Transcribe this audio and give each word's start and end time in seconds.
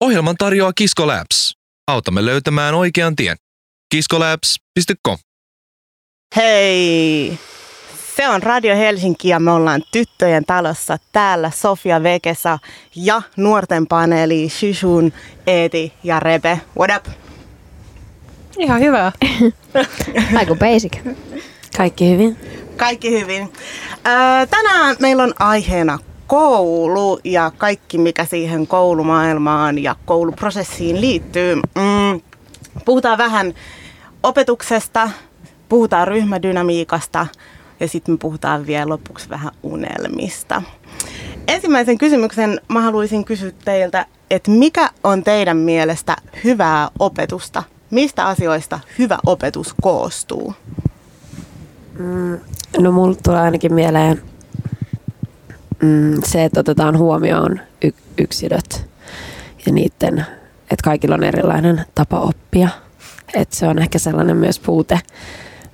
Ohjelman 0.00 0.36
tarjoaa 0.36 0.72
Kisko 0.72 1.06
Labs. 1.06 1.54
Autamme 1.86 2.26
löytämään 2.26 2.74
oikean 2.74 3.16
tien. 3.16 3.36
kiskolabs.com 3.94 5.18
Hei! 6.36 7.38
Se 8.16 8.28
on 8.28 8.42
Radio 8.42 8.76
Helsinki 8.76 9.28
ja 9.28 9.40
me 9.40 9.50
ollaan 9.50 9.82
tyttöjen 9.92 10.44
talossa 10.44 10.98
täällä 11.12 11.50
Sofia 11.50 12.02
Vekesa 12.02 12.58
ja 12.96 13.22
nuorten 13.36 13.86
paneeli 13.86 14.48
Shishun, 14.48 15.12
Eeti 15.46 15.92
ja 16.04 16.20
Rebe. 16.20 16.60
What 16.78 16.90
up? 16.96 17.14
Ihan 18.58 18.80
hyvä. 18.80 19.12
Aika 20.38 20.54
basic. 20.54 20.92
Kaikki 21.76 22.10
hyvin. 22.10 22.36
Kaikki 22.76 23.10
hyvin. 23.10 23.52
Öö, 24.06 24.46
tänään 24.50 24.96
meillä 25.00 25.22
on 25.22 25.34
aiheena 25.38 25.98
koulu 26.28 27.20
ja 27.24 27.52
kaikki, 27.58 27.98
mikä 27.98 28.24
siihen 28.24 28.66
koulumaailmaan 28.66 29.78
ja 29.78 29.96
kouluprosessiin 30.04 31.00
liittyy. 31.00 31.54
Mm, 31.54 32.20
puhutaan 32.84 33.18
vähän 33.18 33.54
opetuksesta, 34.22 35.10
puhutaan 35.68 36.08
ryhmädynamiikasta 36.08 37.26
ja 37.80 37.88
sitten 37.88 38.14
me 38.14 38.18
puhutaan 38.18 38.66
vielä 38.66 38.88
lopuksi 38.88 39.28
vähän 39.28 39.52
unelmista. 39.62 40.62
Ensimmäisen 41.48 41.98
kysymyksen 41.98 42.60
mä 42.68 42.80
haluaisin 42.80 43.24
kysyä 43.24 43.52
teiltä, 43.64 44.06
että 44.30 44.50
mikä 44.50 44.90
on 45.04 45.24
teidän 45.24 45.56
mielestä 45.56 46.16
hyvää 46.44 46.88
opetusta? 46.98 47.62
Mistä 47.90 48.26
asioista 48.26 48.80
hyvä 48.98 49.18
opetus 49.26 49.74
koostuu? 49.82 50.54
Mm, 51.98 52.38
no 52.78 52.92
mulla 52.92 53.16
tulee 53.22 53.40
ainakin 53.40 53.74
mieleen 53.74 54.22
mm, 55.82 56.14
se, 56.24 56.44
että 56.44 56.60
otetaan 56.60 56.98
huomioon 56.98 57.60
y- 57.84 57.90
yksilöt 58.18 58.88
ja 59.66 59.72
niiden, 59.72 60.26
että 60.62 60.84
kaikilla 60.84 61.14
on 61.14 61.24
erilainen 61.24 61.84
tapa 61.94 62.20
oppia. 62.20 62.68
Että 63.34 63.56
se 63.56 63.68
on 63.68 63.78
ehkä 63.78 63.98
sellainen 63.98 64.36
myös 64.36 64.58
puute, 64.58 65.00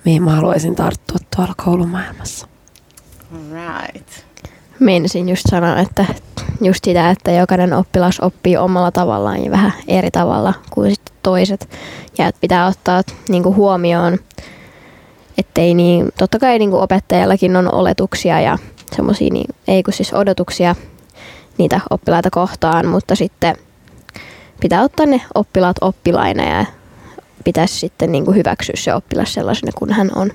mihin 0.05 0.23
mä 0.23 0.31
haluaisin 0.31 0.75
tarttua 0.75 1.19
tuolla 1.37 1.55
koulumaailmassa. 1.65 2.47
Right. 3.33 4.09
Meinasin 4.81 5.29
just 5.29 5.45
sanoa, 5.51 5.79
että 5.79 6.07
just 6.61 6.85
sitä, 6.85 7.11
että 7.11 7.31
jokainen 7.31 7.73
oppilas 7.73 8.21
oppii 8.21 8.57
omalla 8.57 8.91
tavallaan 8.91 9.45
ja 9.45 9.51
vähän 9.51 9.73
eri 9.89 10.11
tavalla 10.11 10.55
kuin 10.71 10.91
sitten 10.91 11.15
toiset. 11.23 11.69
Ja 12.19 12.27
että 12.27 12.41
pitää 12.41 12.67
ottaa 12.67 13.03
niin 13.29 13.43
kuin 13.43 13.57
huomioon, 13.57 14.19
ettei 15.39 15.75
niin, 15.75 16.09
totta 16.19 16.39
kai 16.39 16.59
niin 16.59 16.71
kuin 16.71 16.83
opettajallakin 16.83 17.57
on 17.57 17.75
oletuksia 17.75 18.41
ja 18.41 18.59
semmoisia, 18.97 19.29
niin, 19.33 19.55
ei 19.69 19.83
kun 19.83 19.93
siis 19.93 20.15
odotuksia 20.15 20.75
niitä 21.59 21.81
oppilaita 21.91 22.31
kohtaan, 22.31 22.87
mutta 22.87 23.15
sitten 23.15 23.57
pitää 24.61 24.83
ottaa 24.83 25.07
ne 25.07 25.21
oppilaat 25.35 25.77
oppilaina 25.81 26.59
ja 26.59 26.67
pitäisi 27.45 27.79
sitten 27.79 28.13
niin 28.13 28.25
kuin 28.25 28.37
hyväksyä 28.37 28.75
se 28.79 28.95
oppilas 28.95 29.35
sellaisena 29.35 29.73
kuin 29.75 29.93
hän 29.93 30.11
on. 30.15 30.31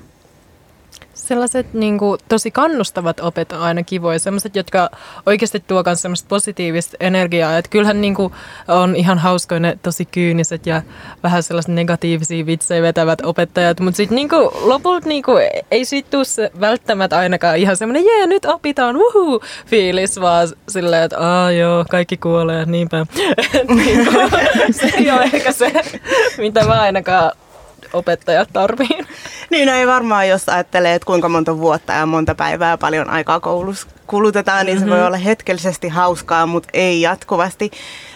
Sellaiset 1.30 1.74
niin 1.74 1.98
kuin, 1.98 2.20
tosi 2.28 2.50
kannustavat 2.50 3.20
opet 3.20 3.52
on 3.52 3.60
aina 3.60 3.82
kivoja, 3.82 4.18
sellaiset, 4.18 4.56
jotka 4.56 4.90
oikeasti 5.26 5.60
tuo 5.66 5.82
myös 5.86 6.02
semmoista 6.02 6.28
positiivista 6.28 6.96
energiaa. 7.00 7.58
Että 7.58 7.68
kyllähän 7.68 8.00
niin 8.00 8.14
kuin, 8.14 8.32
on 8.68 8.96
ihan 8.96 9.18
hauskoja 9.18 9.60
ne 9.60 9.78
tosi 9.82 10.04
kyyniset 10.04 10.66
ja 10.66 10.82
vähän 11.22 11.42
sellaiset 11.42 11.74
negatiivisia 11.74 12.46
vitsejä 12.46 12.82
vetävät 12.82 13.20
opettajat, 13.20 13.80
mutta 13.80 13.96
sitten 13.96 14.16
niin 14.16 14.28
lopulta 14.62 15.08
niin 15.08 15.22
kuin, 15.22 15.44
ei 15.70 15.84
siitä 15.84 16.10
tule 16.10 16.50
välttämättä 16.60 17.18
ainakaan 17.18 17.56
ihan 17.56 17.76
semmoinen, 17.76 18.04
jee, 18.04 18.26
nyt 18.26 18.44
opitaan, 18.44 18.96
wuhuu, 18.96 19.42
fiilis, 19.66 20.20
vaan 20.20 20.48
silleen, 20.68 21.02
että 21.02 21.18
aa 21.18 21.50
joo, 21.52 21.84
kaikki 21.90 22.16
kuolee, 22.16 22.64
niinpä. 22.64 23.06
niin 23.76 24.06
kuin, 24.06 24.30
se 24.80 24.90
ei 24.96 25.10
ole 25.10 25.22
ehkä 25.22 25.52
se, 25.52 25.72
mitä 26.38 26.64
mä 26.64 26.80
ainakaan 26.80 27.32
opettajat 27.92 28.48
tarviin. 28.52 29.06
Niin, 29.50 29.66
no 29.66 29.74
ei 29.74 29.86
varmaan, 29.86 30.28
jos 30.28 30.48
ajattelee, 30.48 30.94
että 30.94 31.06
kuinka 31.06 31.28
monta 31.28 31.58
vuotta 31.58 31.92
ja 31.92 32.06
monta 32.06 32.34
päivää 32.34 32.78
paljon 32.78 33.10
aikaa 33.10 33.40
koulussa 33.40 33.88
kulutetaan, 34.06 34.66
niin 34.66 34.78
se 34.78 34.84
mm-hmm. 34.84 34.98
voi 34.98 35.06
olla 35.06 35.16
hetkellisesti 35.16 35.88
hauskaa, 35.88 36.46
mutta 36.46 36.68
ei 36.72 37.00
jatkuvasti. 37.00 37.70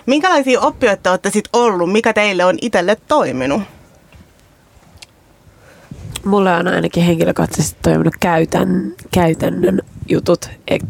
Minkälaisia 0.07 0.61
oppijoita 0.61 1.11
olette 1.11 1.31
sitten 1.31 1.51
ollut? 1.53 1.93
Mikä 1.93 2.13
teille 2.13 2.45
on 2.45 2.57
itselle 2.63 2.97
toiminut? 3.09 3.63
Mulle 6.25 6.53
on 6.53 6.69
ainakin 6.69 7.05
henkilökohtaisesti 7.05 7.79
toiminut 7.83 8.15
käytän, 8.21 8.93
käytännön 9.11 9.83
jutut. 10.09 10.51
Et 10.69 10.83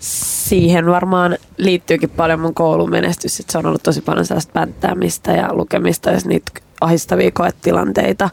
siihen 0.00 0.86
varmaan 0.86 1.38
liittyykin 1.56 2.10
paljon 2.10 2.40
mun 2.40 2.54
koulun 2.54 2.90
menestys. 2.90 3.42
Se 3.48 3.58
on 3.58 3.66
ollut 3.66 3.82
tosi 3.82 4.00
paljon 4.00 4.26
sellaista 4.26 4.52
pänttäämistä 4.52 5.32
ja 5.32 5.54
lukemista 5.54 6.10
ja 6.10 6.18
niitä 6.24 6.52
ahistavia 6.80 7.30
koetilanteita, 7.30 8.30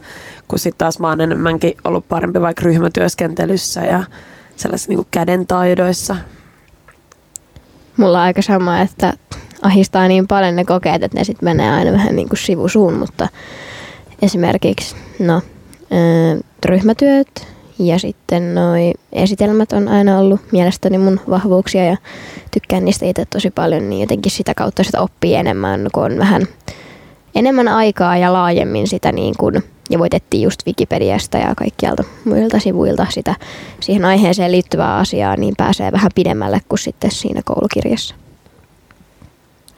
kun 0.48 0.58
sitten 0.58 0.78
taas 0.78 0.98
mä 0.98 1.08
oon 1.08 1.20
enemmänkin 1.20 1.74
ollut 1.84 2.08
parempi 2.08 2.40
vaikka 2.40 2.64
ryhmätyöskentelyssä 2.64 3.80
ja 3.80 4.04
sellaisissa 4.56 4.92
niin 4.92 5.06
kädentaidoissa. 5.10 6.16
Mulla 7.96 8.18
on 8.18 8.24
aika 8.24 8.42
sama, 8.42 8.80
että 8.80 9.12
ahistaa 9.62 10.08
niin 10.08 10.28
paljon 10.28 10.56
ne 10.56 10.64
kokeet, 10.64 11.02
että 11.02 11.18
ne 11.18 11.24
sitten 11.24 11.46
menee 11.46 11.70
aina 11.70 11.92
vähän 11.92 12.16
niin 12.16 12.28
kuin 12.28 12.38
sivusuun, 12.38 12.94
mutta 12.94 13.28
esimerkiksi 14.22 14.96
no, 15.18 15.42
ryhmätyöt 16.64 17.46
ja 17.78 17.98
sitten 17.98 18.54
noi 18.54 18.92
esitelmät 19.12 19.72
on 19.72 19.88
aina 19.88 20.18
ollut 20.18 20.40
mielestäni 20.52 20.98
mun 20.98 21.20
vahvuuksia 21.30 21.84
ja 21.84 21.96
tykkään 22.50 22.84
niistä 22.84 23.06
itse 23.06 23.24
tosi 23.24 23.50
paljon, 23.50 23.90
niin 23.90 24.00
jotenkin 24.00 24.32
sitä 24.32 24.54
kautta 24.54 24.84
sitä 24.84 25.00
oppii 25.00 25.34
enemmän, 25.34 25.88
kun 25.92 26.04
on 26.04 26.18
vähän 26.18 26.42
enemmän 27.34 27.68
aikaa 27.68 28.16
ja 28.16 28.32
laajemmin 28.32 28.88
sitä 28.88 29.12
niin 29.12 29.34
kuin, 29.38 29.64
ja 29.90 29.98
voitettiin 29.98 30.42
just 30.42 30.66
Wikipediasta 30.66 31.38
ja 31.38 31.54
kaikkialta 31.54 32.04
muilta 32.24 32.58
sivuilta 32.58 33.06
sitä 33.10 33.34
siihen 33.80 34.04
aiheeseen 34.04 34.52
liittyvää 34.52 34.96
asiaa, 34.96 35.36
niin 35.36 35.54
pääsee 35.56 35.92
vähän 35.92 36.10
pidemmälle 36.14 36.60
kuin 36.68 36.78
sitten 36.78 37.10
siinä 37.10 37.40
koulukirjassa. 37.44 38.14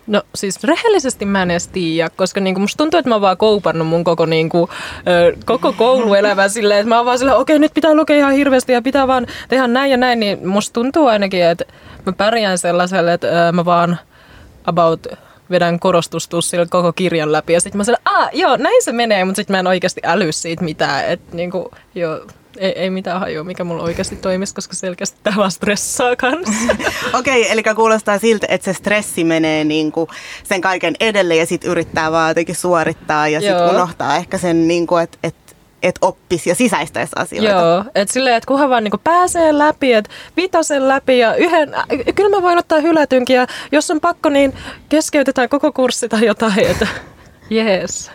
No 0.06 0.22
siis 0.34 0.64
rehellisesti 0.64 1.24
mä 1.24 1.42
en 1.42 1.50
edes 1.50 1.68
tiedä, 1.68 2.10
koska 2.16 2.40
niinku 2.40 2.60
musta 2.60 2.76
tuntuu, 2.76 2.98
että 2.98 3.08
mä 3.08 3.14
oon 3.14 3.22
vaan 3.22 3.36
koupannut 3.36 3.88
mun 3.88 4.04
koko, 4.04 4.26
niinku, 4.26 4.68
ö, 5.08 5.36
koko 5.44 5.72
kouluelämä 5.72 6.48
silleen, 6.58 6.80
että 6.80 6.88
mä 6.88 6.96
oon 6.96 7.06
vaan 7.06 7.18
silleen, 7.18 7.38
okei 7.38 7.58
nyt 7.58 7.74
pitää 7.74 7.94
lukea 7.94 8.16
ihan 8.16 8.32
hirveästi 8.32 8.72
ja 8.72 8.82
pitää 8.82 9.06
vaan 9.06 9.26
tehdä 9.48 9.66
näin 9.66 9.90
ja 9.90 9.96
näin, 9.96 10.20
niin 10.20 10.48
musta 10.48 10.72
tuntuu 10.72 11.06
ainakin, 11.06 11.44
että 11.44 11.64
mä 12.06 12.12
pärjään 12.12 12.58
sellaiselle, 12.58 13.12
että 13.12 13.48
ö, 13.48 13.52
mä 13.52 13.64
vaan 13.64 13.98
about 14.64 15.06
vedän 15.50 15.80
korostustussilla 15.80 16.66
koko 16.66 16.92
kirjan 16.92 17.32
läpi. 17.32 17.52
Ja 17.52 17.60
sitten 17.60 17.76
mä 17.78 17.84
sanoin, 17.84 18.02
ah 18.04 18.28
joo, 18.32 18.56
näin 18.56 18.82
se 18.82 18.92
menee, 18.92 19.24
mutta 19.24 19.36
sitten 19.36 19.54
mä 19.54 19.60
en 19.60 19.66
oikeasti 19.66 20.00
äly 20.04 20.32
siitä 20.32 20.64
mitään. 20.64 21.08
Että 21.08 21.36
niinku, 21.36 21.70
joo, 21.94 22.26
ei, 22.58 22.72
ei 22.72 22.90
mitään 22.90 23.20
hajua, 23.20 23.44
mikä 23.44 23.64
mulla 23.64 23.82
oikeasti 23.82 24.16
toimisi, 24.16 24.54
koska 24.54 24.74
selkeästi 24.74 25.18
tämä 25.22 25.36
vaan 25.36 25.50
stressaa 25.50 26.16
kanssa. 26.16 26.72
Okei, 27.18 27.40
okay, 27.40 27.52
eli 27.52 27.62
kuulostaa 27.62 28.18
siltä, 28.18 28.46
että 28.50 28.64
se 28.64 28.72
stressi 28.72 29.24
menee 29.24 29.64
niinku 29.64 30.08
sen 30.44 30.60
kaiken 30.60 30.94
edelle 31.00 31.36
ja 31.36 31.46
sitten 31.46 31.70
yrittää 31.70 32.12
vaan 32.12 32.30
jotenkin 32.30 32.56
suorittaa 32.56 33.28
ja 33.28 33.40
sitten 33.40 33.70
unohtaa 33.70 34.16
ehkä 34.16 34.38
sen, 34.38 34.68
niinku, 34.68 34.96
että 34.96 35.18
et 35.22 35.34
että 35.82 36.06
oppisi 36.06 36.48
ja 36.48 36.54
sisäistäisi 36.54 37.12
asioita. 37.16 37.50
Joo, 37.50 37.84
että 37.94 38.14
silleen, 38.14 38.36
että 38.36 38.46
kunhan 38.46 38.70
vaan 38.70 38.84
niinku 38.84 39.00
pääsee 39.04 39.58
läpi, 39.58 39.92
että 39.92 40.10
vitosen 40.36 40.88
läpi 40.88 41.18
ja 41.18 41.34
yhden, 41.34 41.74
äh, 41.74 41.86
kyllä 42.14 42.36
mä 42.36 42.42
voin 42.42 42.58
ottaa 42.58 42.80
hylätynkin 42.80 43.36
ja 43.36 43.46
jos 43.72 43.90
on 43.90 44.00
pakko, 44.00 44.28
niin 44.28 44.52
keskeytetään 44.88 45.48
koko 45.48 45.72
kurssi 45.72 46.08
tai 46.08 46.26
jotain, 46.26 46.66
että 46.66 46.86
jees. 47.50 48.10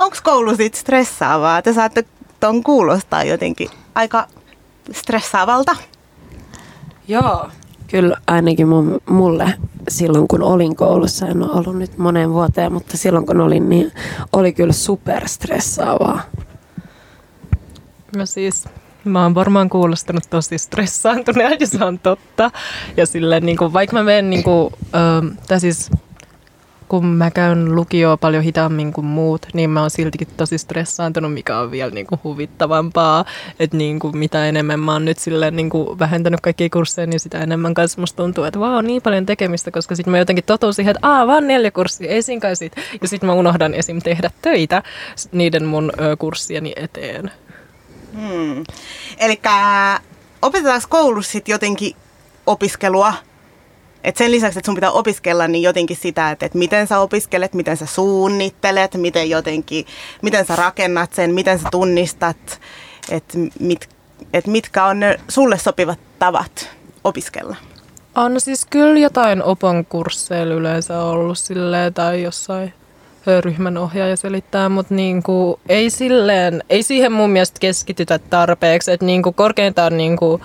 Onko 0.00 0.16
koulu 0.22 0.56
sitten 0.56 0.80
stressaavaa? 0.80 1.62
Te 1.62 1.72
saatte 1.72 2.04
ton 2.40 2.62
kuulostaa 2.64 3.24
jotenkin 3.24 3.70
aika 3.94 4.26
stressaavalta. 4.92 5.76
Joo, 7.08 7.48
kyllä 7.90 8.16
ainakin 8.26 8.68
mun, 8.68 9.00
mulle 9.08 9.54
silloin 9.88 10.28
kun 10.28 10.42
olin 10.42 10.76
koulussa, 10.76 11.26
en 11.26 11.42
ole 11.42 11.52
ollut 11.52 11.78
nyt 11.78 11.98
moneen 11.98 12.32
vuoteen, 12.32 12.72
mutta 12.72 12.96
silloin 12.96 13.26
kun 13.26 13.40
olin, 13.40 13.68
niin 13.68 13.92
oli 14.32 14.52
kyllä 14.52 14.72
superstressaavaa. 14.72 16.22
No 18.16 18.26
siis 18.26 18.64
Mä 19.04 19.22
oon 19.22 19.34
varmaan 19.34 19.70
kuulostanut 19.70 20.24
tosi 20.30 20.58
stressaantuneen 20.58 21.56
ja 21.60 21.66
se 21.66 21.84
on 21.84 21.98
totta. 21.98 22.50
Ja 22.96 23.06
silleen, 23.06 23.46
niin 23.46 23.56
kuin, 23.56 23.72
vaikka 23.72 23.96
mä 23.96 24.02
menen, 24.02 24.30
niin 24.30 24.42
kuin, 24.42 24.74
äh, 25.52 25.60
siis 25.60 25.90
kun 26.88 27.06
mä 27.06 27.30
käyn 27.30 27.74
lukioa 27.74 28.16
paljon 28.16 28.42
hitaammin 28.42 28.92
kuin 28.92 29.04
muut, 29.04 29.46
niin 29.52 29.70
mä 29.70 29.80
oon 29.80 29.90
siltikin 29.90 30.28
tosi 30.36 30.58
stressaantunut, 30.58 31.32
mikä 31.32 31.58
on 31.58 31.70
vielä 31.70 31.90
niin 31.90 32.06
kuin 32.06 32.20
huvittavampaa. 32.24 33.24
Että 33.60 33.76
niin 33.76 33.98
kuin 33.98 34.18
mitä 34.18 34.46
enemmän 34.46 34.80
mä 34.80 34.92
oon 34.92 35.04
nyt 35.04 35.18
silleen 35.18 35.56
niin 35.56 35.70
kuin 35.70 35.98
vähentänyt 35.98 36.40
kaikkia 36.40 36.68
kursseja, 36.72 37.06
niin 37.06 37.20
sitä 37.20 37.38
enemmän 37.38 37.74
kanssa 37.74 38.00
musta 38.00 38.22
tuntuu, 38.22 38.44
että 38.44 38.60
vaan 38.60 38.74
on 38.74 38.86
niin 38.86 39.02
paljon 39.02 39.26
tekemistä, 39.26 39.70
koska 39.70 39.94
sitten 39.94 40.10
mä 40.10 40.18
jotenkin 40.18 40.44
totun 40.44 40.74
siihen, 40.74 40.90
että 40.90 41.08
aah, 41.08 41.26
vaan 41.26 41.46
neljä 41.46 41.70
kurssia, 41.70 42.10
ei 42.10 42.22
siinä 42.22 42.54
sit. 42.54 42.72
Ja 43.02 43.08
sitten 43.08 43.26
mä 43.26 43.32
unohdan 43.32 43.74
esim. 43.74 44.02
tehdä 44.02 44.30
töitä 44.42 44.82
niiden 45.32 45.64
mun 45.64 45.92
ö, 46.00 46.16
kurssieni 46.16 46.72
eteen. 46.76 47.30
Hmm. 48.14 48.64
Eli 49.18 49.40
opetetaanko 50.42 50.86
koulussa 50.90 51.32
sitten 51.32 51.52
jotenkin 51.52 51.96
opiskelua 52.46 53.14
Et 54.04 54.16
sen 54.16 54.30
lisäksi, 54.30 54.58
että 54.58 54.66
sun 54.66 54.74
pitää 54.74 54.90
opiskella, 54.90 55.48
niin 55.48 55.62
jotenkin 55.62 55.96
sitä, 55.96 56.30
että, 56.30 56.46
että 56.46 56.58
miten 56.58 56.86
sä 56.86 56.98
opiskelet, 56.98 57.54
miten 57.54 57.76
sä 57.76 57.86
suunnittelet, 57.86 58.94
miten 58.94 59.30
jotenkin, 59.30 59.86
miten 60.22 60.46
sä 60.46 60.56
rakennat 60.56 61.12
sen, 61.12 61.34
miten 61.34 61.58
sä 61.58 61.68
tunnistat, 61.70 62.60
että, 63.10 63.38
mit, 63.60 63.88
että 64.32 64.50
mitkä 64.50 64.84
on 64.84 65.00
ne 65.00 65.20
sulle 65.28 65.58
sopivat 65.58 65.98
tavat 66.18 66.70
opiskella. 67.04 67.56
On 68.14 68.40
siis 68.40 68.66
kyllä 68.70 68.98
jotain 68.98 69.42
opon 69.42 69.84
kursseilla 69.88 70.54
yleensä 70.54 71.02
ollut 71.02 71.38
silleen 71.38 71.94
tai 71.94 72.22
jossain 72.22 72.72
ryhmän 73.40 73.78
ohjaaja 73.78 74.16
selittää, 74.16 74.68
mutta 74.68 74.94
niinku, 74.94 75.60
ei, 75.68 75.90
silleen, 75.90 76.62
ei 76.70 76.82
siihen 76.82 77.12
mun 77.12 77.30
mielestä 77.30 77.60
keskitytä 77.60 78.18
tarpeeksi. 78.18 78.92
Et 78.92 79.02
niinku, 79.02 79.32
korkeintaan 79.32 79.96
niinku, 79.96 80.40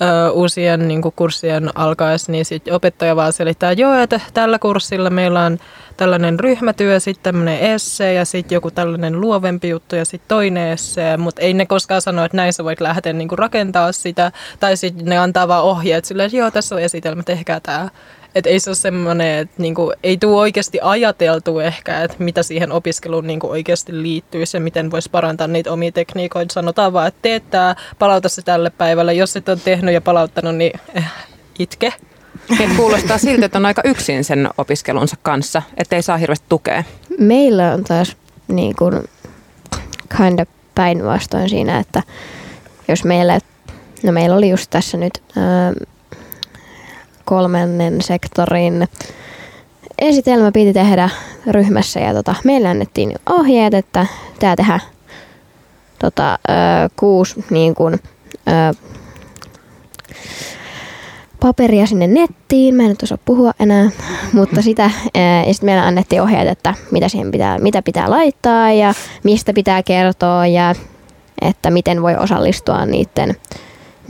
ö, 0.00 0.30
uusien 0.30 0.88
niinku, 0.88 1.10
kurssien 1.16 1.78
alkaessa, 1.78 2.32
niin 2.32 2.44
sit 2.44 2.68
opettaja 2.68 3.16
vaan 3.16 3.32
selittää, 3.32 3.72
joo, 3.72 3.94
että 3.94 4.20
tällä 4.34 4.58
kurssilla 4.58 5.10
meillä 5.10 5.40
on 5.40 5.58
tällainen 5.96 6.40
ryhmätyö, 6.40 7.00
sitten 7.00 7.22
tämmöinen 7.22 7.60
esse 7.60 8.12
ja 8.12 8.24
sitten 8.24 8.56
joku 8.56 8.70
tällainen 8.70 9.20
luovempi 9.20 9.68
juttu 9.68 9.96
ja 9.96 10.04
sitten 10.04 10.28
toinen 10.28 10.68
esse, 10.68 11.16
mutta 11.16 11.42
ei 11.42 11.54
ne 11.54 11.66
koskaan 11.66 12.02
sano, 12.02 12.24
että 12.24 12.36
näin 12.36 12.52
sä 12.52 12.64
voit 12.64 12.80
lähteä 12.80 13.12
niinku, 13.12 13.36
rakentaa 13.36 13.92
sitä. 13.92 14.32
Tai 14.60 14.76
sitten 14.76 15.06
ne 15.06 15.18
antaa 15.18 15.48
vaan 15.48 15.64
ohjeet 15.64 16.04
silleen, 16.04 16.26
että 16.26 16.36
joo, 16.36 16.50
tässä 16.50 16.74
on 16.74 16.80
esitelmä, 16.80 17.22
tehkää 17.22 17.60
tämä. 17.60 17.88
Et 18.34 18.46
ei 18.46 18.60
se 18.60 18.70
ole 18.70 18.76
semmoinen, 18.76 19.38
että 19.38 19.54
niinku, 19.58 19.92
ei 20.02 20.16
tule 20.16 20.40
oikeasti 20.40 20.78
ajateltu 20.82 21.58
ehkä, 21.58 22.02
että 22.02 22.16
mitä 22.18 22.42
siihen 22.42 22.72
opiskeluun 22.72 23.26
niinku 23.26 23.50
oikeasti 23.50 24.02
liittyy 24.02 24.42
ja 24.54 24.60
miten 24.60 24.90
voisi 24.90 25.10
parantaa 25.10 25.46
niitä 25.46 25.72
omia 25.72 25.92
tekniikoita. 25.92 26.52
Sanotaan 26.52 26.92
vaan, 26.92 27.08
että 27.08 27.18
teet 27.22 27.50
tämä, 27.50 27.74
palauta 27.98 28.28
se 28.28 28.42
tälle 28.42 28.70
päivälle. 28.70 29.14
Jos 29.14 29.36
et 29.36 29.48
ole 29.48 29.58
tehnyt 29.64 29.94
ja 29.94 30.00
palauttanut, 30.00 30.56
niin 30.56 30.80
eh, 30.94 31.04
itke. 31.58 31.92
Et 32.60 32.76
kuulostaa 32.76 33.18
siltä, 33.18 33.46
että 33.46 33.58
on 33.58 33.66
aika 33.66 33.82
yksin 33.84 34.24
sen 34.24 34.48
opiskelunsa 34.58 35.16
kanssa, 35.22 35.62
ettei 35.76 36.02
saa 36.02 36.16
hirveästi 36.16 36.46
tukea. 36.48 36.84
Meillä 37.18 37.72
on 37.72 37.84
taas 37.84 38.16
niin 38.48 38.76
kuin 38.76 38.94
kind 40.16 40.38
of 40.38 40.48
päinvastoin 40.74 41.48
siinä, 41.48 41.78
että 41.78 42.02
jos 42.88 43.04
meillä, 43.04 43.38
no 44.02 44.12
meillä 44.12 44.36
oli 44.36 44.48
just 44.48 44.70
tässä 44.70 44.96
nyt 44.96 45.22
ää, 45.36 45.72
kolmannen 47.30 48.02
sektorin 48.02 48.88
esitelmä 49.98 50.52
piti 50.52 50.72
tehdä 50.72 51.10
ryhmässä 51.46 52.00
ja 52.00 52.14
tota, 52.14 52.34
meille 52.44 52.68
annettiin 52.68 53.14
ohjeet, 53.28 53.74
että 53.74 54.06
tämä 54.38 54.56
tehdään 54.56 54.80
tota, 55.98 56.38
kuusi 56.96 57.44
niin 57.50 57.74
kun, 57.74 57.98
ö, 58.48 58.74
paperia 61.40 61.86
sinne 61.86 62.06
nettiin. 62.06 62.74
Mä 62.74 62.82
en 62.82 62.88
nyt 62.88 63.02
osaa 63.02 63.18
puhua 63.24 63.52
enää, 63.60 63.90
mutta 64.32 64.62
sitä. 64.62 64.90
Ja 65.46 65.54
sitten 65.54 65.66
meillä 65.66 65.86
annettiin 65.86 66.22
ohjeet, 66.22 66.48
että 66.48 66.74
mitä 66.90 67.08
siihen 67.08 67.30
pitää, 67.30 67.58
mitä 67.58 67.82
pitää 67.82 68.10
laittaa 68.10 68.72
ja 68.72 68.94
mistä 69.22 69.52
pitää 69.52 69.82
kertoa 69.82 70.46
ja 70.46 70.74
että 71.42 71.70
miten 71.70 72.02
voi 72.02 72.16
osallistua 72.16 72.86
niiden 72.86 73.36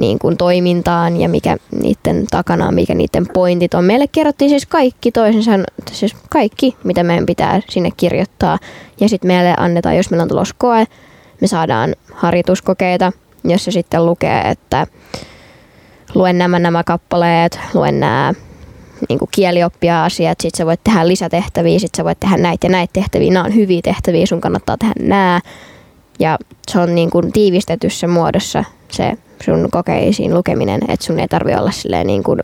niin 0.00 0.18
kuin 0.18 0.36
toimintaan 0.36 1.16
ja 1.16 1.28
mikä 1.28 1.56
niiden 1.82 2.26
takana 2.30 2.68
on, 2.68 2.74
mikä 2.74 2.94
niiden 2.94 3.26
pointit 3.32 3.74
on. 3.74 3.84
Meille 3.84 4.06
kerrottiin 4.12 4.48
siis 4.48 4.66
kaikki 4.66 5.12
toisensa, 5.12 5.50
siis 5.92 6.16
kaikki, 6.30 6.76
mitä 6.84 7.02
meidän 7.02 7.26
pitää 7.26 7.60
sinne 7.68 7.90
kirjoittaa. 7.96 8.58
Ja 9.00 9.08
sitten 9.08 9.28
meille 9.28 9.54
annetaan, 9.56 9.96
jos 9.96 10.10
meillä 10.10 10.22
on 10.22 10.28
tulos 10.28 10.52
koe, 10.52 10.86
me 11.40 11.46
saadaan 11.46 11.94
harjoituskokeita, 12.12 13.12
jossa 13.44 13.70
sitten 13.70 14.06
lukee, 14.06 14.40
että 14.40 14.86
luen 16.14 16.38
nämä 16.38 16.58
nämä 16.58 16.84
kappaleet, 16.84 17.58
luen 17.74 18.00
nämä 18.00 18.34
niin 19.08 19.18
kielioppia 19.30 20.04
asiat, 20.04 20.40
sit 20.40 20.54
sä 20.54 20.66
voit 20.66 20.84
tehdä 20.84 21.08
lisätehtäviä, 21.08 21.78
sit 21.78 21.94
sä 21.94 22.04
voit 22.04 22.20
tehdä 22.20 22.36
näitä 22.36 22.66
ja 22.66 22.70
näitä 22.70 22.92
tehtäviä, 22.92 23.32
nämä 23.32 23.44
on 23.44 23.54
hyviä 23.54 23.80
tehtäviä, 23.84 24.26
sun 24.26 24.40
kannattaa 24.40 24.76
tehdä 24.76 24.94
nämä. 25.00 25.40
Ja 26.18 26.38
se 26.70 26.78
on 26.78 26.94
niin 26.94 27.10
kuin 27.10 27.32
tiivistetyssä 27.32 28.06
muodossa 28.06 28.64
se 28.90 29.16
sun 29.44 29.68
kokeisiin 29.70 30.34
lukeminen, 30.34 30.80
että 30.88 31.06
sun 31.06 31.18
ei 31.20 31.28
tarvi 31.28 31.54
olla 31.54 31.70
silleen 31.70 32.06
niin 32.06 32.22
kuin, 32.22 32.40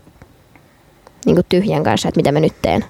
niin 1.25 1.35
kuin 1.35 1.45
tyhjän 1.49 1.83
kanssa, 1.83 2.07
että 2.09 2.19
mitä 2.19 2.31
mä 2.31 2.39
nyt 2.39 2.61
teen. 2.61 2.85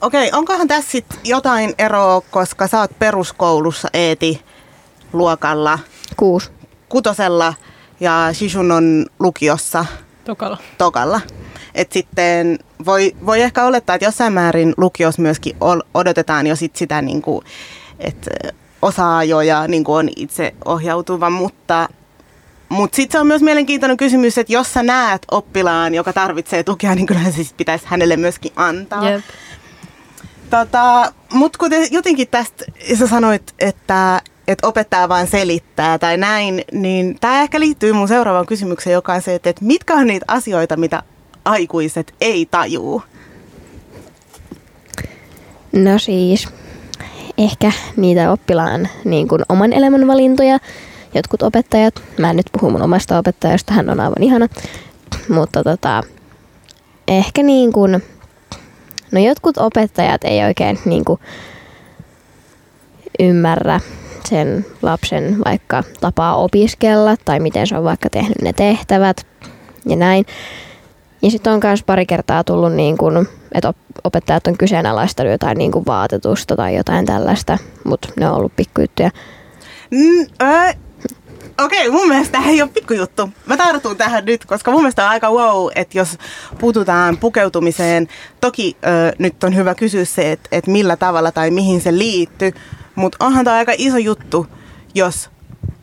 Okei, 0.00 0.30
onkohan 0.32 0.68
tässä 0.68 0.90
sit 0.90 1.06
jotain 1.24 1.74
eroa, 1.78 2.20
koska 2.30 2.66
sä 2.68 2.80
oot 2.80 2.98
peruskoulussa 2.98 3.88
Eeti 3.92 4.42
luokalla 5.12 5.78
Kuusi. 6.16 6.50
kutosella 6.88 7.54
ja 8.00 8.28
Shishun 8.32 8.72
on 8.72 9.06
lukiossa 9.18 9.84
Tokalla. 10.24 10.56
tokalla. 10.78 11.20
Et 11.74 11.92
sitten 11.92 12.58
voi, 12.86 13.16
voi 13.26 13.40
ehkä 13.42 13.64
olettaa, 13.64 13.94
että 13.94 14.04
jossain 14.06 14.32
määrin 14.32 14.74
lukios 14.76 15.18
myöskin 15.18 15.56
odotetaan 15.94 16.46
jo 16.46 16.56
sit 16.56 16.76
sitä, 16.76 17.02
niin 17.02 17.22
kuin, 17.22 17.44
että 17.98 18.30
osaa 18.82 19.24
jo 19.24 19.40
ja 19.40 19.68
niin 19.68 19.84
kuin 19.84 19.96
on 19.98 20.08
itse 20.16 20.54
ohjautuva, 20.64 21.30
mutta 21.30 21.88
mutta 22.68 22.96
sitten 22.96 23.12
se 23.12 23.20
on 23.20 23.26
myös 23.26 23.42
mielenkiintoinen 23.42 23.96
kysymys, 23.96 24.38
että 24.38 24.52
jos 24.52 24.72
sä 24.72 24.82
näet 24.82 25.22
oppilaan, 25.30 25.94
joka 25.94 26.12
tarvitsee 26.12 26.62
tukea, 26.62 26.94
niin 26.94 27.06
kyllä 27.06 27.30
se 27.30 27.42
pitäisi 27.56 27.86
hänelle 27.88 28.16
myöskin 28.16 28.52
antaa. 28.56 29.10
Jep. 29.10 29.24
Tota, 30.50 31.12
Mutta 31.32 31.58
kun 31.58 31.70
te 31.70 31.88
jotenkin 31.90 32.28
tästä, 32.28 32.64
sä 32.98 33.06
sanoit, 33.06 33.54
että, 33.58 34.20
että 34.48 34.66
opettaja 34.66 35.08
vaan 35.08 35.26
selittää 35.26 35.98
tai 35.98 36.16
näin, 36.16 36.64
niin 36.72 37.16
tämä 37.20 37.42
ehkä 37.42 37.60
liittyy 37.60 37.92
mun 37.92 38.08
seuraavaan 38.08 38.46
kysymykseen, 38.46 38.94
joka 38.94 39.12
on 39.12 39.22
se, 39.22 39.34
että, 39.34 39.50
että 39.50 39.64
mitkä 39.64 39.94
on 39.94 40.06
niitä 40.06 40.24
asioita, 40.28 40.76
mitä 40.76 41.02
aikuiset 41.44 42.14
ei 42.20 42.46
tajuu? 42.50 43.02
No 45.72 45.98
siis, 45.98 46.48
ehkä 47.38 47.72
niitä 47.96 48.32
oppilaan 48.32 48.88
niin 49.04 49.28
kuin 49.28 49.42
oman 49.48 49.72
elämän 49.72 50.06
valintoja. 50.06 50.58
Jotkut 51.14 51.42
opettajat, 51.42 52.02
mä 52.18 52.30
en 52.30 52.36
nyt 52.36 52.46
puhu 52.52 52.70
mun 52.70 52.82
omasta 52.82 53.18
opettajasta, 53.18 53.74
hän 53.74 53.90
on 53.90 54.00
aivan 54.00 54.22
ihana, 54.22 54.46
mutta 55.28 55.64
tota, 55.64 56.02
ehkä 57.08 57.42
niin 57.42 57.72
kuin, 57.72 58.02
no 59.12 59.20
jotkut 59.20 59.58
opettajat 59.58 60.24
ei 60.24 60.44
oikein 60.44 60.78
niin 60.84 61.04
kuin 61.04 61.20
ymmärrä 63.18 63.80
sen 64.28 64.66
lapsen 64.82 65.36
vaikka 65.44 65.84
tapaa 66.00 66.36
opiskella 66.36 67.16
tai 67.24 67.40
miten 67.40 67.66
se 67.66 67.76
on 67.76 67.84
vaikka 67.84 68.10
tehnyt 68.10 68.42
ne 68.42 68.52
tehtävät 68.52 69.26
ja 69.86 69.96
näin. 69.96 70.26
Ja 71.22 71.30
sitten 71.30 71.52
on 71.52 71.60
myös 71.64 71.82
pari 71.82 72.06
kertaa 72.06 72.44
tullut, 72.44 72.72
niin 72.72 72.98
kun, 72.98 73.28
että 73.52 73.68
op- 73.68 73.76
opettajat 74.04 74.46
on 74.46 74.58
kyseenalaistanut 74.58 75.32
jotain 75.32 75.58
niin 75.58 75.72
kun 75.72 75.86
vaatetusta 75.86 76.56
tai 76.56 76.76
jotain 76.76 77.06
tällaista, 77.06 77.58
mutta 77.84 78.08
ne 78.20 78.30
on 78.30 78.36
ollut 78.36 78.56
pikkujuttuja. 78.56 79.10
Mm, 79.90 80.26
äh, 80.42 80.76
Okei, 81.64 81.90
mun 81.90 82.08
mielestä 82.08 82.32
tämä 82.32 82.50
ei 82.50 82.62
ole 82.62 82.70
pikkujuttu. 82.74 83.30
Mä 83.46 83.56
tartun 83.56 83.96
tähän 83.96 84.24
nyt, 84.24 84.44
koska 84.44 84.70
mun 84.70 84.80
mielestä 84.80 85.04
on 85.04 85.10
aika 85.10 85.30
wow, 85.30 85.68
että 85.74 85.98
jos 85.98 86.18
puututaan 86.58 87.16
pukeutumiseen, 87.16 88.08
toki 88.40 88.76
ö, 88.86 89.16
nyt 89.18 89.44
on 89.44 89.56
hyvä 89.56 89.74
kysyä 89.74 90.04
se, 90.04 90.32
että 90.32 90.48
et 90.52 90.66
millä 90.66 90.96
tavalla 90.96 91.32
tai 91.32 91.50
mihin 91.50 91.80
se 91.80 91.98
liittyy, 91.98 92.52
mutta 92.94 93.24
onhan 93.24 93.44
tämä 93.44 93.56
aika 93.56 93.72
iso 93.78 93.98
juttu, 93.98 94.46
jos 94.94 95.30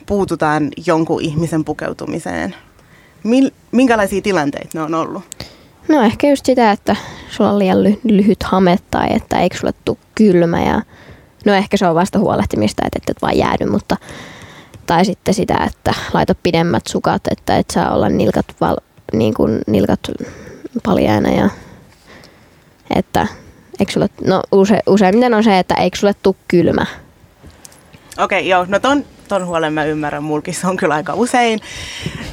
puututaan 0.05 0.70
jonkun 0.86 1.22
ihmisen 1.22 1.65
pukeutumiseen. 1.65 2.55
Mil, 3.24 3.51
minkälaisia 3.72 4.22
tilanteita 4.22 4.70
ne 4.74 4.82
on 4.82 4.96
ollut? 4.96 5.24
No 5.88 6.01
ehkä 6.01 6.27
just 6.27 6.46
sitä, 6.46 6.72
että 6.72 6.96
sulla 7.29 7.50
on 7.50 7.60
liian 7.60 7.84
ly- 7.84 8.00
lyhyt 8.03 8.44
hame 8.44 8.79
tai 8.91 9.08
että 9.15 9.39
eikö 9.39 9.58
sulle 9.58 9.74
tule 9.86 9.98
kylmä 10.15 10.63
ja 10.63 10.82
no 11.46 11.53
ehkä 11.53 11.77
se 11.77 11.88
on 11.88 11.96
vasta 11.96 12.20
huolehtimista, 12.20 12.84
että 12.86 13.00
et, 13.03 13.10
et 13.10 13.22
vaan 13.22 13.38
jäädy, 13.38 13.65
mutta 13.65 13.98
tai 14.88 15.06
sitten 15.06 15.34
sitä, 15.34 15.58
että 15.68 15.94
laita 16.13 16.36
pidemmät 16.44 16.84
sukat, 16.88 17.22
että 17.32 17.58
et 17.58 17.70
saa 17.70 17.96
olla 17.96 18.10
nilkat, 18.10 18.46
val, 18.62 18.75
niin 19.13 19.34
kuin 19.34 19.62
nilkat 19.68 20.00
paljaina 20.84 21.30
ja 21.30 21.50
että 22.96 23.27
eikö 23.80 23.92
sulle, 23.92 24.08
no 24.25 24.42
use, 24.51 24.80
useimmiten 24.88 25.34
on 25.34 25.44
se, 25.44 25.60
että 25.60 25.75
eikö 25.75 25.98
sulle 25.98 26.13
tule 26.24 26.36
kylmä. 26.48 26.86
Okei, 28.18 28.50
joo, 28.50 28.65
no 28.68 28.80
ton, 28.80 29.06
ton 29.27 29.46
huolen 29.46 29.74
mä 29.74 29.86
ymmärrän, 29.86 30.24
mulkin 30.24 30.54
se 30.54 30.68
on 30.68 30.77
kyllä 30.77 30.94
aika 30.94 31.13
usein. 31.13 31.60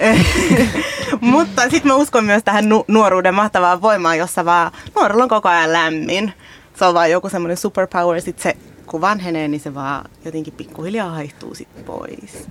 Mutta 1.20 1.62
sitten 1.62 1.86
mä 1.86 1.94
uskon 1.94 2.24
myös 2.24 2.42
tähän 2.44 2.68
nu- 2.68 2.84
nuoruuden 2.88 3.34
mahtavaan 3.34 3.82
voimaan, 3.82 4.18
jossa 4.18 4.44
vaan 4.44 4.72
nuorella 4.96 5.22
on 5.22 5.28
koko 5.28 5.48
ajan 5.48 5.72
lämmin. 5.72 6.32
Se 6.74 6.84
on 6.84 6.94
vaan 6.94 7.10
joku 7.10 7.28
semmoinen 7.28 7.56
superpower, 7.56 8.20
sit 8.20 8.38
se 8.38 8.56
kun 8.86 9.00
vanhenee, 9.00 9.48
niin 9.48 9.60
se 9.60 9.74
vaan 9.74 10.10
jotenkin 10.24 10.52
pikkuhiljaa 10.52 11.10
haihtuu 11.10 11.54
sit 11.54 11.84
pois. 11.86 12.48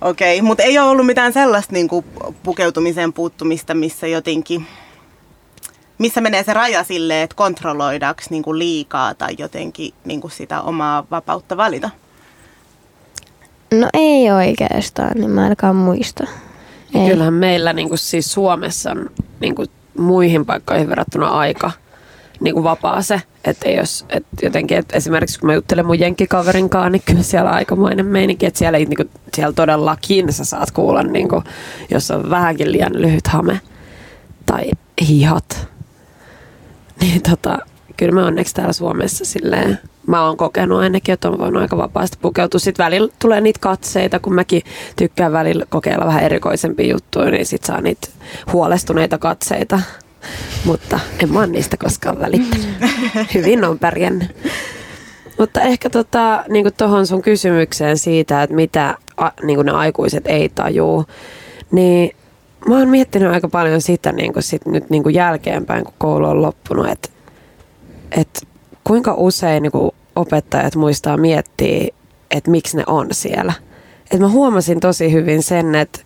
Okei, 0.00 0.42
mutta 0.42 0.62
ei 0.62 0.78
ole 0.78 0.90
ollut 0.90 1.06
mitään 1.06 1.32
sellaista 1.32 1.72
niin 1.72 1.88
kuin 1.88 2.04
pukeutumiseen 2.42 3.12
puuttumista, 3.12 3.74
missä 3.74 4.06
jotenkin, 4.06 4.66
missä 5.98 6.20
menee 6.20 6.42
se 6.42 6.54
raja 6.54 6.84
silleen, 6.84 7.24
että 7.24 7.36
kontrolloidaanko 7.36 8.22
niin 8.30 8.42
kuin 8.42 8.58
liikaa 8.58 9.14
tai 9.14 9.34
jotenkin 9.38 9.94
niin 10.04 10.20
kuin 10.20 10.30
sitä 10.30 10.60
omaa 10.60 11.06
vapautta 11.10 11.56
valita. 11.56 11.90
No 13.72 13.88
ei 13.92 14.30
oikeastaan, 14.30 15.10
niin 15.14 15.30
mä 15.30 15.42
ainakaan 15.42 15.76
muista. 15.76 16.26
Ei. 16.94 17.10
Kyllähän 17.10 17.34
meillä 17.34 17.72
niin 17.72 17.88
kuin 17.88 17.98
siis 17.98 18.32
Suomessa 18.32 18.90
on 18.90 19.10
niin 19.40 19.54
kuin 19.54 19.68
muihin 19.98 20.46
paikkoihin 20.46 20.88
verrattuna 20.88 21.28
aika 21.28 21.70
niin 22.40 22.54
kuin 22.54 22.64
vapaa 22.64 23.02
se. 23.02 23.22
Että 23.46 23.68
jos, 23.68 24.04
et 24.08 24.26
jotenkin, 24.42 24.78
et 24.78 24.86
esimerkiksi 24.92 25.40
kun 25.40 25.46
mä 25.46 25.54
juttelen 25.54 25.86
mun 25.86 26.00
jenkkikaverin 26.00 26.70
kanssa, 26.70 26.90
niin 26.90 27.02
kyllä 27.04 27.22
siellä 27.22 27.50
on 27.50 27.56
aikamoinen 27.56 28.06
meininki, 28.06 28.46
että 28.46 28.58
siellä, 28.58 28.78
ei, 28.78 28.84
niin 28.84 28.96
kuin, 28.96 29.10
siellä 29.34 29.52
todellakin 29.52 30.32
sä 30.32 30.44
saat 30.44 30.70
kuulla, 30.70 31.02
niin 31.02 31.28
kuin, 31.28 31.44
jos 31.90 32.10
on 32.10 32.30
vähänkin 32.30 32.72
liian 32.72 33.02
lyhyt 33.02 33.26
hame 33.26 33.60
tai 34.46 34.70
hihat. 35.08 35.44
Niin 37.00 37.22
tota, 37.22 37.58
kyllä 37.96 38.12
mä 38.12 38.26
onneksi 38.26 38.54
täällä 38.54 38.72
Suomessa 38.72 39.24
silleen, 39.24 39.78
mä 40.06 40.24
oon 40.24 40.36
kokenut 40.36 40.80
ainakin, 40.80 41.12
että 41.12 41.28
on 41.28 41.38
voinut 41.38 41.62
aika 41.62 41.76
vapaasti 41.76 42.18
pukeutua. 42.22 42.60
Sitten 42.60 42.84
välillä 42.84 43.12
tulee 43.18 43.40
niitä 43.40 43.60
katseita, 43.60 44.18
kun 44.18 44.34
mäkin 44.34 44.62
tykkään 44.96 45.32
välillä 45.32 45.64
kokeilla 45.68 46.06
vähän 46.06 46.22
erikoisempia 46.22 46.92
juttuja, 46.92 47.30
niin 47.30 47.46
sit 47.46 47.64
saa 47.64 47.80
niitä 47.80 48.08
huolestuneita 48.52 49.18
katseita. 49.18 49.80
Mutta 50.64 51.00
en 51.22 51.32
mä 51.32 51.46
niistä 51.46 51.76
koskaan 51.76 52.20
välittänyt. 52.20 52.68
Hyvin 53.34 53.64
on 53.64 53.78
pärjännyt. 53.78 54.36
Mutta 55.38 55.60
ehkä 55.60 55.90
tota, 55.90 56.44
niin 56.48 56.74
tuohon 56.76 57.06
sun 57.06 57.22
kysymykseen 57.22 57.98
siitä, 57.98 58.42
että 58.42 58.56
mitä 58.56 58.98
a, 59.16 59.30
niin 59.42 59.66
ne 59.66 59.72
aikuiset 59.72 60.26
ei 60.26 60.48
tajuu, 60.48 61.04
niin 61.70 62.16
mä 62.68 62.78
oon 62.78 62.88
miettinyt 62.88 63.32
aika 63.32 63.48
paljon 63.48 63.80
sitä 63.80 64.12
niin 64.12 64.32
sit 64.40 64.66
nyt 64.66 64.90
niin 64.90 65.14
jälkeenpäin, 65.14 65.84
kun 65.84 65.94
koulu 65.98 66.26
on 66.26 66.42
loppunut, 66.42 66.88
että 66.88 67.08
että 68.10 68.40
kuinka 68.84 69.14
usein 69.16 69.62
niin 69.62 69.72
kuin 69.72 69.90
opettajat 70.16 70.76
muistaa 70.76 71.16
miettiä, 71.16 71.88
että 72.30 72.50
miksi 72.50 72.76
ne 72.76 72.84
on 72.86 73.06
siellä. 73.12 73.52
Et 74.10 74.20
mä 74.20 74.28
huomasin 74.28 74.80
tosi 74.80 75.12
hyvin 75.12 75.42
sen, 75.42 75.74
että, 75.74 76.00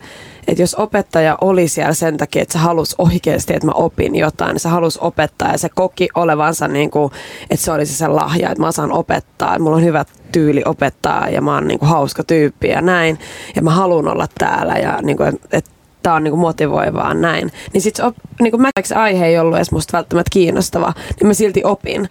että 0.51 0.63
jos 0.63 0.75
opettaja 0.75 1.39
oli 1.41 1.69
siellä 1.69 1.95
sen 1.95 2.17
takia, 2.17 2.43
että 2.43 2.53
se 2.53 2.59
halusi 2.59 2.95
oikeasti, 2.99 3.55
että 3.55 3.67
mä 3.67 3.73
opin 3.73 4.17
jotain, 4.17 4.53
niin 4.53 4.61
se 4.61 4.69
halusi 4.69 4.99
opettaa 5.03 5.53
ja 5.53 5.59
se 5.59 5.69
koki 5.69 6.09
olevansa, 6.15 6.69
niin 6.69 6.91
kuin, 6.91 7.13
että 7.51 7.65
se 7.65 7.73
olisi 7.73 7.95
se 7.95 8.09
lahja, 8.09 8.51
että 8.51 8.63
mä 8.63 8.73
saan 8.73 8.93
opettaa, 8.93 9.49
että 9.49 9.63
mulla 9.63 9.77
on 9.77 9.85
hyvä 9.85 10.05
tyyli 10.33 10.63
opettaa 10.65 11.29
ja 11.29 11.43
mä 11.43 11.55
oon 11.55 11.69
niin 11.69 11.79
kuin 11.79 11.89
hauska 11.89 12.25
tyyppi 12.25 12.69
ja 12.69 12.81
näin. 12.81 13.19
Ja 13.57 13.63
mä 13.63 13.71
haluan 13.71 14.09
olla 14.09 14.27
täällä 14.39 14.75
ja 14.75 14.99
niin 15.03 15.17
kuin, 15.17 15.41
että 15.53 15.71
tämä 16.03 16.17
on 16.17 16.25
niinku 16.25 16.37
motivoivaa 16.37 17.15
näin. 17.15 17.53
Niin 17.73 17.81
sit 17.81 17.99
op, 17.99 18.17
niinku 18.41 18.59
mä, 18.59 18.71
se 18.85 18.95
aihe 18.95 19.27
ei 19.27 19.39
ollut 19.39 19.57
edes 19.57 19.73
musta 19.73 19.97
välttämättä 19.97 20.31
kiinnostava, 20.33 20.93
niin 21.21 21.27
mä 21.27 21.35
silti 21.35 21.65
opin. 21.65 22.09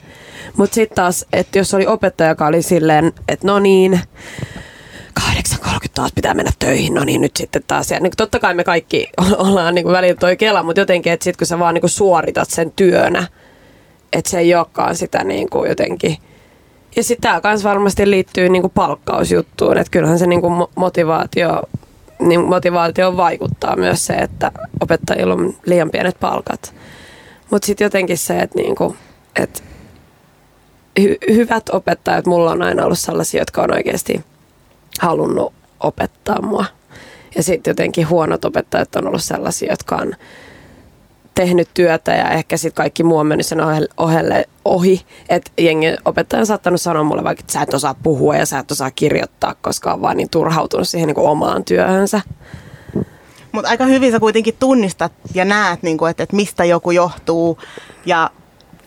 Mutta 0.58 0.76
sitten 0.76 0.96
taas, 0.96 1.26
että 1.34 1.58
jos 1.58 1.74
oli 1.74 1.88
opettaja, 1.88 2.30
joka 2.30 2.48
oli 2.48 2.62
silleen, 2.62 3.14
että 3.28 3.48
no 3.48 3.60
niin, 3.60 3.94
8.30 3.94 4.59
taas 6.00 6.14
pitää 6.16 6.34
mennä 6.34 6.52
töihin, 6.60 6.94
no 6.94 7.04
niin 7.04 7.22
nyt 7.22 7.36
sitten 7.36 7.64
taas. 7.68 7.92
Ja 7.92 8.00
niin 8.00 8.12
totta 8.18 8.40
kai 8.40 8.54
me 8.54 8.64
kaikki 8.64 9.10
ollaan 9.38 9.76
niin 9.76 9.88
välillä 9.88 10.16
toi 10.20 10.38
kela, 10.38 10.64
mutta 10.64 10.82
jotenkin, 10.82 11.14
että 11.14 11.24
sitten 11.24 11.38
kun 11.38 11.48
sä 11.48 11.60
vaan 11.60 11.74
niin 11.74 11.90
suoritat 11.90 12.50
sen 12.50 12.72
työnä, 12.76 13.28
että 14.14 14.32
se 14.32 14.40
ei 14.40 14.56
olekaan 14.56 14.96
sitä 14.96 15.24
niin 15.24 15.50
kuin 15.50 15.70
jotenkin. 15.70 16.18
Ja 16.96 17.04
sitten 17.04 17.22
tämä 17.22 17.42
kanssa 17.42 17.70
varmasti 17.70 18.10
liittyy 18.10 18.50
niin 18.50 18.62
kuin 18.62 18.72
palkkausjuttuun, 18.76 19.78
että 19.78 19.92
kyllähän 19.92 20.20
se 20.20 20.28
niin 20.28 20.42
kuin 20.42 20.68
motivaatio 20.76 21.62
niin 22.20 22.46
motivaatio 22.46 23.18
vaikuttaa 23.18 23.76
myös 23.76 24.06
se, 24.06 24.14
että 24.14 24.52
opettajilla 24.82 25.34
on 25.34 25.56
liian 25.66 25.92
pienet 25.92 26.20
palkat. 26.20 26.74
Mutta 27.52 27.66
sitten 27.66 27.86
jotenkin 27.86 28.18
se, 28.18 28.40
että 28.40 28.60
niinku, 28.60 28.96
et 29.36 29.64
hy- 31.00 31.34
hyvät 31.34 31.70
opettajat, 31.70 32.26
mulla 32.26 32.52
on 32.52 32.62
aina 32.62 32.86
ollut 32.86 33.00
sellaisia, 33.00 33.42
jotka 33.42 33.62
on 33.62 33.74
oikeasti 33.74 34.22
halunnut 35.00 35.59
opettaa 35.80 36.42
mua. 36.42 36.66
Ja 37.36 37.44
sitten 37.44 37.72
jotenkin 37.72 38.10
huonot 38.10 38.46
opettajat 38.46 38.96
on 38.96 39.08
ollut 39.08 39.24
sellaisia, 39.24 39.74
jotka 39.74 39.96
on 39.96 40.16
tehnyt 41.36 41.70
työtä 41.74 42.12
ja 42.12 42.30
ehkä 42.30 42.58
sitten 42.58 42.76
kaikki 42.76 43.04
muu 43.04 43.18
on 43.18 43.28
mennyt 43.28 43.46
sen 43.46 43.60
ohelle, 43.98 44.46
ohi. 44.66 45.06
Että 45.30 45.52
jengi 45.58 45.88
opettaja 46.06 46.40
on 46.40 46.46
saattanut 46.46 46.82
sanoa 46.82 47.04
mulle 47.04 47.24
vaikka, 47.24 47.42
että 47.42 47.54
sä 47.54 47.62
et 47.62 47.74
osaa 47.74 47.96
puhua 48.04 48.36
ja 48.36 48.46
sä 48.46 48.60
et 48.60 48.72
osaa 48.72 48.92
kirjoittaa, 48.92 49.56
koska 49.62 49.94
on 49.94 50.02
vaan 50.02 50.18
niin 50.18 50.30
turhautunut 50.30 50.88
siihen 50.88 51.08
niin 51.08 51.16
kuin 51.16 51.30
omaan 51.30 51.66
työhönsä. 51.66 52.22
Mutta 53.52 53.70
aika 53.70 53.86
hyvin 53.86 54.12
sä 54.12 54.20
kuitenkin 54.20 54.56
tunnistat 54.60 55.12
ja 55.34 55.46
näet, 55.46 55.84
niin 55.84 55.98
kuin, 55.98 56.12
että, 56.12 56.24
että 56.24 56.36
mistä 56.36 56.66
joku 56.66 56.92
johtuu 56.92 57.58
ja 58.06 58.30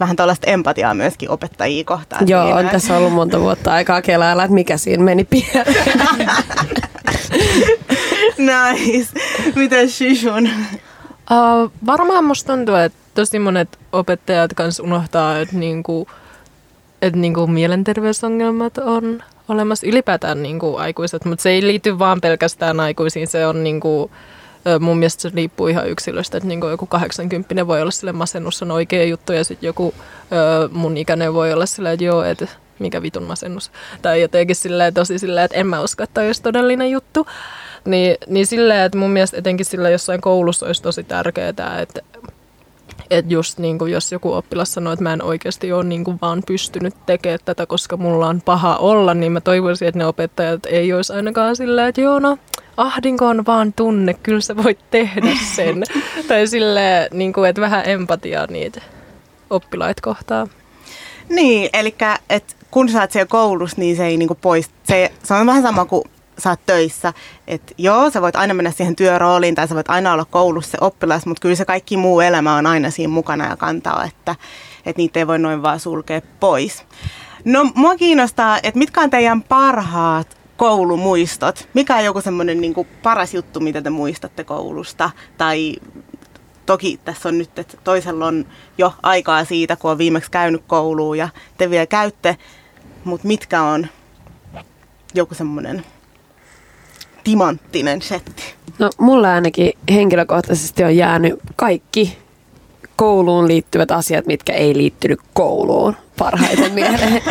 vähän 0.01 0.17
tällaista 0.17 0.51
empatiaa 0.51 0.95
myöskin 0.95 1.31
opettajia 1.31 1.85
kohtaan. 1.85 2.29
Joo, 2.29 2.45
siinä. 2.45 2.59
on 2.59 2.69
tässä 2.69 2.97
ollut 2.97 3.13
monta 3.13 3.41
vuotta 3.41 3.73
aikaa 3.73 4.03
kelailla, 4.03 4.45
että 4.45 4.55
mikä 4.55 4.77
siinä 4.77 5.05
meni 5.05 5.25
pieleen. 5.25 6.01
nice. 8.39 9.09
Miten 9.55 9.91
Shishun? 9.91 10.49
Uh, 11.31 11.73
varmaan 11.87 12.25
musta 12.25 12.53
tuntuu, 12.53 12.75
että 12.75 12.99
tosi 13.15 13.39
monet 13.39 13.79
opettajat 13.93 14.55
kanssa 14.55 14.83
unohtaa, 14.83 15.39
että 15.39 15.57
niinku, 15.57 16.09
että 17.03 17.19
niinku 17.19 17.47
mielenterveysongelmat 17.47 18.79
on 18.79 19.23
olemassa 19.49 19.87
ylipäätään 19.87 20.43
niinku 20.43 20.77
aikuiset, 20.77 21.25
mutta 21.25 21.43
se 21.43 21.51
ei 21.51 21.63
liity 21.63 21.99
vaan 21.99 22.21
pelkästään 22.21 22.81
aikuisiin. 22.81 23.27
Se 23.27 23.47
on 23.47 23.65
niinku, 23.65 24.11
mun 24.81 24.99
mielestä 24.99 25.23
se 25.23 25.31
riippuu 25.35 25.67
ihan 25.67 25.89
yksilöstä, 25.89 26.37
että 26.37 26.49
niinku 26.49 26.67
joku 26.67 26.87
80 26.87 27.67
voi 27.67 27.83
olla 27.83 27.91
sille 27.91 28.13
masennus 28.13 28.63
on 28.63 28.71
oikea 28.71 29.05
juttu 29.05 29.33
ja 29.33 29.45
sitten 29.45 29.67
joku 29.67 29.95
mun 30.71 30.97
ikäinen 30.97 31.35
voi 31.35 31.53
olla 31.53 31.67
sillä, 31.67 31.93
että 31.93 32.05
joo, 32.05 32.23
että 32.23 32.49
mikä 32.83 33.03
vitun 33.03 33.23
masennus. 33.23 33.71
Tai 34.03 34.23
jotenkin 34.23 34.57
silleen, 34.57 34.95
tosi 34.95 35.19
silleen, 35.19 35.45
että 35.45 35.57
en 35.57 35.67
mä 35.67 35.81
usko, 35.81 36.03
että 36.03 36.21
olisi 36.21 36.43
todellinen 36.43 36.91
juttu. 36.91 37.27
Niin, 37.85 38.17
niin 38.27 38.47
silleen, 38.47 38.85
että 38.85 38.99
mun 38.99 39.11
mielestä 39.11 39.37
etenkin 39.37 39.67
sillä 39.67 39.91
jossain 39.91 40.21
koulussa 40.21 40.67
olisi 40.67 40.83
tosi 40.83 41.05
tärkeää, 41.05 41.49
että 41.81 42.03
että 43.11 43.33
just 43.33 43.59
niin 43.59 43.79
kuin 43.79 43.93
jos 43.93 44.13
joku 44.13 44.33
oppilas 44.33 44.73
sanoo, 44.73 44.93
että 44.93 45.03
mä 45.03 45.13
en 45.13 45.23
oikeasti 45.23 45.73
ole 45.73 45.85
niin 45.85 46.05
kuin 46.05 46.19
vaan 46.23 46.43
pystynyt 46.47 46.95
tekemään 47.07 47.39
tätä, 47.45 47.67
koska 47.67 47.97
mulla 47.97 48.27
on 48.27 48.41
paha 48.41 48.77
olla, 48.77 49.15
niin 49.15 49.33
mä 49.33 49.41
toivoisin, 49.41 49.89
että 49.89 49.99
ne 49.99 50.07
opettajat 50.07 50.67
ei 50.67 50.93
olisi 50.93 51.13
ainakaan 51.13 51.57
silleen, 51.57 51.89
että 51.89 52.01
joo 52.01 52.19
no, 52.19 52.39
ahdinko 52.77 53.27
on 53.27 53.47
vaan 53.47 53.73
tunne, 53.73 54.15
kyllä 54.15 54.41
sä 54.41 54.57
voit 54.57 54.79
tehdä 54.91 55.31
sen. 55.55 55.83
tai 56.29 56.47
silleen, 56.47 57.09
niin 57.13 57.33
kuin, 57.33 57.49
että 57.49 57.61
vähän 57.61 57.89
empatiaa 57.89 58.47
niitä 58.47 58.83
oppilaita 59.51 60.03
kohtaan. 60.03 60.51
Niin, 61.29 61.71
eli 61.73 61.95
että 62.31 62.55
kun 62.73 62.89
sä 62.89 63.01
oot 63.01 63.11
siellä 63.11 63.29
koulussa, 63.29 63.77
niin 63.81 63.97
se 63.97 64.07
ei 64.07 64.17
niinku 64.17 64.35
pois, 64.35 64.71
se, 64.85 65.13
se 65.23 65.35
on 65.35 65.47
vähän 65.47 65.63
sama 65.63 65.85
kuin 65.85 66.05
sä 66.39 66.51
oot 66.51 66.61
töissä, 66.67 67.13
että 67.47 67.75
joo, 67.79 68.11
sä 68.11 68.23
voit 68.23 68.37
aina 68.37 68.55
mennä 68.55 68.71
siihen 68.71 68.97
työrooliin 68.97 69.55
tai 69.55 69.69
sä 69.69 69.75
voit 69.75 69.91
aina 69.91 70.13
olla 70.13 70.25
koulussa 70.25 70.71
se 70.71 70.79
oppilas, 70.81 71.27
mutta 71.27 71.41
kyllä 71.41 71.55
se 71.55 71.65
kaikki 71.65 71.97
muu 71.97 72.21
elämä 72.21 72.57
on 72.57 72.67
aina 72.67 72.91
siinä 72.91 73.13
mukana 73.13 73.49
ja 73.49 73.57
kantaa, 73.57 74.05
että, 74.05 74.37
että 74.87 75.01
niitä 75.01 75.19
ei 75.19 75.27
voi 75.27 75.39
noin 75.39 75.63
vaan 75.63 75.81
sulkea 75.81 76.21
pois. 76.41 76.85
No 77.45 77.71
mua 77.75 77.97
kiinnostaa, 77.97 78.59
että 78.63 78.79
mitkä 78.79 79.01
on 79.01 79.11
teidän 79.11 79.43
parhaat 79.43 80.37
koulumuistot? 80.57 81.69
Mikä 81.75 81.97
on 81.97 82.05
joku 82.05 82.21
semmoinen 82.21 82.61
niin 82.61 82.75
paras 83.03 83.35
juttu, 83.35 83.61
mitä 83.61 83.83
te 83.83 83.91
muistatte 83.91 84.45
koulusta? 84.45 85.11
Tai 85.39 85.77
toki 86.67 87.01
tässä 87.05 87.29
on 87.29 87.39
nyt, 87.39 87.59
että 87.59 87.77
toisella 87.85 88.27
on 88.27 88.47
jo 88.79 88.95
aikaa 89.03 89.45
siitä, 89.45 89.77
kun 89.77 89.91
on 89.91 89.99
viimeksi 89.99 90.31
käynyt 90.31 90.63
kouluun 90.67 91.19
ja 91.19 91.29
te 91.59 91.71
vielä 91.71 91.87
käytte, 91.87 92.37
mutta 93.05 93.27
mitkä 93.27 93.63
on 93.63 93.87
joku 95.15 95.35
semmoinen 95.35 95.85
timanttinen 97.25 98.03
setti? 98.03 98.43
No 98.79 98.91
mulla 98.99 99.35
ainakin 99.35 99.73
henkilökohtaisesti 99.93 100.85
on 100.85 100.97
jäänyt 100.97 101.35
kaikki 101.57 102.19
kouluun 102.97 103.49
liittyvät 103.49 103.91
asiat, 103.91 104.27
mitkä 104.27 104.53
ei 104.53 104.77
liittynyt 104.77 105.21
kouluun 105.33 105.97
parhaiten 106.19 106.73
mieleen. 106.81 107.23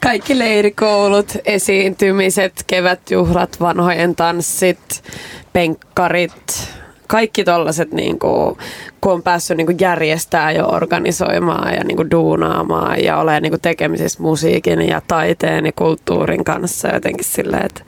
Kaikki 0.00 0.38
leirikoulut, 0.38 1.32
esiintymiset, 1.44 2.64
kevätjuhlat, 2.66 3.60
vanhojen 3.60 4.16
tanssit, 4.16 5.04
penkkarit, 5.52 6.70
kaikki 7.10 7.44
tollaset, 7.44 7.92
niin 7.92 8.18
kuin, 8.18 8.56
kun 9.00 9.12
on 9.12 9.22
päässyt 9.22 9.56
niin 9.56 9.66
kuin 9.66 9.76
järjestää 9.80 10.52
ja 10.52 10.66
organisoimaan 10.66 11.74
ja 11.74 11.84
niin 11.84 11.96
kuin 11.96 12.10
duunaamaan 12.10 13.04
ja 13.04 13.18
olemaan 13.18 13.42
niin 13.42 13.50
kuin 13.50 13.60
tekemisissä 13.60 14.22
musiikin 14.22 14.88
ja 14.88 15.02
taiteen 15.08 15.66
ja 15.66 15.72
kulttuurin 15.76 16.44
kanssa 16.44 16.88
jotenkin 16.88 17.24
silleen, 17.24 17.66
että, 17.66 17.82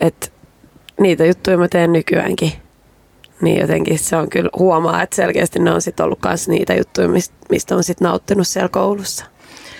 että 0.00 0.28
niitä 1.00 1.24
juttuja 1.24 1.58
mä 1.58 1.68
teen 1.68 1.92
nykyäänkin. 1.92 2.52
Niin 3.40 3.60
jotenkin 3.60 3.98
se 3.98 4.16
on 4.16 4.30
kyllä 4.30 4.50
huomaa, 4.58 5.02
että 5.02 5.16
selkeästi 5.16 5.58
ne 5.58 5.70
on 5.72 5.82
sitten 5.82 6.04
ollut 6.04 6.18
myös 6.24 6.48
niitä 6.48 6.74
juttuja, 6.74 7.08
mistä 7.50 7.76
on 7.76 7.84
sitten 7.84 8.06
nauttinut 8.06 8.46
siellä 8.46 8.68
koulussa. 8.68 9.24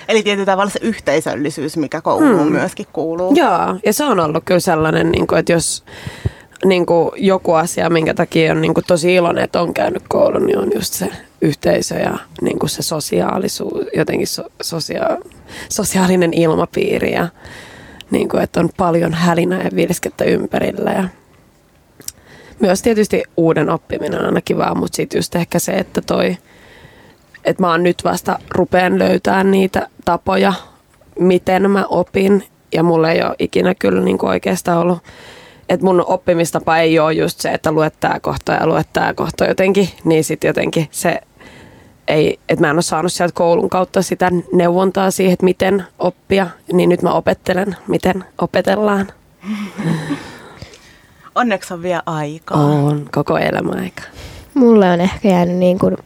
Eli 0.09 0.23
tietyllä 0.23 0.47
tavalla 0.47 0.71
se 0.71 0.79
yhteisöllisyys, 0.83 1.77
mikä 1.77 2.01
kouluun 2.01 2.41
hmm. 2.41 2.53
myöskin 2.53 2.87
kuuluu. 2.93 3.35
Joo, 3.35 3.77
ja 3.87 3.93
se 3.93 4.05
on 4.05 4.21
ollut 4.21 4.45
kyllä 4.45 4.61
sellainen, 4.61 5.13
niin 5.13 5.27
kuin, 5.27 5.39
että 5.39 5.53
jos 5.53 5.85
niin 6.65 6.87
kuin 6.87 7.11
joku 7.17 7.53
asia, 7.53 7.91
minkä 7.91 8.15
takia 8.15 8.53
on 8.53 8.61
niin 8.61 8.75
kuin 8.75 8.85
tosi 8.87 9.15
iloinen, 9.15 9.45
että 9.45 9.61
on 9.61 9.75
käynyt 9.75 10.03
koulun, 10.09 10.47
niin 10.47 10.59
on 10.59 10.71
just 10.75 10.93
se 10.95 11.09
yhteisö 11.41 11.95
ja 11.95 12.19
niin 12.43 12.59
kuin 12.59 12.71
se 12.71 12.83
sosiaalisuus, 12.83 13.87
jotenkin 13.97 14.27
so, 14.27 14.43
sosia- 14.63 15.19
sosiaalinen 15.69 16.35
ilmapiiri 16.35 17.13
ja 17.13 17.29
niin 18.11 18.29
kuin, 18.29 18.43
että 18.43 18.61
on 18.61 18.69
paljon 18.77 19.15
hälinää 19.15 19.63
ja 19.63 19.71
vilskettä 19.75 20.25
ympärillä. 20.25 20.91
Ja 20.91 21.09
myös 22.61 22.83
tietysti 22.83 23.23
uuden 23.37 23.71
oppiminen 23.71 24.21
on 24.21 24.27
aina 24.27 24.41
kivaa, 24.41 24.75
mutta 24.75 24.97
sitten 24.97 25.19
just 25.19 25.35
ehkä 25.35 25.59
se, 25.59 25.73
että 25.73 26.01
toi 26.01 26.37
että 27.45 27.63
mä 27.63 27.71
oon 27.71 27.83
nyt 27.83 28.05
vasta 28.05 28.39
rupeen 28.51 28.99
löytää 28.99 29.45
niitä 29.45 29.89
tapoja, 30.05 30.53
miten 31.19 31.71
mä 31.71 31.85
opin. 31.89 32.45
Ja 32.73 32.83
mulla 32.83 33.11
ei 33.11 33.23
ole 33.23 33.35
ikinä 33.39 33.75
kyllä 33.75 34.01
niin 34.01 34.19
kuin 34.19 34.31
oikeastaan 34.31 34.79
ollut, 34.79 34.99
että 35.69 35.87
mun 35.87 36.05
oppimistapa 36.07 36.79
ei 36.79 36.99
ole 36.99 37.13
just 37.13 37.41
se, 37.41 37.51
että 37.51 37.73
luet 37.73 37.95
tää 38.01 38.21
kohta 38.21 38.53
ja 38.53 38.67
luet 38.67 38.89
tää 38.93 39.15
kohta 39.15 39.45
jotenkin. 39.45 39.89
Niin 40.05 40.25
sitten 40.25 40.49
jotenkin 40.49 40.89
se 40.91 41.21
ei, 42.09 42.39
että 42.49 42.65
mä 42.65 42.71
en 42.71 42.77
ole 42.77 42.83
saanut 42.83 43.13
sieltä 43.13 43.35
koulun 43.35 43.71
kautta 43.71 44.03
sitä 44.03 44.31
neuvontaa 44.53 45.11
siihen, 45.11 45.33
että 45.33 45.45
miten 45.45 45.85
oppia. 45.99 46.47
Niin 46.73 46.89
nyt 46.89 47.03
mä 47.03 47.13
opettelen, 47.13 47.77
miten 47.89 48.25
opetellaan. 48.39 49.07
Onneksi 51.35 51.75
on 51.75 51.83
vielä 51.83 52.03
aikaa. 52.07 52.59
On 52.65 53.09
koko 53.13 53.39
elämä 53.39 53.73
aika. 53.73 54.03
Mulle 54.55 54.91
on 54.91 55.01
ehkä 55.01 55.29
jäänyt 55.29 55.57
niin 55.57 55.79
kuin 55.79 55.97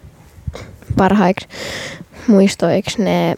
parhaiksi 0.97 1.49
muistoiksi 2.27 3.03
ne... 3.03 3.35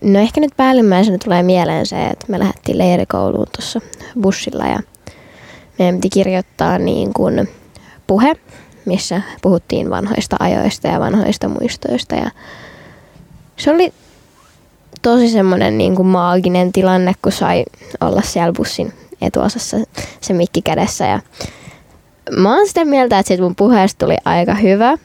No 0.00 0.18
ehkä 0.18 0.40
nyt 0.40 0.56
päällimmäisenä 0.56 1.18
tulee 1.24 1.42
mieleen 1.42 1.86
se, 1.86 2.06
että 2.06 2.26
me 2.28 2.38
lähdettiin 2.38 2.78
leirikouluun 2.78 3.46
tuossa 3.56 3.80
bussilla 4.20 4.66
ja 4.66 4.80
meidän 5.78 5.94
piti 5.94 6.08
kirjoittaa 6.08 6.78
niin 6.78 7.12
kuin 7.14 7.48
puhe, 8.06 8.36
missä 8.84 9.22
puhuttiin 9.42 9.90
vanhoista 9.90 10.36
ajoista 10.40 10.88
ja 10.88 11.00
vanhoista 11.00 11.48
muistoista 11.48 12.14
ja 12.14 12.30
se 13.56 13.70
oli 13.70 13.92
tosi 15.02 15.28
semmoinen 15.28 15.78
niin 15.78 15.94
kuin 15.94 16.08
maaginen 16.08 16.72
tilanne, 16.72 17.12
kun 17.22 17.32
sai 17.32 17.64
olla 18.00 18.22
siellä 18.22 18.52
bussin 18.52 18.92
etuosassa 19.20 19.76
se 20.20 20.32
mikki 20.32 20.62
kädessä 20.62 21.06
ja 21.06 21.20
mä 22.36 22.56
oon 22.56 22.68
sitä 22.68 22.84
mieltä, 22.84 23.18
että 23.18 23.28
siitä 23.28 23.42
mun 23.42 23.56
puheesta 23.56 24.06
tuli 24.06 24.16
aika 24.24 24.54
hyvä. 24.54 24.96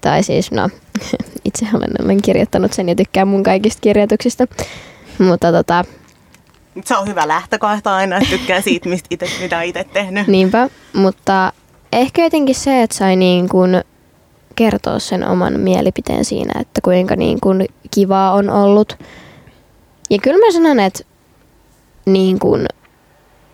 Tai 0.00 0.22
siis, 0.22 0.50
no, 0.50 0.68
itse 1.44 1.66
olen, 1.74 1.90
olen 2.04 2.22
kirjoittanut 2.22 2.72
sen 2.72 2.88
ja 2.88 2.94
tykkään 2.94 3.28
mun 3.28 3.42
kaikista 3.42 3.80
kirjoituksista. 3.80 4.46
Mutta 5.18 5.52
tota, 5.52 5.84
Se 6.84 6.96
on 6.96 7.08
hyvä 7.08 7.28
lähtökohta 7.28 7.96
aina, 7.96 8.16
että 8.16 8.28
tykkää 8.30 8.60
siitä, 8.60 8.88
mistä 8.88 9.06
ite, 9.10 9.26
mitä 9.40 9.62
itse 9.62 9.84
tehnyt. 9.84 10.26
niinpä. 10.26 10.68
Mutta 10.92 11.52
ehkä 11.92 12.22
jotenkin 12.24 12.54
se, 12.54 12.82
että 12.82 12.96
sai 12.96 13.16
niin 13.16 13.48
kuin 13.48 13.82
kertoa 14.56 14.98
sen 14.98 15.28
oman 15.28 15.60
mielipiteen 15.60 16.24
siinä, 16.24 16.60
että 16.60 16.80
kuinka 16.80 17.16
niin 17.16 17.40
kuin 17.40 17.66
kivaa 17.90 18.32
on 18.32 18.50
ollut. 18.50 18.98
Ja 20.10 20.18
kyllä 20.22 20.38
mä 20.46 20.52
sanon, 20.52 20.80
että 20.80 21.04
niin 22.06 22.38
kuin 22.38 22.66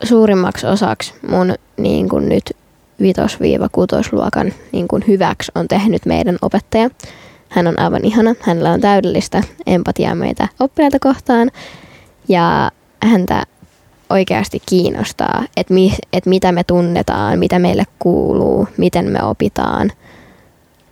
suurimmaksi 0.05 0.67
osaksi 0.67 1.15
mun 1.29 1.55
niin 1.77 2.09
kuin 2.09 2.29
nyt 2.29 2.57
vitos-kutosluokan 3.03 4.53
niin 4.73 4.89
kuin 4.89 5.05
hyväksi 5.09 5.53
on 5.55 5.69
tehnyt 5.69 6.07
meidän 6.07 6.39
opettaja. 6.43 6.91
Hän 7.49 7.67
on 7.67 7.79
aivan 7.81 8.05
ihana, 8.05 8.35
hänellä 8.41 8.71
on 8.71 8.81
täydellistä 8.81 9.43
empatiaa 9.67 10.15
meitä 10.15 10.49
oppilaita 10.61 10.99
kohtaan 11.01 11.51
ja 12.29 12.71
häntä 13.03 13.45
oikeasti 14.11 14.63
kiinnostaa, 14.69 15.45
että, 15.57 15.75
mi, 15.75 15.95
että 16.13 16.31
mitä 16.31 16.53
me 16.53 16.65
tunnetaan, 16.65 17.39
mitä 17.39 17.59
meille 17.59 17.85
kuuluu, 17.99 18.69
miten 18.77 19.11
me 19.11 19.23
opitaan. 19.23 19.93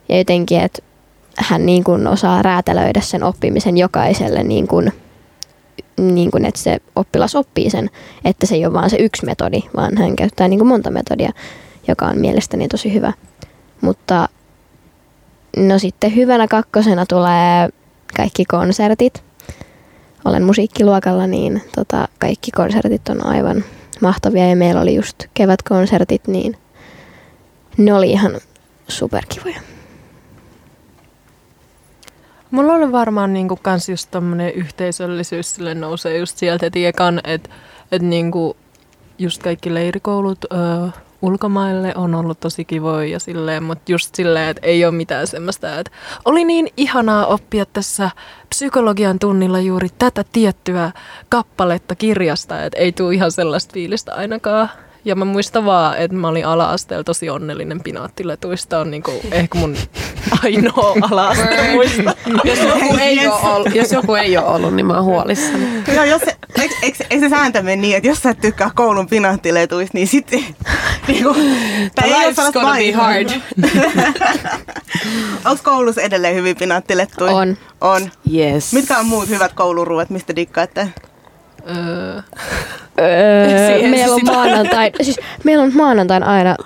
Ja 0.09 0.19
jotenkin, 0.19 0.61
että 0.61 0.83
hän 1.37 1.67
niin 1.67 1.85
kuin 1.85 2.07
osaa 2.07 2.43
räätälöidä 2.43 3.01
sen 3.01 3.23
oppimisen 3.23 3.77
jokaiselle, 3.79 4.43
niin 4.43 4.69
kuin, 4.69 4.93
niin 5.97 6.31
kuin, 6.31 6.45
että 6.45 6.61
se 6.61 6.79
oppilas 6.97 7.35
oppii 7.35 7.71
sen, 7.71 7.91
että 8.25 8.47
se 8.47 8.55
ei 8.55 8.67
ole 8.67 8.75
vaan 8.75 8.91
se 8.91 8.97
yksi 8.97 9.27
metodi, 9.27 9.61
vaan 9.77 9.99
hän 9.99 10.17
käyttää 10.17 10.49
niin 10.49 10.59
kuin 10.59 10.69
monta 10.69 10.91
metodia, 10.91 11.33
joka 11.89 12.07
on 12.07 12.19
mielestäni 12.19 12.69
tosi 12.69 12.95
hyvä. 12.95 13.13
Mutta 13.81 14.29
no 15.57 15.79
sitten 15.79 16.17
hyvänä 16.17 16.49
kakkosena 16.49 17.07
tulee 17.07 17.69
kaikki 18.17 18.45
konsertit. 18.45 19.30
Olen 20.25 20.43
musiikkiluokalla, 20.43 21.27
niin 21.27 21.63
tota, 21.75 22.09
kaikki 22.19 22.51
konsertit 22.51 23.09
on 23.09 23.27
aivan 23.27 23.65
mahtavia 24.01 24.49
ja 24.49 24.57
meillä 24.57 24.81
oli 24.81 24.95
just 24.95 25.25
kevätkonsertit, 25.35 26.27
niin 26.27 26.57
ne 27.77 27.95
oli 27.95 28.11
ihan 28.11 28.41
superkivoja. 28.89 29.61
Mulla 32.51 32.73
oli 32.73 32.93
varmaan 32.93 33.33
niinku 33.33 33.59
kans 33.63 33.89
just 33.89 34.11
tommonen 34.11 34.55
yhteisöllisyys 34.55 35.55
sille 35.55 35.75
nousee 35.75 36.19
just 36.19 36.39
sieltä 36.39 36.67
heti 36.67 36.87
ekan, 36.87 37.21
että 37.25 37.51
et 37.93 38.03
niinku 38.03 38.57
just 39.19 39.43
kaikki 39.43 39.75
leirikoulut 39.75 40.45
ö, 40.45 40.57
ulkomaille 41.23 41.93
on 41.97 42.15
ollut 42.15 42.41
tosi 42.41 42.65
kivoja 42.65 43.09
ja 43.09 43.19
silleen, 43.19 43.63
mutta 43.63 43.93
just 43.93 44.15
silleen, 44.15 44.49
että 44.49 44.67
ei 44.67 44.85
ole 44.85 44.95
mitään 44.95 45.27
semmoista, 45.27 45.79
että 45.79 45.93
oli 46.25 46.45
niin 46.45 46.69
ihanaa 46.77 47.27
oppia 47.27 47.67
tässä 47.67 48.11
psykologian 48.49 49.19
tunnilla 49.19 49.61
juuri 49.61 49.89
tätä 49.99 50.25
tiettyä 50.33 50.93
kappaletta 51.29 51.95
kirjasta, 51.95 52.65
että 52.65 52.79
ei 52.79 52.93
tule 52.93 53.15
ihan 53.15 53.33
sellaista 53.33 53.73
fiilistä 53.73 54.15
ainakaan. 54.15 54.69
Ja 55.05 55.17
mä 55.17 55.25
muistan 55.25 55.65
vaan, 55.65 55.99
että 55.99 56.17
mä 56.17 56.29
olin 56.29 56.47
ala-asteella 56.47 57.05
tosi 57.05 57.31
onnellinen 57.31 57.81
pinaattiletuista. 57.81 58.79
On 58.79 58.91
niinku 58.91 59.13
ehkä 59.33 59.59
mun 59.59 59.77
ainoa 60.45 60.97
ala-asteen 61.03 61.73
muista. 61.73 62.15
Jos 62.45 62.59
joku, 62.59 62.97
ei 63.01 63.27
ole 63.27 63.41
ollut, 63.43 63.75
jos 63.75 63.93
joku 63.93 64.15
ei 64.15 64.37
ole 64.37 64.47
ollut, 64.47 64.75
niin 64.75 64.87
mä 64.87 64.95
oon 64.95 65.05
huolissani. 65.05 65.67
Joo, 65.95 66.05
jos 66.05 66.23
se, 66.25 66.37
eikö, 66.61 66.75
eikö, 66.83 67.05
eikö 67.11 67.29
se 67.29 67.31
sääntö 67.31 67.63
mene 67.63 67.77
niin, 67.77 67.97
että 67.97 68.09
jos 68.09 68.23
sä 68.23 68.31
et 68.31 68.41
tykkää 68.41 68.71
koulun 68.75 69.07
pinaattiletuista, 69.07 69.99
niin 69.99 70.07
sitten 70.09 70.45
niinku, 71.09 71.29
ole 71.29 72.07
Life's 72.07 72.53
gonna 72.53 72.75
be 72.75 72.93
hard. 72.93 73.31
Onko 75.45 75.63
koulussa 75.65 76.01
edelleen 76.01 76.35
hyvin 76.35 76.57
pinaattilettuja? 76.57 77.33
On. 77.33 77.57
On. 77.81 78.11
Yes. 78.35 78.73
Mitkä 78.73 78.99
on 78.99 79.07
muut 79.07 79.29
hyvät 79.29 79.53
kouluruuat, 79.53 80.11
mistä 80.11 80.37
dikkaatte? 80.37 80.89
Öö, 81.69 82.23
Öö, 83.01 83.89
meillä, 83.91 84.15
on 84.15 84.21
maanantain, 84.25 84.93
siis 85.03 85.21
meillä 85.45 85.65
on 85.65 85.73
maanantain 85.75 86.23
aina, 86.23 86.57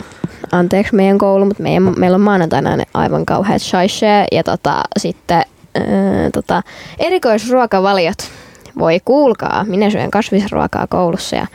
anteeksi 0.52 0.94
meidän 0.94 1.18
koulu, 1.18 1.44
mutta 1.44 1.62
meidän, 1.62 1.92
meillä 1.96 2.14
on 2.14 2.20
maanantaina 2.20 2.70
aina 2.70 2.84
aivan 2.94 3.26
kauheat 3.26 3.62
shaishe 3.62 4.26
ja 4.32 4.44
tota, 4.44 4.82
sitten 4.98 5.42
öö, 5.76 6.30
tota, 6.32 6.62
erikoisruokavaliot. 6.98 8.18
Voi 8.78 9.00
kuulkaa, 9.04 9.64
minä 9.68 9.90
syön 9.90 10.10
kasvisruokaa 10.10 10.86
koulussa 10.86 11.36
ja 11.36 11.46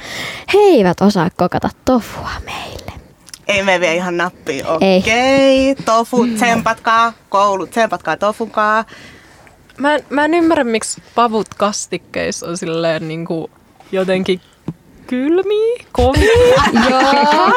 he 0.54 0.60
eivät 0.60 1.02
osaa 1.02 1.30
kokata 1.38 1.70
tofua 1.86 2.30
meille. 2.46 2.92
Ei 3.48 3.64
me 3.64 3.80
vielä 3.80 3.94
ihan 3.94 4.18
nappiin. 4.18 4.66
Ei. 4.82 5.00
Okei, 5.00 5.76
tofu, 5.86 6.28
tsempatkaa, 6.36 7.14
koulu, 7.30 7.68
tsempatkaa 7.68 8.18
tofunkaa. 8.18 8.86
Mä, 9.80 9.96
en, 9.96 10.04
mä 10.10 10.26
en 10.26 10.34
ymmärrä, 10.34 10.64
miksi 10.64 11.02
pavut 11.16 11.48
kastikkeissa 11.58 12.48
on 12.48 12.58
silleen 12.58 13.08
niinku 13.08 13.50
jotenkin 13.92 14.42
kylmiä, 15.08 15.84
kovia. 15.92 16.32
Joo. 16.90 17.52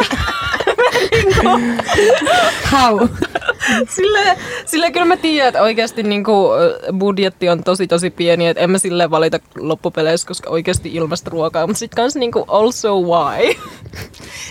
How? 2.72 3.08
Sille, 3.88 4.36
sille 4.66 4.90
kyllä 4.90 5.06
mä 5.06 5.16
tiedän, 5.16 5.48
että 5.48 5.62
oikeasti 5.62 6.02
niinku 6.02 6.52
ö, 6.52 6.78
budjetti 6.98 7.48
on 7.48 7.64
tosi 7.64 7.86
tosi 7.86 8.10
pieni, 8.10 8.48
että 8.48 8.62
en 8.62 8.70
mä 8.70 8.78
sille 8.78 9.10
valita 9.10 9.38
loppupeleissä, 9.58 10.26
koska 10.28 10.50
oikeasti 10.50 10.94
ilmasta 10.94 11.30
ruokaa, 11.30 11.66
mutta 11.66 11.78
sitten 11.78 11.96
kans 11.96 12.16
niinku 12.16 12.44
also 12.48 13.00
why. 13.00 13.54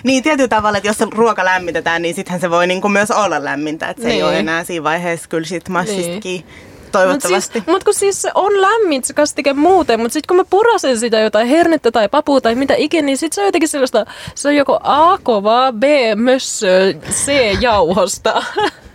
Niin 0.03 0.23
tietyllä 0.23 0.47
tavalla, 0.47 0.77
että 0.77 0.89
jos 0.89 0.97
se 0.97 1.07
ruoka 1.11 1.45
lämmitetään, 1.45 2.01
niin 2.01 2.15
sittenhän 2.15 2.41
se 2.41 2.49
voi 2.49 2.67
niinku 2.67 2.89
myös 2.89 3.11
olla 3.11 3.43
lämmintä. 3.43 3.89
Että 3.89 4.01
se 4.03 4.07
ei 4.09 4.13
Niin. 4.15 4.25
ole 4.25 4.39
enää 4.39 4.63
siinä 4.63 4.83
vaiheessa 4.83 5.29
kyllä 5.29 5.47
sit 5.47 5.69
massistakin. 5.69 6.21
Niin. 6.23 6.45
Toivottavasti. 6.91 7.59
Mutta 7.59 7.65
siis, 7.65 7.67
mut 7.67 7.83
kun 7.83 7.93
siis 7.93 8.21
se 8.21 8.31
on 8.35 8.61
lämmin 8.61 9.03
se 9.03 9.13
kastike 9.13 9.53
muuten, 9.53 9.99
mutta 9.99 10.13
sitten 10.13 10.27
kun 10.27 10.37
mä 10.37 10.45
purasen 10.49 10.99
sitä 10.99 11.19
jotain 11.19 11.47
hernettä 11.47 11.91
tai 11.91 12.09
papua 12.09 12.41
tai 12.41 12.55
mitä 12.55 12.73
ikinä, 12.77 13.05
niin 13.05 13.17
sitten 13.17 13.35
se 13.35 13.41
on 13.41 13.47
jotenkin 13.47 13.69
sellaista, 13.69 14.05
se 14.35 14.47
on 14.47 14.55
joko 14.55 14.79
A 14.83 15.17
kovaa, 15.23 15.71
B 15.71 15.83
mössö, 16.15 16.93
C 17.11 17.31
jauhosta. 17.61 18.43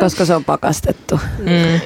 Koska 0.00 0.24
se 0.24 0.34
on 0.34 0.44
pakastettu. 0.44 1.20
Mm. 1.38 1.80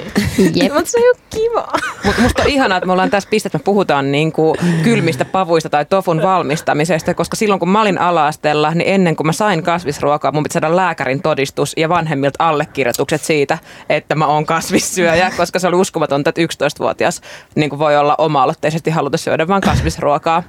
Jep. 0.55 0.73
mutta 0.75 0.91
se 0.91 0.97
ole 0.97 1.17
kiva. 1.29 1.67
Mutta 2.05 2.21
musta 2.21 2.41
on 2.43 2.49
ihanaa, 2.49 2.77
että 2.77 2.85
me 2.85 2.91
ollaan 2.91 3.09
tässä 3.09 3.29
pistetty, 3.29 3.57
että 3.57 3.63
me 3.63 3.65
puhutaan 3.65 4.11
niinku 4.11 4.55
kylmistä 4.83 5.25
pavuista 5.25 5.69
tai 5.69 5.85
tofun 5.85 6.21
valmistamisesta, 6.21 7.13
koska 7.13 7.35
silloin 7.35 7.59
kun 7.59 7.69
mä 7.69 7.81
olin 7.81 7.97
ala-asteella, 7.97 8.73
niin 8.73 8.93
ennen 8.93 9.15
kuin 9.15 9.27
mä 9.27 9.33
sain 9.33 9.63
kasvisruokaa, 9.63 10.31
mun 10.31 10.43
piti 10.43 10.53
saada 10.53 10.75
lääkärin 10.75 11.21
todistus 11.21 11.73
ja 11.77 11.89
vanhemmilta 11.89 12.47
allekirjoitukset 12.49 13.21
siitä, 13.21 13.57
että 13.89 14.15
mä 14.15 14.27
oon 14.27 14.45
kasvissyöjä, 14.45 15.31
koska 15.37 15.59
se 15.59 15.67
oli 15.67 15.75
uskomatonta, 15.75 16.29
että 16.29 16.41
11-vuotias 16.41 17.21
niin 17.55 17.69
kuin 17.69 17.79
voi 17.79 17.97
olla 17.97 18.15
oma-aloitteisesti 18.17 18.91
haluta 18.91 19.17
syödä 19.17 19.47
vain 19.47 19.61
kasvisruokaa. 19.61 20.43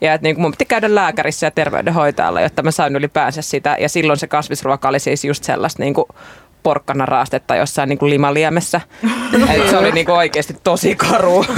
Ja 0.00 0.14
että 0.14 0.22
niin 0.22 0.34
kuin 0.34 0.42
mun 0.42 0.50
piti 0.50 0.64
käydä 0.64 0.94
lääkärissä 0.94 1.46
ja 1.46 1.50
terveydenhoitajalla, 1.50 2.40
jotta 2.40 2.62
mä 2.62 2.70
sain 2.70 2.96
ylipäänsä 2.96 3.42
sitä. 3.42 3.76
Ja 3.80 3.88
silloin 3.88 4.18
se 4.18 4.26
kasvisruoka 4.26 4.88
oli 4.88 4.98
siis 4.98 5.24
just 5.24 5.44
sellaista 5.44 5.82
niin 5.82 5.94
kuin 5.94 6.06
porkkana 6.64 7.06
raastetta 7.06 7.56
jossain 7.56 7.88
niin 7.88 7.98
kuin 7.98 8.10
limaliemessä. 8.10 8.80
Eli 9.54 9.70
se 9.70 9.76
oli 9.76 9.92
niin 9.92 10.06
kuin 10.06 10.16
oikeasti 10.16 10.56
tosi 10.64 10.96
karu. 10.96 11.44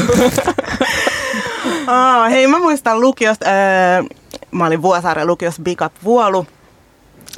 Aa, 1.86 2.28
hei, 2.28 2.46
mä 2.46 2.58
muistan 2.58 3.00
lukiosta, 3.00 3.46
öö, 3.46 4.02
mä 4.50 4.66
olin 4.66 4.82
Vuosaaren 4.82 5.26
lukiossa 5.26 5.62
Big 5.62 5.82
Up 5.82 5.92
Vuolu, 6.04 6.46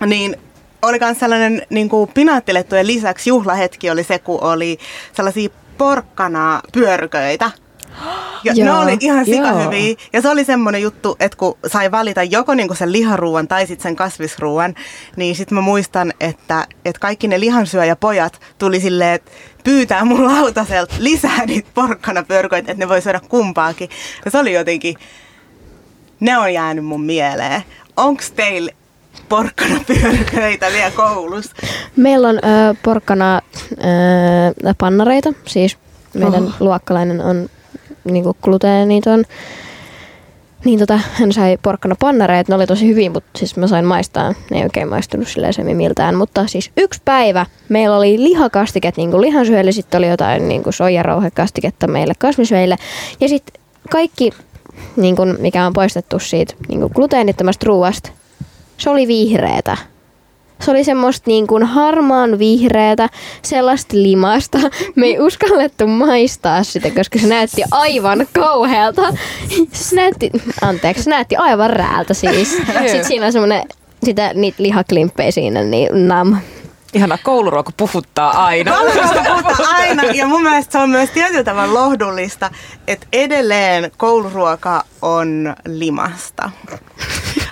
niin 0.07 0.37
oli 0.83 0.98
myös 1.00 1.18
sellainen 1.18 1.62
niin 1.70 1.88
kuin 1.88 2.11
pinaattilettujen 2.14 2.87
lisäksi 2.87 3.31
juhlahetki 3.31 3.90
oli 3.90 4.04
se, 4.04 4.18
kun 4.18 4.42
oli 4.42 4.78
sellaisia 5.12 5.48
porkkana 5.78 6.61
pyörköitä. 6.72 7.50
Ja 8.44 8.54
ne 8.54 8.64
Joo, 8.64 8.80
oli 8.80 8.96
ihan 9.00 9.26
joo. 9.26 9.37
sikahyviä. 9.37 9.94
Ja 10.12 10.22
se 10.22 10.28
oli 10.28 10.44
semmoinen 10.44 10.82
juttu, 10.82 11.16
että 11.20 11.38
kun 11.38 11.58
sai 11.66 11.90
valita 11.90 12.22
joko 12.22 12.54
niinku 12.54 12.74
sen 12.74 12.92
liharuuan 12.92 13.48
tai 13.48 13.66
sitten 13.66 13.82
sen 13.82 13.96
kasvisruuan, 13.96 14.74
niin 15.16 15.37
sitten 15.37 15.54
mä 15.54 15.61
muistan, 15.61 16.12
että, 16.20 16.66
että 16.84 17.00
kaikki 17.00 17.28
ne 17.28 17.40
lihansyöjäpojat 17.40 18.40
tuli 18.58 18.80
silleen, 18.80 19.14
että 19.14 19.30
pyytää 19.64 20.04
mun 20.04 20.26
lautaselta 20.26 20.94
lisää 20.98 21.46
niitä 21.46 21.68
porkkanapörköitä, 21.74 22.72
että 22.72 22.84
ne 22.84 22.88
voi 22.88 23.02
syödä 23.02 23.20
kumpaakin. 23.28 23.90
Ja 24.24 24.30
se 24.30 24.38
oli 24.38 24.52
jotenkin, 24.52 24.96
ne 26.20 26.38
on 26.38 26.54
jäänyt 26.54 26.84
mun 26.84 27.02
mieleen. 27.02 27.62
Onks 27.96 28.30
teillä 28.30 28.72
porkkanapyörköitä 29.28 30.66
vielä 30.72 30.90
koulussa? 30.90 31.56
Meillä 31.96 32.28
on 32.28 32.37
ö, 32.37 32.74
porkkana 32.82 33.42
ö, 33.72 34.74
pannareita, 34.78 35.32
siis 35.46 35.78
meidän 36.14 36.44
oh. 36.44 36.54
luokkalainen 36.61 37.20
on 37.20 37.48
niinku 38.04 38.37
gluteeniton. 38.42 39.24
Niin 40.64 40.78
tota, 40.78 41.00
hän 41.12 41.32
sai 41.32 41.58
porkkana 41.62 41.96
pannareita, 42.00 42.52
ne 42.52 42.56
oli 42.56 42.66
tosi 42.66 42.88
hyviä, 42.88 43.11
mutta 43.11 43.38
siis 43.38 43.56
mä 43.56 43.66
sain 43.66 43.84
maistaa. 43.84 44.34
Ne 44.50 44.56
ei 44.56 44.62
oikein 44.62 44.88
maistunut 44.88 45.28
silleen 45.28 45.52
semmin 45.54 45.76
miltään. 45.76 46.14
Mutta 46.14 46.46
siis 46.46 46.70
yksi 46.76 47.02
päivä 47.04 47.46
meillä 47.68 47.96
oli 47.96 48.22
lihakastiket 48.22 48.96
niinku 48.96 49.20
lihansyöjille, 49.20 49.72
sitten 49.72 49.98
oli 49.98 50.08
jotain 50.08 50.48
niinku 50.48 50.72
soijarauhekastiketta 50.72 51.87
meille 51.87 52.14
kasvissyöjille. 52.18 52.76
Ja 53.20 53.28
sitten 53.28 53.62
kaikki, 53.90 54.30
niinku, 54.96 55.22
mikä 55.38 55.66
on 55.66 55.72
poistettu 55.72 56.18
siitä 56.18 56.54
niinku 56.68 56.88
gluteenittomasta 56.88 57.66
ruuasta, 57.66 58.11
se 58.78 58.90
oli 58.90 59.08
vihreätä. 59.08 59.76
Se 60.61 60.71
oli 60.71 60.85
semmoista 60.85 61.31
niin 61.31 61.47
kuin 61.47 61.62
harmaan 61.62 62.38
vihreätä, 62.38 63.09
sellaista 63.42 63.97
limasta. 63.97 64.59
Me 64.94 65.07
ei 65.07 65.21
uskallettu 65.21 65.87
maistaa 65.87 66.62
sitä, 66.62 66.90
koska 66.90 67.18
se 67.18 67.27
näytti 67.27 67.62
aivan 67.71 68.27
kauhealta. 68.33 69.03
Se 69.73 69.97
näytti, 69.97 70.31
anteeksi, 70.62 71.03
se 71.03 71.11
näytti 71.11 71.37
aivan 71.37 71.71
rääältä 71.71 72.14
siis. 72.14 72.57
Sitten 72.57 73.05
siinä 73.05 73.27
on 73.27 73.33
semmoinen, 73.33 73.62
sitä, 74.05 74.31
niitä 74.35 74.62
lihaklimppejä 74.62 75.31
siinä, 75.31 75.62
niin 75.62 76.09
nam. 76.09 76.37
Ihana 76.94 77.18
kouluruoka 77.23 77.73
puhuttaa 77.77 78.44
aina. 78.44 78.73
Kouluruoka 78.77 79.25
puhutaan 79.29 79.75
aina 79.75 80.03
ja 80.05 80.27
mun 80.27 80.42
mielestä 80.42 80.73
se 80.73 80.79
on 80.79 80.90
myös 80.90 81.11
tietyllä 81.11 81.44
tavalla 81.44 81.75
lohdullista, 81.75 82.51
että 82.87 83.07
edelleen 83.12 83.90
kouluruoka 83.97 84.85
on 85.03 85.55
limasta. 85.66 86.51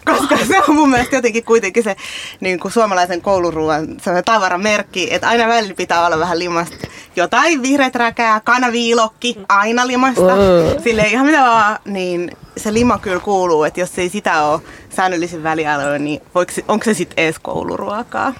Koska 0.07 0.37
se 0.37 0.63
on 0.69 0.75
mun 0.75 0.91
mielestä 0.91 1.17
jotenkin 1.17 1.45
kuitenkin 1.45 1.83
se 1.83 1.97
niin 2.41 2.61
kuin 2.61 2.73
suomalaisen 2.73 3.23
kouluruoan 3.23 3.87
se 4.03 4.23
tavaramerkki, 4.23 5.15
että 5.15 5.29
aina 5.29 5.49
välillä 5.49 5.75
pitää 5.75 6.07
olla 6.07 6.19
vähän 6.19 6.39
limasta. 6.39 6.87
Jotain 7.17 7.63
vihreät 7.63 7.95
räkää, 7.95 8.41
kanaviilokki, 8.41 9.37
aina 9.49 9.87
limasta. 9.87 10.37
Sille 10.85 11.03
ihan 11.03 11.27
mitä 11.27 11.41
vaan, 11.41 11.79
niin 11.85 12.31
se 12.57 12.75
lima 12.75 12.99
kyllä 12.99 13.21
kuuluu, 13.21 13.65
että 13.65 13.81
jos 13.81 13.99
ei 13.99 14.09
sitä 14.09 14.43
ole 14.43 14.61
säännöllisin 14.91 15.43
väliajoin, 15.43 16.05
niin 16.05 16.23
voiko, 16.35 16.53
onko 16.69 16.85
se 16.85 16.95
sitten 16.95 17.25
edes 17.25 17.39
kouluruokaa? 17.39 18.35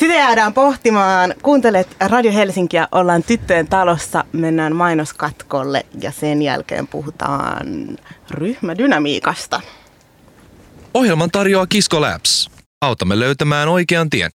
Sitä 0.00 0.14
jäädään 0.14 0.54
pohtimaan. 0.54 1.34
Kuuntelet 1.42 1.96
Radio 2.00 2.32
Helsinkiä, 2.32 2.88
ollaan 2.92 3.22
tyttöjen 3.22 3.68
talossa, 3.68 4.24
mennään 4.32 4.76
mainoskatkolle 4.76 5.86
ja 6.00 6.10
sen 6.10 6.42
jälkeen 6.42 6.86
puhutaan 6.86 7.98
ryhmädynamiikasta. 8.30 9.60
Ohjelman 10.94 11.30
tarjoaa 11.30 11.66
Kisko 11.66 12.00
Labs. 12.00 12.50
Autamme 12.82 13.20
löytämään 13.20 13.68
oikean 13.68 14.10
tien. 14.10 14.30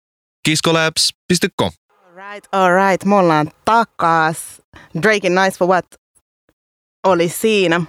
kiskolabs.com 0.46 1.70
Alright, 2.06 2.48
alright, 2.52 3.04
me 3.04 3.14
ollaan 3.14 3.50
takas. 3.64 4.62
Drakein 5.02 5.34
Nice 5.34 5.58
for 5.58 5.68
What 5.68 5.86
oli 7.06 7.28
siinä. 7.28 7.80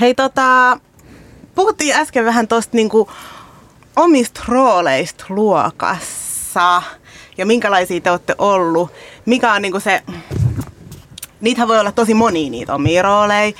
Hei 0.00 0.14
tota, 0.14 0.78
puhuttiin 1.54 1.96
äsken 1.96 2.24
vähän 2.24 2.48
tosta 2.48 2.76
niinku 2.76 3.10
omista 3.96 4.40
rooleista 4.48 5.24
luokassa 5.28 6.27
ja 7.38 7.46
minkälaisia 7.46 8.00
te 8.00 8.10
olette 8.10 8.34
ollut. 8.38 8.90
Mikä 9.26 9.52
on 9.52 9.62
niinku 9.62 9.80
se, 9.80 10.02
niitähän 11.40 11.68
voi 11.68 11.80
olla 11.80 11.92
tosi 11.92 12.14
monia 12.14 12.50
niitä 12.50 12.74
omia 12.74 13.02
rooleja. 13.02 13.52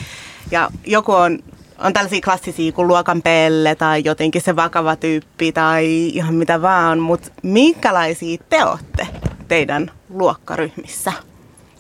Ja 0.51 0.71
joku 0.87 1.13
on, 1.13 1.39
on 1.79 1.93
tällaisia 1.93 2.21
klassisia 2.25 2.73
kuin 2.73 2.89
luokan 2.89 3.23
pelle 3.23 3.75
tai 3.75 4.03
jotenkin 4.05 4.43
se 4.43 4.57
vakava 4.57 4.97
tyyppi 4.97 5.53
tai 5.53 6.07
ihan 6.07 6.35
mitä 6.35 6.63
vaan. 6.63 6.99
Mutta 6.99 7.31
minkälaisia 7.43 8.39
te 8.49 8.65
olette 8.65 9.07
teidän 9.49 9.91
luokkaryhmissä? 10.09 11.13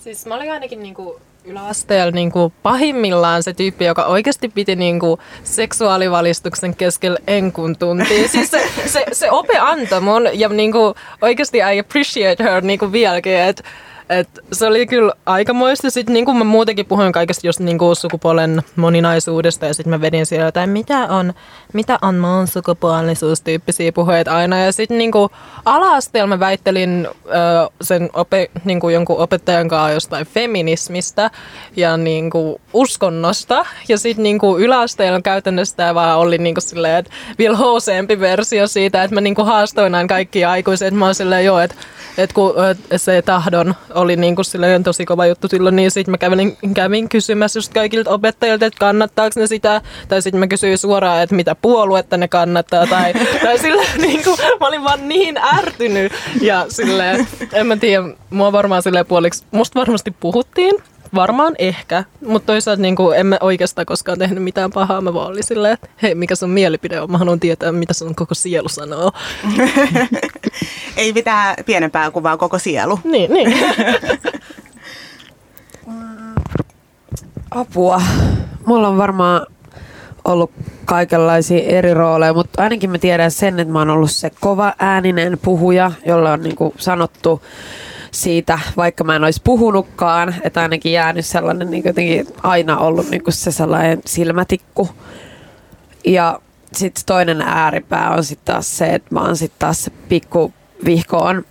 Siis 0.00 0.26
mä 0.26 0.34
olin 0.34 0.52
ainakin 0.52 0.82
niinku 0.82 1.20
yläasteella 1.44 2.10
niinku 2.10 2.52
pahimmillaan 2.62 3.42
se 3.42 3.52
tyyppi, 3.52 3.84
joka 3.84 4.04
oikeasti 4.04 4.48
piti 4.48 4.76
niinku 4.76 5.18
seksuaalivalistuksen 5.44 6.76
keskellä 6.76 7.18
enkun 7.26 7.76
tuntia. 7.76 8.28
Siis 8.28 8.50
se, 8.50 8.68
se, 8.86 9.04
se 9.12 9.30
ope 9.30 9.58
antoi 9.58 10.00
mun 10.00 10.28
ja 10.32 10.48
niinku 10.48 10.94
oikeasti 11.22 11.58
I 11.58 11.78
appreciate 11.80 12.44
her 12.44 12.64
niinku 12.64 12.92
vieläkin, 12.92 13.32
että 13.32 13.62
et 14.08 14.28
se 14.52 14.66
oli 14.66 14.86
kyllä 14.86 15.12
aikamoista. 15.26 15.90
Sitten 15.90 16.12
niin 16.12 16.24
kuin 16.24 16.36
mä 16.36 16.44
muutenkin 16.44 16.86
puhuin 16.86 17.12
kaikesta 17.12 17.46
just 17.46 17.60
niin 17.60 17.78
kuin 17.78 17.96
sukupuolen 17.96 18.62
moninaisuudesta 18.76 19.66
ja 19.66 19.74
sitten 19.74 19.90
mä 19.90 20.00
vedin 20.00 20.26
siellä 20.26 20.46
jotain, 20.46 20.70
mitä 20.70 20.98
on, 20.98 21.34
mitä 21.72 21.98
on 22.02 22.14
mun 22.14 22.46
sukupuolisuus 22.46 23.40
tyyppisiä 23.40 23.92
puheita 23.92 24.36
aina. 24.36 24.58
Ja 24.58 24.72
sitten 24.72 24.98
niin 24.98 25.12
ala-asteella 25.64 26.26
mä 26.26 26.40
väittelin 26.40 27.08
ö, 27.26 27.70
sen 27.82 28.10
ope, 28.12 28.50
niin 28.64 28.80
kuin 28.80 28.94
jonkun 28.94 29.18
opettajan 29.18 29.68
kanssa 29.68 29.92
jostain 29.92 30.26
feminismistä 30.26 31.30
ja 31.76 31.96
niin 31.96 32.30
kuin 32.30 32.60
uskonnosta. 32.72 33.66
Ja 33.88 33.98
sitten 33.98 34.22
niin 34.22 34.38
yläasteella 34.58 35.20
käytännössä 35.20 35.76
tämä 35.76 35.94
vaan 35.94 36.18
oli 36.18 36.38
niin 36.38 36.54
kuin 36.54 36.62
silleen, 36.62 36.96
että 36.96 37.12
vielä 37.38 37.56
hooseempi 37.56 38.20
versio 38.20 38.66
siitä, 38.66 39.04
että 39.04 39.14
mä 39.14 39.20
niin 39.20 39.34
kuin 39.34 39.46
haastoin 39.46 39.92
näin 39.92 40.08
kaikki 40.08 40.44
aikuiset. 40.44 40.94
Mä 40.94 41.04
oon 41.04 41.14
silleen, 41.14 41.44
joo, 41.44 41.58
että 41.58 41.76
et 42.18 42.32
kun 42.32 42.54
se 42.96 43.22
tahdon 43.22 43.74
oli 43.94 44.16
niin 44.16 44.34
kuin 44.34 44.44
silleen 44.44 44.82
tosi 44.82 45.06
kova 45.06 45.26
juttu 45.26 45.48
silloin, 45.48 45.76
niin 45.76 45.90
sitten 45.90 46.10
mä 46.10 46.18
kävin, 46.18 46.56
kävin 46.74 47.08
kysymässä 47.08 47.58
just 47.58 47.74
kaikilta 47.74 48.10
opettajilta, 48.10 48.66
että 48.66 48.78
kannattaako 48.78 49.40
ne 49.40 49.46
sitä. 49.46 49.80
Tai 50.08 50.22
sitten 50.22 50.38
mä 50.38 50.46
kysyin 50.46 50.78
suoraan, 50.78 51.22
että 51.22 51.34
mitä 51.34 51.54
puoluetta 51.54 52.16
ne 52.16 52.28
kannattaa. 52.28 52.86
Tai, 52.86 53.12
tai 53.44 53.58
silleen, 53.58 54.00
niin 54.00 54.24
kuin, 54.24 54.36
mä 54.60 54.66
olin 54.66 54.84
vaan 54.84 55.08
niin 55.08 55.38
ärtynyt. 55.58 56.12
Ja 56.40 56.66
silleen, 56.68 57.28
en 57.52 57.66
mä 57.66 57.76
tiedä, 57.76 58.04
mua 58.30 58.52
varmaan 58.52 58.82
silleen 58.82 59.06
puoliksi, 59.06 59.44
musta 59.50 59.80
varmasti 59.80 60.10
puhuttiin. 60.10 60.74
Varmaan 61.14 61.54
ehkä, 61.58 62.04
mutta 62.26 62.46
toisaalta 62.46 62.82
niin 62.82 62.96
kuin, 62.96 63.18
en 63.18 63.26
mä 63.26 63.36
oikeastaan 63.40 63.86
koskaan 63.86 64.18
tehnyt 64.18 64.44
mitään 64.44 64.70
pahaa. 64.70 65.00
Mä 65.00 65.14
vaan 65.14 65.26
olin 65.26 65.44
silleen, 65.44 65.74
että 65.74 65.88
hei, 66.02 66.14
mikä 66.14 66.34
sun 66.34 66.50
mielipide 66.50 67.00
on? 67.00 67.10
Mä 67.10 67.18
haluan 67.18 67.40
tietää, 67.40 67.72
mitä 67.72 67.94
sun 67.94 68.14
koko 68.14 68.34
sielu 68.34 68.68
sanoo. 68.68 69.12
Ei 70.96 71.12
mitään 71.12 71.56
pienempää 71.66 72.10
kuin 72.10 72.22
vaan 72.22 72.38
koko 72.38 72.58
sielu. 72.58 73.00
Niin, 73.04 73.32
niin. 73.32 73.54
Apua. 77.50 78.02
Mulla 78.66 78.88
on 78.88 78.98
varmaan 78.98 79.46
ollut 80.24 80.50
kaikenlaisia 80.84 81.62
eri 81.62 81.94
rooleja, 81.94 82.34
mutta 82.34 82.62
ainakin 82.62 82.90
mä 82.90 82.98
tiedän 82.98 83.30
sen, 83.30 83.60
että 83.60 83.72
mä 83.72 83.78
oon 83.78 83.90
ollut 83.90 84.10
se 84.10 84.30
kova 84.40 84.74
ääninen 84.78 85.38
puhuja, 85.42 85.92
jolla 86.06 86.32
on 86.32 86.42
niinku 86.42 86.74
sanottu 86.78 87.42
siitä, 88.10 88.58
vaikka 88.76 89.04
mä 89.04 89.16
en 89.16 89.24
olisi 89.24 89.40
puhunutkaan, 89.44 90.34
että 90.42 90.60
ainakin 90.60 90.92
jäänyt 90.92 91.26
sellainen 91.26 91.70
niin 91.70 91.82
jotenkin 91.84 92.26
aina 92.42 92.78
ollut 92.78 93.10
niin 93.10 93.22
se 93.28 93.52
sellainen 93.52 94.00
silmätikku. 94.06 94.88
Ja 96.04 96.40
sitten 96.72 97.02
toinen 97.06 97.42
ääripää 97.42 98.10
on 98.10 98.24
sitten 98.24 98.54
taas 98.54 98.78
se, 98.78 98.86
että 98.86 99.14
mä 99.14 99.20
oon 99.20 99.36
sitten 99.36 99.58
taas 99.58 99.84
se 99.84 99.90
pikku 100.08 100.52
vihkoon 100.84 101.44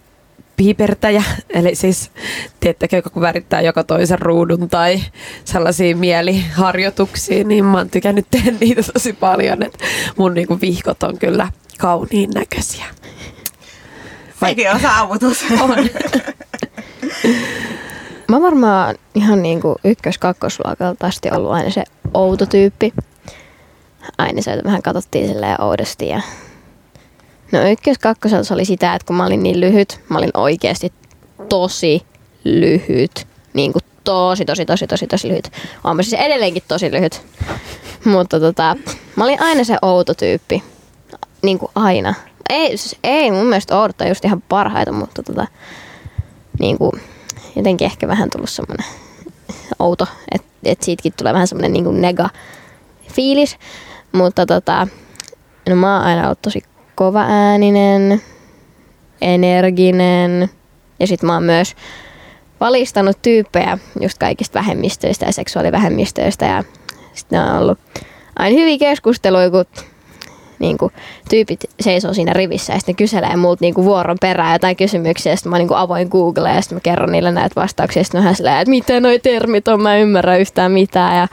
piipertäjä, 0.57 1.23
eli 1.49 1.75
siis 1.75 2.11
tiedättekö, 2.59 3.01
kun 3.01 3.21
värittää 3.21 3.61
joka 3.61 3.83
toisen 3.83 4.19
ruudun 4.19 4.69
tai 4.69 5.01
sellaisia 5.45 5.95
mieliharjoituksia, 5.95 7.43
niin 7.43 7.65
mä 7.65 7.77
oon 7.77 7.89
tykännyt 7.89 8.27
tehdä 8.31 8.51
niitä 8.59 8.81
tosi 8.93 9.13
paljon, 9.13 9.63
että 9.63 9.85
mun 10.17 10.33
niinku 10.33 10.61
vihkot 10.61 11.03
on 11.03 11.17
kyllä 11.17 11.51
kauniin 11.77 12.29
näköisiä. 12.29 12.85
Sekin 14.39 14.71
on 14.71 14.79
saavutus. 14.79 15.45
On. 15.61 15.69
Mä 18.27 18.41
varmaan 18.41 18.95
ihan 19.15 19.43
niinku 19.43 19.75
ykkös-kakkosluokalta 19.83 21.07
asti 21.07 21.29
ollut 21.31 21.51
aina 21.51 21.69
se 21.69 21.83
outo 22.13 22.45
tyyppi. 22.45 22.93
Aina 24.17 24.41
se, 24.41 24.61
vähän 24.63 24.81
katsottiin 24.81 25.27
silleen 25.27 25.61
oudosti. 25.61 26.07
Ja... 26.07 26.21
No 27.51 27.69
ykkös-kakkoselta 27.69 28.43
se 28.43 28.53
oli 28.53 28.65
sitä, 28.65 28.95
että 28.95 29.05
kun 29.05 29.15
mä 29.15 29.25
olin 29.25 29.43
niin 29.43 29.59
lyhyt, 29.59 30.01
mä 30.09 30.17
olin 30.17 30.31
oikeasti 30.33 30.93
tosi 31.49 32.01
lyhyt. 32.43 33.27
Niin 33.53 33.73
kuin 33.73 33.83
tosi, 34.03 34.45
tosi, 34.45 34.65
tosi, 34.65 34.87
tosi, 34.87 35.07
tosi 35.07 35.27
lyhyt. 35.27 35.51
Oon 35.83 35.95
mä 35.95 36.03
siis 36.03 36.21
edelleenkin 36.21 36.63
tosi 36.67 36.91
lyhyt. 36.91 37.21
Mutta 38.05 38.39
tota, 38.39 38.75
mä 39.15 39.23
olin 39.23 39.41
aina 39.41 39.63
se 39.63 39.77
outo 39.81 40.13
tyyppi. 40.13 40.63
niin 41.41 41.59
kuin 41.59 41.71
aina. 41.75 42.13
Ei, 42.49 42.77
siis 42.77 42.95
ei 43.03 43.31
mun 43.31 43.45
mielestä 43.45 43.79
oudot 43.79 43.95
just 44.09 44.25
ihan 44.25 44.43
parhaita, 44.49 44.91
mutta 44.91 45.23
tota, 45.23 45.47
niin 46.59 46.77
kuin, 46.77 46.91
jotenkin 47.55 47.85
ehkä 47.85 48.07
vähän 48.07 48.29
tullut 48.29 48.49
semmoinen 48.49 48.85
outo, 49.79 50.07
että 50.31 50.47
et 50.63 50.83
siitäkin 50.83 51.13
tulee 51.17 51.33
vähän 51.33 51.47
semmoinen 51.47 51.73
niin 51.73 51.83
kuin 51.83 52.01
nega 52.01 52.29
fiilis. 53.13 53.57
Mutta 54.11 54.45
tota, 54.45 54.87
no 55.69 55.75
mä 55.75 55.95
oon 55.95 56.05
aina 56.05 56.25
ollut 56.25 56.41
tosi 56.41 56.63
kova 56.95 57.25
ääninen, 57.29 58.21
energinen 59.21 60.49
ja 60.99 61.07
sit 61.07 61.23
mä 61.23 61.33
oon 61.33 61.43
myös 61.43 61.75
valistanut 62.59 63.21
tyyppejä 63.21 63.77
just 64.01 64.17
kaikista 64.17 64.59
vähemmistöistä 64.59 65.25
ja 65.25 65.31
seksuaalivähemmistöistä 65.31 66.45
ja 66.45 66.63
sitten 67.13 67.41
on 67.41 67.57
ollut 67.57 67.79
aina 68.39 68.59
hyviä 68.59 68.77
keskusteluja, 68.77 69.49
kun 69.49 69.65
niin 70.59 70.77
kuin, 70.77 70.93
tyypit 71.29 71.59
seisoo 71.79 72.13
siinä 72.13 72.33
rivissä 72.33 72.73
ja 72.73 72.79
sitten 72.79 72.95
kyselee 72.95 73.35
multa 73.35 73.61
niin 73.61 73.73
kuin, 73.73 73.85
vuoron 73.85 74.17
perään 74.21 74.53
jotain 74.53 74.75
kysymyksiä. 74.75 75.35
Sitten 75.35 75.49
mä 75.49 75.57
niin 75.57 75.67
kuin, 75.67 75.77
avoin 75.77 76.07
Google 76.11 76.49
ja 76.49 76.61
sitten 76.61 76.75
mä 76.75 76.81
kerron 76.81 77.11
niille 77.11 77.31
näitä 77.31 77.61
vastauksia. 77.61 78.03
Sitten 78.03 78.23
mä 78.23 78.33
silleen, 78.33 78.57
että 78.57 78.69
mitä 78.69 78.99
noi 78.99 79.19
termit 79.19 79.67
on, 79.67 79.81
mä 79.81 79.95
en 79.95 80.01
ymmärrä 80.01 80.37
yhtään 80.37 80.71
mitään. 80.71 81.17
Ja 81.17 81.27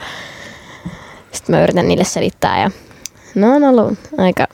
sitten 1.31 1.55
mä 1.55 1.63
yritän 1.63 1.87
niille 1.87 2.03
selittää. 2.03 2.61
Ja 2.61 2.71
no 3.35 3.55
on 3.55 3.63
ollut 3.63 3.93
aika 4.17 4.47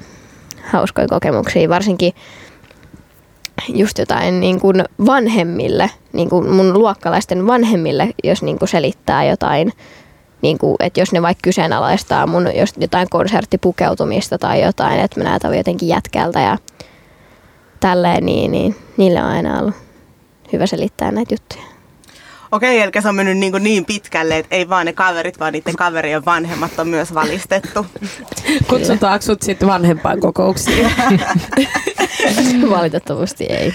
hauskoja 0.64 1.08
kokemuksia, 1.08 1.70
varsinkin 1.70 2.14
just 3.68 3.98
jotain 3.98 4.40
niin 4.40 4.60
kuin 4.60 4.84
vanhemmille, 5.06 5.90
niin 6.14 6.30
kuin 6.30 6.50
mun 6.50 6.74
luokkalaisten 6.74 7.48
vanhemmille, 7.48 8.14
jos 8.24 8.44
niin 8.44 8.60
kuin 8.60 8.70
selittää 8.70 9.24
jotain 9.24 9.72
niin 10.42 10.58
kuin, 10.58 10.76
että 10.80 11.00
jos 11.00 11.12
ne 11.12 11.22
vaikka 11.22 11.42
kyseenalaistaa 11.42 12.28
mun 12.28 12.56
jos 12.56 12.74
jotain 12.78 13.10
konserttipukeutumista 13.10 14.38
tai 14.38 14.62
jotain, 14.62 15.00
että 15.00 15.20
mä 15.20 15.30
näytän 15.30 15.58
jotenkin 15.58 15.90
jätkältä 15.90 16.40
ja 16.40 16.58
tälleen, 17.80 18.26
niin, 18.26 18.52
niin 18.52 18.76
niille 18.98 19.24
on 19.24 19.30
aina 19.30 19.60
ollut 19.60 19.76
hyvä 20.54 20.66
selittää 20.66 21.12
näitä 21.12 21.34
juttuja. 21.34 21.72
Okei, 22.52 22.82
eli 22.82 22.92
se 23.02 23.10
on 23.10 23.16
mennyt 23.16 23.38
niin, 23.38 23.54
niin 23.60 23.86
pitkälle, 23.86 24.38
että 24.38 24.56
ei 24.56 24.70
vaan 24.70 24.86
ne 24.86 24.94
kaverit, 24.94 25.40
vaan 25.40 25.54
niiden 25.54 25.76
kaverien 25.76 26.26
vanhemmat 26.26 26.80
on 26.80 26.88
myös 26.88 27.14
valistettu. 27.14 27.86
Kutsutaanko 28.70 29.22
sut 29.22 29.42
sitten 29.42 29.68
vanhempaan 29.68 30.20
kokouksiin? 30.20 30.92
Valitettavasti 32.70 33.44
ei. 33.44 33.74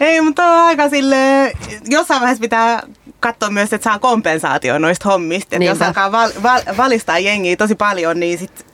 Ei, 0.00 0.20
mutta 0.20 0.44
on 0.44 0.58
aika 0.58 0.88
sille 0.88 1.52
jossain 1.88 2.20
vaiheessa 2.20 2.40
pitää 2.40 2.82
katsoa 3.20 3.50
myös, 3.50 3.72
että 3.72 3.84
saa 3.84 3.98
kompensaatio 3.98 4.78
noista 4.78 5.08
hommista. 5.08 5.56
Että 5.56 5.64
jos 5.64 5.82
alkaa 5.82 6.12
val, 6.12 6.30
val, 6.42 6.60
valistaa 6.76 7.18
jengiä 7.18 7.56
tosi 7.56 7.74
paljon, 7.74 8.20
niin 8.20 8.38
sit, 8.38 8.66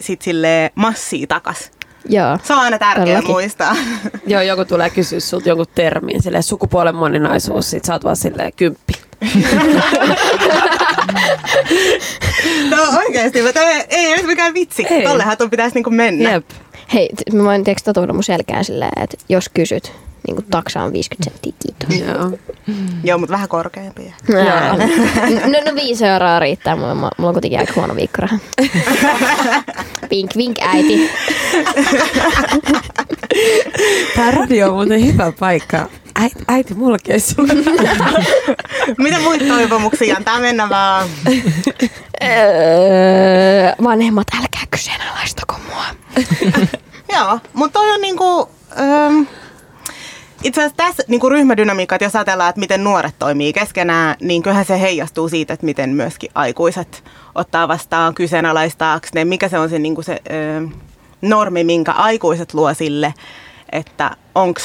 sit 0.00 0.22
sille 0.22 0.70
massii 0.74 1.26
takas. 1.26 1.70
Joo. 2.08 2.38
Se 2.42 2.52
on 2.54 2.60
aina 2.60 2.78
tärkeää 2.78 3.04
Todellakin. 3.06 3.30
muistaa. 3.30 3.76
Joo, 4.26 4.42
joku 4.42 4.64
tulee 4.64 4.90
kysyä 4.90 5.20
sulta 5.20 5.48
jonkun 5.48 5.66
termin, 5.74 6.22
sille 6.22 6.42
sukupuolen 6.42 6.94
moninaisuus, 6.94 7.70
sit 7.70 7.84
sä 7.84 7.92
oot 7.92 8.04
vaan 8.04 8.16
silleen 8.16 8.52
kymppi. 8.56 8.92
no 12.70 12.76
oikeesti, 12.98 13.42
mutta 13.42 13.60
ei, 13.60 13.84
ei 13.88 14.14
ole 14.14 14.22
mikään 14.22 14.54
vitsi. 14.54 14.86
Ei. 14.90 15.04
Tollehan 15.04 15.36
tuon 15.38 15.50
pitäisi 15.50 15.74
niinku 15.74 15.90
mennä. 15.90 16.30
Jep. 16.30 16.44
Hei, 16.94 17.10
mä 17.32 17.44
voin 17.44 17.64
tiedätkö 17.64 18.12
mun 18.12 18.24
selkään 18.24 18.64
silleen, 18.64 19.02
että 19.02 19.16
jos 19.28 19.48
kysyt, 19.48 19.92
niin 20.26 20.36
kuin 20.36 20.46
taksa 20.50 20.82
on 20.82 20.92
50 20.92 21.30
senttiä, 21.30 21.52
kiitos. 21.58 22.08
Joo, 22.08 22.38
Joo 23.04 23.18
mutta 23.18 23.32
vähän 23.32 23.48
korkeampi. 23.48 24.14
no, 25.52 25.70
no 25.70 25.74
viisi 25.74 26.06
euroa 26.06 26.38
riittää, 26.38 26.76
mulla, 26.76 26.94
mulla 26.94 27.10
on 27.18 27.32
kuitenkin 27.32 27.58
aika 27.58 27.72
huono 27.76 27.96
viikkoraha. 27.96 28.38
vink, 30.10 30.36
vink, 30.36 30.56
äiti. 30.60 31.10
Radio 34.34 34.68
on 34.68 34.74
muuten 34.74 35.06
hyvä 35.06 35.32
paikka. 35.38 35.88
Äiti, 36.14 36.44
äiti 36.48 36.74
mullakin 36.74 37.14
ei 37.14 37.20
Mitä 38.98 39.20
muita 39.20 39.44
toivomuksia? 39.44 40.16
Tää 40.24 40.40
mennä 40.40 40.68
vaan. 40.68 41.08
Öö, 42.22 43.72
vanhemmat, 43.82 44.26
älkää 44.34 44.62
kyseenalaistako 44.70 45.54
mua. 45.68 45.84
Joo, 47.14 47.38
mutta 47.52 47.78
toi 47.78 47.90
on 47.90 48.00
niinku... 48.00 48.48
Ähm, 48.80 49.22
itse 50.42 50.60
asiassa 50.60 50.76
tässä 50.76 51.02
niin 51.08 51.20
kuin 51.20 51.30
ryhmädynamiikka, 51.30 51.94
että 51.94 52.04
jos 52.04 52.16
ajatellaan, 52.16 52.50
että 52.50 52.60
miten 52.60 52.84
nuoret 52.84 53.14
toimii 53.18 53.52
keskenään, 53.52 54.16
niin 54.20 54.42
kyllähän 54.42 54.64
se 54.64 54.80
heijastuu 54.80 55.28
siitä, 55.28 55.54
että 55.54 55.66
miten 55.66 55.90
myöskin 55.90 56.30
aikuiset 56.34 57.04
ottaa 57.34 57.68
vastaan 57.68 58.14
kyseenalaistaakseen, 58.14 59.12
ne, 59.14 59.24
mikä 59.24 59.48
se 59.48 59.58
on 59.58 59.70
se, 59.70 59.78
niin 59.78 59.94
kuin 59.94 60.04
se 60.04 60.22
ö, 60.30 60.68
normi, 61.22 61.64
minkä 61.64 61.92
aikuiset 61.92 62.54
luo 62.54 62.74
sille, 62.74 63.14
että 63.72 64.10
onko 64.34 64.60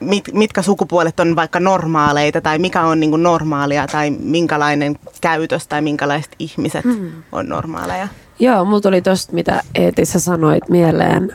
mit, 0.00 0.24
mitkä 0.32 0.62
sukupuolet 0.62 1.20
on 1.20 1.36
vaikka 1.36 1.60
normaaleita 1.60 2.40
tai 2.40 2.58
mikä 2.58 2.82
on 2.82 3.00
niin 3.00 3.10
kuin 3.10 3.22
normaalia 3.22 3.86
tai 3.86 4.10
minkälainen 4.10 4.98
käytös 5.20 5.66
tai 5.68 5.82
minkälaiset 5.82 6.32
ihmiset 6.38 6.84
hmm. 6.84 7.10
on 7.32 7.48
normaaleja. 7.48 8.08
Joo, 8.38 8.64
mulla 8.64 8.80
tuli 8.80 9.02
tosta, 9.02 9.32
mitä 9.32 9.62
Eetissä 9.74 10.20
sanoit 10.20 10.68
mieleen 10.68 11.34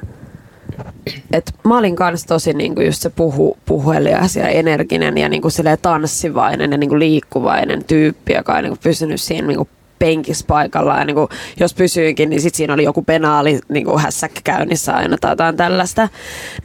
et 1.33 1.53
mä 1.63 1.77
olin 1.77 1.95
kanssa 1.95 2.27
tosi 2.27 2.53
niinku 2.53 2.81
just 2.81 3.01
se 3.01 3.09
puhu, 3.09 3.57
puhelias 3.65 4.35
ja 4.35 4.47
energinen 4.47 5.17
ja 5.17 5.29
niinku 5.29 5.47
tanssivainen 5.81 6.71
ja 6.71 6.77
niinku 6.77 6.99
liikkuvainen 6.99 7.83
tyyppi, 7.83 8.33
joka 8.33 8.53
on 8.53 8.63
niinku 8.63 8.79
pysynyt 8.83 9.21
siinä 9.21 9.47
niinku 9.47 9.67
penkissä 10.01 10.45
paikallaan. 10.47 10.99
Ja 10.99 11.05
niinku, 11.05 11.29
jos 11.59 11.73
pysyinkin, 11.73 12.29
niin 12.29 12.41
sit 12.41 12.55
siinä 12.55 12.73
oli 12.73 12.83
joku 12.83 13.01
penaali 13.01 13.59
niinku 13.69 13.97
hässäkkä 13.97 14.41
käynnissä 14.43 14.95
aina 14.95 15.17
tai 15.21 15.31
jotain 15.31 15.57
tällaista. 15.57 16.09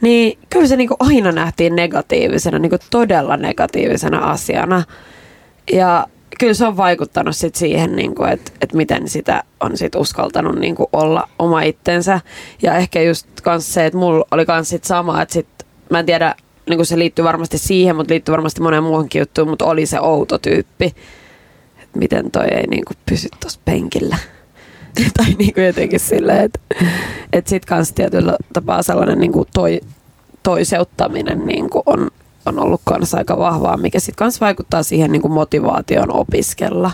Niin 0.01 0.37
kyllä 0.49 0.67
se 0.67 0.75
niinku 0.75 0.95
aina 0.99 1.31
nähtiin 1.31 1.75
negatiivisena, 1.75 2.59
niinku 2.59 2.77
todella 2.91 3.37
negatiivisena 3.37 4.17
asiana. 4.17 4.83
Ja 5.73 6.07
kyllä 6.39 6.53
se 6.53 6.65
on 6.65 6.77
vaikuttanut 6.77 7.35
sit 7.35 7.55
siihen, 7.55 7.95
niin 7.95 8.15
kuin, 8.15 8.29
että, 8.29 8.51
että 8.61 8.77
miten 8.77 9.09
sitä 9.09 9.43
on 9.59 9.77
sit 9.77 9.95
uskaltanut 9.95 10.55
niin 10.55 10.75
kuin 10.75 10.87
olla 10.93 11.29
oma 11.39 11.61
itsensä. 11.61 12.21
Ja 12.61 12.75
ehkä 12.75 13.01
just 13.01 13.27
kans 13.43 13.73
se, 13.73 13.85
että 13.85 13.99
mulla 13.99 14.25
oli 14.31 14.45
kans 14.45 14.69
sit 14.69 14.83
sama, 14.83 15.21
että 15.21 15.33
sit, 15.33 15.47
mä 15.89 15.99
en 15.99 16.05
tiedä, 16.05 16.35
niin 16.69 16.77
kuin 16.77 16.85
se 16.85 16.99
liittyy 16.99 17.25
varmasti 17.25 17.57
siihen, 17.57 17.95
mutta 17.95 18.13
liittyy 18.13 18.31
varmasti 18.31 18.61
moneen 18.61 18.83
muuhunkin 18.83 19.19
juttuun, 19.19 19.49
mutta 19.49 19.65
oli 19.65 19.85
se 19.85 19.99
outo 19.99 20.37
tyyppi. 20.37 20.95
Että 21.81 21.99
miten 21.99 22.31
toi 22.31 22.45
ei 22.51 22.67
niin 22.67 22.85
kuin 22.85 22.97
pysy 23.05 23.29
tuossa 23.39 23.59
penkillä. 23.65 24.17
tai 25.17 25.25
niin 25.37 25.53
kuin 25.53 25.65
jotenkin 25.65 25.99
silleen, 25.99 26.45
että, 26.45 26.59
että 27.33 27.49
sit 27.49 27.65
kans 27.65 27.93
tietyllä 27.93 28.37
tapaa 28.53 28.83
sellainen 28.83 29.19
niin 29.19 29.31
kuin 29.31 29.47
toi, 29.53 29.81
toiseuttaminen 30.43 31.45
niin 31.45 31.69
kuin 31.69 31.83
on 31.85 32.11
on 32.47 32.59
ollut 32.59 32.81
kanssa 32.83 33.17
aika 33.17 33.37
vahvaa, 33.37 33.77
mikä 33.77 33.99
sitten 33.99 34.15
kanssa 34.15 34.45
vaikuttaa 34.45 34.83
siihen 34.83 35.11
niin 35.11 35.21
kuin 35.21 35.31
motivaation 35.31 36.11
opiskella. 36.11 36.91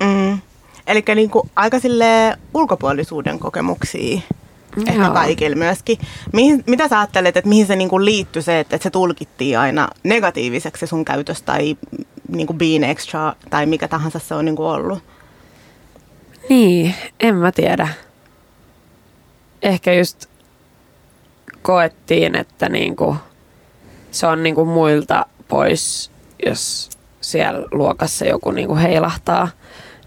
Mm. 0.00 0.38
Eli 0.86 1.04
niin 1.14 1.30
kuin 1.30 1.50
aika 1.56 1.80
sille 1.80 2.38
ulkopuolisuuden 2.54 3.38
kokemuksia 3.38 4.20
ehkä 4.76 5.02
Joo. 5.02 5.12
kaikille 5.12 5.56
myöskin. 5.56 5.98
Mihin, 6.32 6.64
mitä 6.66 6.88
sä 6.88 7.00
ajattelet, 7.00 7.36
että 7.36 7.48
mihin 7.48 7.66
se 7.66 7.76
niin 7.76 7.88
kuin 7.88 8.04
liittyy 8.04 8.42
se, 8.42 8.60
että, 8.60 8.76
että 8.76 8.82
se 8.82 8.90
tulkittiin 8.90 9.58
aina 9.58 9.88
negatiiviseksi 10.02 10.80
se 10.80 10.86
sun 10.86 11.04
käytös 11.04 11.42
tai 11.42 11.76
niin 12.28 12.46
kuin 12.46 12.58
being 12.58 12.84
extra 12.84 13.34
tai 13.50 13.66
mikä 13.66 13.88
tahansa 13.88 14.18
se 14.18 14.34
on 14.34 14.44
niin 14.44 14.56
kuin 14.56 14.68
ollut? 14.68 14.98
Niin, 16.48 16.94
en 17.20 17.34
mä 17.34 17.52
tiedä. 17.52 17.88
Ehkä 19.62 19.92
just 19.92 20.26
koettiin, 21.62 22.36
että 22.36 22.68
niin 22.68 22.96
kuin– 22.96 23.16
se 24.12 24.26
on 24.26 24.42
niin 24.42 24.54
kuin 24.54 24.68
muilta 24.68 25.26
pois, 25.48 26.10
jos 26.46 26.90
siellä 27.20 27.68
luokassa 27.72 28.24
joku 28.24 28.50
niin 28.50 28.68
kuin 28.68 28.78
heilahtaa 28.78 29.48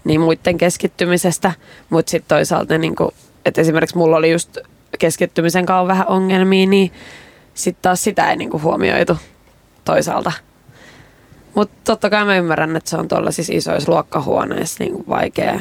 niin 0.04 0.20
muiden 0.20 0.58
keskittymisestä. 0.58 1.52
Mutta 1.90 2.10
sitten 2.10 2.36
toisaalta, 2.36 2.78
niin 2.78 2.96
kuin, 2.96 3.10
että 3.44 3.60
esimerkiksi 3.60 3.96
mulla 3.96 4.16
oli 4.16 4.32
just 4.32 4.58
keskittymisen 4.98 5.66
kanssa 5.66 5.88
vähän 5.88 6.08
ongelmia, 6.08 6.66
niin 6.66 6.92
sitten 7.54 7.82
taas 7.82 8.04
sitä 8.04 8.30
ei 8.30 8.36
niin 8.36 8.50
kuin 8.50 8.62
huomioitu 8.62 9.18
toisaalta. 9.84 10.32
Mutta 11.54 11.76
totta 11.84 12.10
kai 12.10 12.24
mä 12.24 12.36
ymmärrän, 12.36 12.76
että 12.76 12.90
se 12.90 12.96
on 12.96 13.08
tuolla 13.08 13.30
siis 13.30 13.50
isoissa 13.50 13.92
luokkahuoneissa 13.92 14.84
niin 14.84 14.92
kuin 14.92 15.04
vaikea 15.08 15.60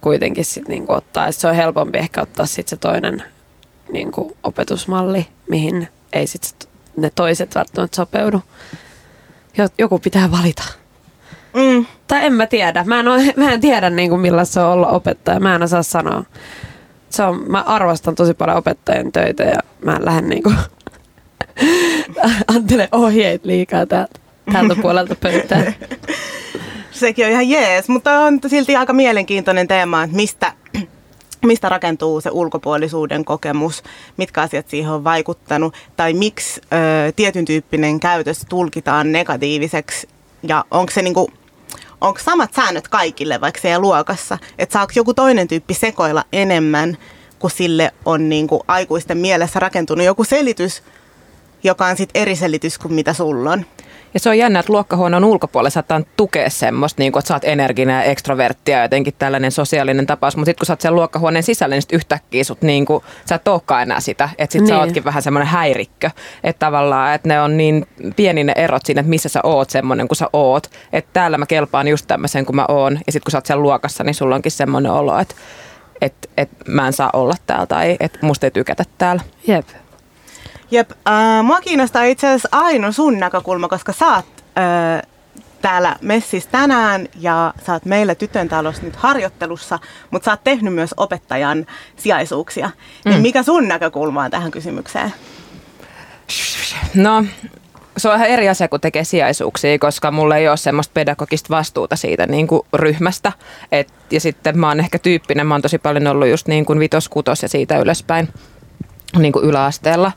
kuitenkin 0.00 0.44
sit 0.44 0.68
niin 0.68 0.86
kuin 0.86 0.96
ottaa. 0.96 1.26
Et 1.26 1.36
se 1.36 1.48
on 1.48 1.54
helpompi 1.54 1.98
ehkä 1.98 2.22
ottaa 2.22 2.46
sit 2.46 2.68
se 2.68 2.76
toinen 2.76 3.22
niin 3.92 4.12
kuin 4.12 4.36
opetusmalli, 4.42 5.26
mihin 5.48 5.88
ei 6.12 6.26
sit 6.26 6.68
ne 6.96 7.10
toiset 7.14 7.54
välttämättä 7.54 7.96
sopeudu. 7.96 8.42
Joku 9.78 9.98
pitää 9.98 10.30
valita. 10.30 10.62
Mm. 11.54 11.86
Tai 12.06 12.26
en 12.26 12.32
mä 12.32 12.46
tiedä. 12.46 12.84
Mä 12.84 13.00
en, 13.00 13.08
ole, 13.08 13.22
mä 13.36 13.52
en 13.52 13.60
tiedä 13.60 13.90
niin 13.90 14.10
kuin 14.10 14.20
millaista 14.20 14.54
se 14.54 14.60
on 14.60 14.72
olla 14.72 14.88
opettaja. 14.88 15.40
Mä 15.40 15.54
en 15.54 15.62
osaa 15.62 15.82
sanoa. 15.82 16.24
Se 17.10 17.22
on, 17.22 17.44
mä 17.50 17.62
arvostan 17.62 18.14
tosi 18.14 18.34
paljon 18.34 18.56
opettajien 18.56 19.12
töitä 19.12 19.42
ja 19.42 19.58
mä 19.84 19.96
en 19.96 20.04
lähde 20.04 20.28
niin 20.28 20.42
kuin 20.42 20.56
antele 22.56 22.88
ohjeet 22.92 23.44
liikaa 23.44 23.86
täältä, 23.86 24.20
täältä 24.52 24.74
puolelta 24.82 25.14
pöytää. 25.14 25.72
Sekin 26.90 27.26
on 27.26 27.32
ihan 27.32 27.48
jees, 27.48 27.88
mutta 27.88 28.20
on 28.20 28.40
silti 28.46 28.76
aika 28.76 28.92
mielenkiintoinen 28.92 29.68
teema, 29.68 30.02
että 30.02 30.16
mistä 30.16 30.52
mistä 31.46 31.68
rakentuu 31.68 32.20
se 32.20 32.30
ulkopuolisuuden 32.30 33.24
kokemus, 33.24 33.82
mitkä 34.16 34.40
asiat 34.42 34.68
siihen 34.68 34.90
on 34.90 35.04
vaikuttanut, 35.04 35.74
tai 35.96 36.14
miksi 36.14 36.60
ö, 36.64 37.12
tietyn 37.12 37.44
tyyppinen 37.44 38.00
käytös 38.00 38.46
tulkitaan 38.48 39.12
negatiiviseksi, 39.12 40.08
ja 40.42 40.64
onko 40.70 40.92
se 40.92 41.02
niinku, 41.02 41.30
onko 42.00 42.20
samat 42.20 42.54
säännöt 42.54 42.88
kaikille 42.88 43.40
vaikka 43.40 43.60
siellä 43.60 43.78
luokassa, 43.78 44.38
että 44.58 44.72
saako 44.72 44.92
joku 44.96 45.14
toinen 45.14 45.48
tyyppi 45.48 45.74
sekoilla 45.74 46.24
enemmän, 46.32 46.96
kun 47.38 47.50
sille 47.50 47.92
on 48.04 48.28
niinku 48.28 48.64
aikuisten 48.68 49.18
mielessä 49.18 49.60
rakentunut 49.60 50.06
joku 50.06 50.24
selitys, 50.24 50.82
joka 51.64 51.86
on 51.86 51.96
sitten 51.96 52.22
eri 52.22 52.36
selitys 52.36 52.78
kuin 52.78 52.94
mitä 52.94 53.12
sulla 53.12 53.50
on. 53.50 53.66
Ja 54.14 54.20
se 54.20 54.28
on 54.28 54.38
jännä, 54.38 54.60
että 54.60 54.72
luokkahuoneen 54.72 55.24
ulkopuolella 55.24 55.70
saattaa 55.70 56.00
tukea 56.16 56.50
semmoista, 56.50 57.02
niin 57.02 57.12
kuin, 57.12 57.20
että 57.20 57.28
sä 57.28 57.34
oot 57.34 57.44
energinen 57.44 57.94
ja 57.94 58.02
ekstroverttia 58.02 58.76
ja 58.76 58.84
jotenkin 58.84 59.14
tällainen 59.18 59.52
sosiaalinen 59.52 60.06
tapaus. 60.06 60.36
Mutta 60.36 60.48
sitten 60.48 60.60
kun 60.60 60.66
sä 60.66 60.72
oot 60.72 60.80
sen 60.80 60.94
luokkahuoneen 60.94 61.42
sisällä, 61.42 61.74
niin 61.74 61.82
sit 61.82 61.92
yhtäkkiä 61.92 62.44
sut 62.44 62.62
niin 62.62 62.84
kuin, 62.84 63.04
sä 63.28 63.34
et 63.34 63.48
olekaan 63.48 63.82
enää 63.82 64.00
sitä. 64.00 64.28
Että 64.38 64.52
sit 64.52 64.62
niin. 64.62 64.68
sä 64.68 64.78
ootkin 64.78 65.04
vähän 65.04 65.22
semmoinen 65.22 65.48
häirikkö. 65.48 66.10
Että 66.44 66.66
tavallaan, 66.66 67.14
että 67.14 67.28
ne 67.28 67.40
on 67.40 67.56
niin 67.56 67.86
pieni 68.16 68.44
ne 68.44 68.52
erot 68.56 68.86
siinä, 68.86 69.00
että 69.00 69.10
missä 69.10 69.28
sä 69.28 69.40
oot 69.42 69.70
semmoinen 69.70 70.08
kuin 70.08 70.16
sä 70.16 70.28
oot. 70.32 70.70
Että 70.92 71.10
täällä 71.12 71.38
mä 71.38 71.46
kelpaan 71.46 71.88
just 71.88 72.06
tämmöisen 72.06 72.46
kuin 72.46 72.56
mä 72.56 72.64
oon. 72.68 72.92
Ja 73.06 73.12
sitten 73.12 73.24
kun 73.24 73.30
sä 73.30 73.38
oot 73.38 73.46
siellä 73.46 73.62
luokassa, 73.62 74.04
niin 74.04 74.14
sulla 74.14 74.34
onkin 74.34 74.52
semmoinen 74.52 74.92
olo, 74.92 75.18
että 75.18 75.34
että 76.02 76.28
et 76.36 76.50
mä 76.68 76.86
en 76.86 76.92
saa 76.92 77.10
olla 77.12 77.34
täällä 77.46 77.66
tai 77.66 77.96
että 78.00 78.18
musta 78.22 78.46
ei 78.46 78.50
tykätä 78.50 78.84
täällä. 78.98 79.22
Jep. 79.46 79.68
Jep, 80.72 80.90
äh, 80.90 81.44
mua 81.44 81.60
kiinnostaa 81.60 82.04
itse 82.04 82.26
asiassa 82.26 82.48
Aino 82.52 82.92
sun 82.92 83.18
näkökulma, 83.18 83.68
koska 83.68 83.92
sä 83.92 84.06
oot 84.06 84.26
äh, 84.58 85.02
täällä 85.62 85.96
messissä 86.00 86.50
tänään 86.50 87.08
ja 87.20 87.54
sä 87.66 87.72
oot 87.72 87.84
meillä 87.84 88.14
tytön 88.14 88.48
talossa 88.48 88.82
nyt 88.82 88.96
harjoittelussa, 88.96 89.78
mutta 90.10 90.24
sä 90.24 90.30
oot 90.30 90.44
tehnyt 90.44 90.74
myös 90.74 90.94
opettajan 90.96 91.66
sijaisuuksia. 91.96 92.66
Niin 92.66 93.02
mm. 93.04 93.10
Niin 93.10 93.22
mikä 93.22 93.42
sun 93.42 93.68
näkökulma 93.68 94.24
on 94.24 94.30
tähän 94.30 94.50
kysymykseen? 94.50 95.12
No, 96.94 97.24
se 97.96 98.08
on 98.08 98.16
ihan 98.16 98.28
eri 98.28 98.48
asia, 98.48 98.68
kun 98.68 98.80
tekee 98.80 99.04
sijaisuuksia, 99.04 99.78
koska 99.78 100.10
mulla 100.10 100.36
ei 100.36 100.48
ole 100.48 100.56
semmoista 100.56 100.92
pedagogista 100.94 101.48
vastuuta 101.50 101.96
siitä 101.96 102.26
niin 102.26 102.46
kuin 102.46 102.62
ryhmästä. 102.72 103.32
Et, 103.72 103.88
ja 104.10 104.20
sitten 104.20 104.58
mä 104.58 104.68
oon 104.68 104.80
ehkä 104.80 104.98
tyyppinen, 104.98 105.46
mä 105.46 105.54
oon 105.54 105.62
tosi 105.62 105.78
paljon 105.78 106.06
ollut 106.06 106.28
just 106.28 106.48
niin 106.48 106.64
kuin 106.64 106.78
vitos, 106.78 107.08
kutos 107.08 107.42
ja 107.42 107.48
siitä 107.48 107.78
ylöspäin 107.78 108.28
niin 109.18 109.32
kuin 109.32 109.44
yläasteella. 109.44 110.12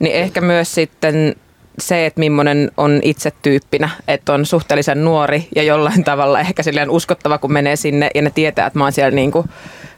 Niin 0.00 0.14
ehkä 0.14 0.40
myös 0.40 0.74
sitten 0.74 1.36
se, 1.78 2.06
että 2.06 2.20
millainen 2.20 2.70
on 2.76 3.00
itse 3.02 3.32
tyyppinä, 3.42 3.88
että 4.08 4.32
on 4.32 4.46
suhteellisen 4.46 5.04
nuori 5.04 5.48
ja 5.56 5.62
jollain 5.62 6.04
tavalla 6.10 6.40
ehkä 6.40 6.62
silleen 6.62 6.90
uskottava, 6.90 7.38
kun 7.38 7.52
menee 7.52 7.76
sinne 7.76 8.10
ja 8.14 8.22
ne 8.22 8.30
tietää, 8.30 8.66
että 8.66 8.78
mä 8.78 8.84
oon 8.84 8.92
siellä 8.92 9.14
niin 9.14 9.32
kuin 9.32 9.48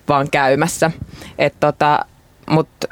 vaan 0.08 0.30
käymässä. 0.30 0.90
tota, 1.60 2.04
Mutta 2.50 2.88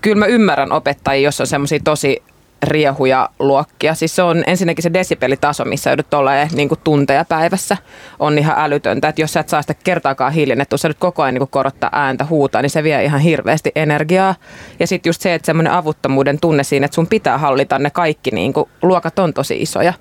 kyllä 0.00 0.16
mä 0.16 0.26
ymmärrän 0.26 0.72
opettajia, 0.72 1.24
jos 1.24 1.40
on 1.40 1.46
semmoisia 1.46 1.80
tosi 1.84 2.22
riehuja 2.62 3.28
luokkia. 3.38 3.94
Siis 3.94 4.16
se 4.16 4.22
on 4.22 4.44
ensinnäkin 4.46 4.82
se 4.82 4.92
desibelitaso, 4.92 5.64
missä 5.64 5.90
joudut 5.90 6.14
olemaan 6.14 6.48
niin 6.52 6.68
kuin 6.68 6.80
tunteja 6.84 7.24
päivässä, 7.24 7.76
on 8.18 8.38
ihan 8.38 8.54
älytöntä. 8.58 9.08
Että 9.08 9.20
jos 9.20 9.32
sä 9.32 9.40
et 9.40 9.48
saa 9.48 9.62
sitä 9.62 9.74
kertaakaan 9.74 10.32
hiljennettua, 10.32 10.78
sä 10.78 10.88
nyt 10.88 10.98
koko 10.98 11.22
ajan 11.22 11.34
niin 11.34 11.40
kuin 11.40 11.50
korottaa 11.50 11.90
ääntä, 11.92 12.24
huutaa, 12.24 12.62
niin 12.62 12.70
se 12.70 12.82
vie 12.82 13.04
ihan 13.04 13.20
hirveästi 13.20 13.72
energiaa. 13.74 14.34
Ja 14.80 14.86
sitten 14.86 15.10
just 15.10 15.20
se, 15.20 15.34
että 15.34 15.46
semmoinen 15.46 15.72
avuttomuuden 15.72 16.40
tunne 16.40 16.64
siinä, 16.64 16.84
että 16.84 16.94
sun 16.94 17.06
pitää 17.06 17.38
hallita 17.38 17.78
ne 17.78 17.90
kaikki, 17.90 18.30
niin 18.30 18.52
kuin, 18.52 18.68
luokat 18.82 19.18
on 19.18 19.34
tosi 19.34 19.62
isoja. 19.62 19.92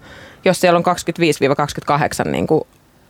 Jos 0.46 0.62
siellä 0.62 0.78
on 0.78 0.84
25-28 2.26 2.30
niin 2.30 2.48
kuin 2.48 2.64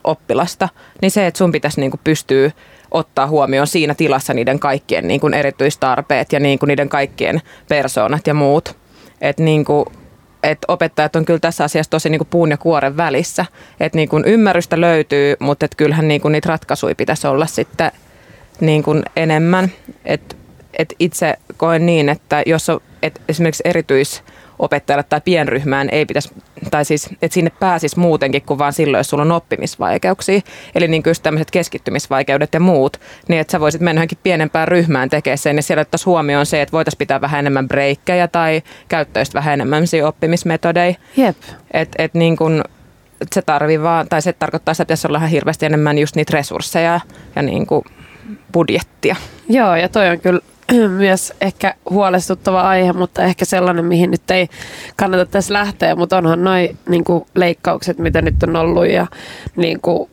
oppilasta, 0.04 0.70
niin 1.02 1.12
se, 1.12 1.28
että 1.28 1.38
sun 1.38 1.52
pitäisi 1.52 1.80
niin 1.80 1.92
kuin 1.92 2.02
pystyä 2.04 2.52
ottaa 2.92 3.28
huomioon 3.28 3.68
siinä 3.68 3.96
tilassa 3.96 4.34
niiden 4.34 4.60
kaikkien 4.60 5.08
niin 5.08 5.20
kuin 5.20 5.34
erityistarpeet 5.34 6.34
ja 6.34 6.40
niin 6.40 6.60
kuin 6.60 6.68
niiden 6.68 6.90
kaikkien 6.90 7.42
persoonat 7.70 8.28
ja 8.28 8.34
muut 8.34 8.81
että 9.22 9.44
niin 9.44 9.66
kuin, 9.66 9.86
että 10.44 10.66
opettajat 10.68 11.16
on 11.16 11.26
kyllä 11.26 11.40
tässä 11.40 11.64
asiassa 11.64 11.90
tosi 11.90 12.10
niin 12.10 12.20
kuin 12.20 12.28
puun 12.32 12.52
ja 12.52 12.58
kuoren 12.58 12.98
välissä. 12.98 13.46
Että 13.80 13.98
niin 13.98 14.10
kuin 14.10 14.26
ymmärrystä 14.26 14.82
löytyy, 14.82 15.36
mutta 15.40 15.66
että 15.66 15.78
kyllähän 15.78 16.08
niin 16.08 16.22
kuin 16.22 16.32
niitä 16.32 16.50
ratkaisuja 16.50 16.96
pitäisi 16.96 17.28
olla 17.28 17.46
sitten 17.46 17.92
niin 18.60 18.84
kuin 18.84 19.04
enemmän. 19.16 19.72
Että 20.06 20.36
et 20.78 20.94
itse 21.00 21.36
koen 21.58 21.86
niin, 21.86 22.10
että 22.10 22.44
jos 22.46 22.70
on, 22.70 22.82
et 23.04 23.22
esimerkiksi 23.30 23.64
erityis 23.66 24.24
opettajalle 24.62 25.04
tai 25.04 25.22
pienryhmään 25.22 25.90
ei 25.92 26.06
pitäisi, 26.06 26.34
tai 26.72 26.86
siis, 26.86 27.10
että 27.22 27.34
sinne 27.34 27.52
pääsisi 27.60 28.00
muutenkin 28.00 28.42
kuin 28.42 28.58
vaan 28.58 28.74
silloin, 28.74 29.00
jos 29.00 29.10
sulla 29.10 29.24
on 29.24 29.32
oppimisvaikeuksia. 29.32 30.42
Eli 30.76 30.88
niin 30.88 31.04
kuin 31.04 31.16
tämmöiset 31.24 31.52
keskittymisvaikeudet 31.52 32.54
ja 32.54 32.60
muut, 32.60 32.98
niin 33.28 33.42
että 33.42 33.52
sä 33.52 33.60
voisit 33.60 33.82
mennä 33.82 34.00
johonkin 34.00 34.18
pienempään 34.24 34.68
ryhmään 34.68 35.10
tekemään 35.10 35.38
sen, 35.38 35.56
ja 35.56 35.62
siellä 35.62 35.82
ottaisiin 35.82 36.06
huomioon 36.06 36.46
se, 36.46 36.62
että 36.62 36.72
voitaisiin 36.72 36.98
pitää 36.98 37.22
vähän 37.22 37.40
enemmän 37.40 37.68
breikkejä 37.68 38.28
tai 38.28 38.62
käyttäisi 38.88 39.34
vähän 39.34 39.54
enemmän 39.54 39.84
oppimismetodeja. 40.06 40.96
Jep. 41.18 41.38
Että 41.74 42.04
et 42.04 42.14
niin 42.14 42.38
kuin, 42.38 42.64
se 43.34 43.42
tarvii 43.42 43.82
vaan, 43.82 44.08
tai 44.10 44.22
se 44.22 44.34
tarkoittaa 44.34 44.72
että 44.72 44.86
pitäisi 44.86 45.08
olla 45.08 45.18
ihan 45.18 45.30
hirveästi 45.30 45.66
enemmän 45.66 45.98
just 45.98 46.16
niitä 46.16 46.34
resursseja 46.34 47.00
ja 47.36 47.42
niin 47.42 47.68
kuin 47.68 47.84
budjettia. 48.54 49.16
Joo, 49.50 49.76
ja 49.76 49.90
toi 49.90 50.10
on 50.10 50.20
kyllä 50.20 50.40
myös 50.98 51.34
ehkä 51.42 51.76
huolestuttava 51.90 52.62
aihe, 52.62 52.94
mutta 52.94 53.24
ehkä 53.24 53.46
sellainen, 53.46 53.86
mihin 53.86 54.12
nyt 54.12 54.32
ei 54.32 54.50
kannata 54.96 55.26
tässä 55.26 55.54
lähteä, 55.54 55.96
mutta 55.96 56.18
onhan 56.18 56.44
noin 56.44 56.78
niin 56.90 57.04
leikkaukset, 57.36 57.98
mitä 57.98 58.22
nyt 58.22 58.44
on 58.44 58.56
ollut 58.56 58.88
ja 58.88 59.08
niin 59.56 59.82
kuin, 59.82 60.10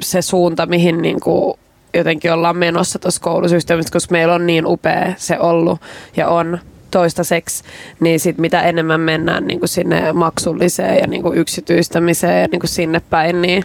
se 0.00 0.22
suunta, 0.22 0.66
mihin 0.66 1.02
niin 1.02 1.20
kuin, 1.20 1.58
jotenkin 1.94 2.32
ollaan 2.32 2.56
menossa 2.56 2.98
tuossa 2.98 3.20
koulusysteemissä, 3.20 3.92
koska 3.92 4.12
meillä 4.12 4.34
on 4.34 4.46
niin 4.46 4.66
upea 4.66 5.12
se 5.16 5.38
ollut 5.38 5.80
ja 6.16 6.28
on 6.28 6.58
toistaiseksi, 6.90 7.64
niin 8.00 8.20
sit 8.20 8.38
mitä 8.38 8.62
enemmän 8.62 9.00
mennään 9.00 9.46
niin 9.46 9.58
kuin 9.58 9.68
sinne 9.68 10.12
maksulliseen 10.12 10.98
ja 10.98 11.06
niin 11.06 11.22
kuin 11.22 11.38
yksityistämiseen 11.38 12.42
ja 12.42 12.48
niin 12.50 12.60
kuin 12.60 12.70
sinne 12.70 13.00
päin, 13.10 13.42
niin 13.42 13.62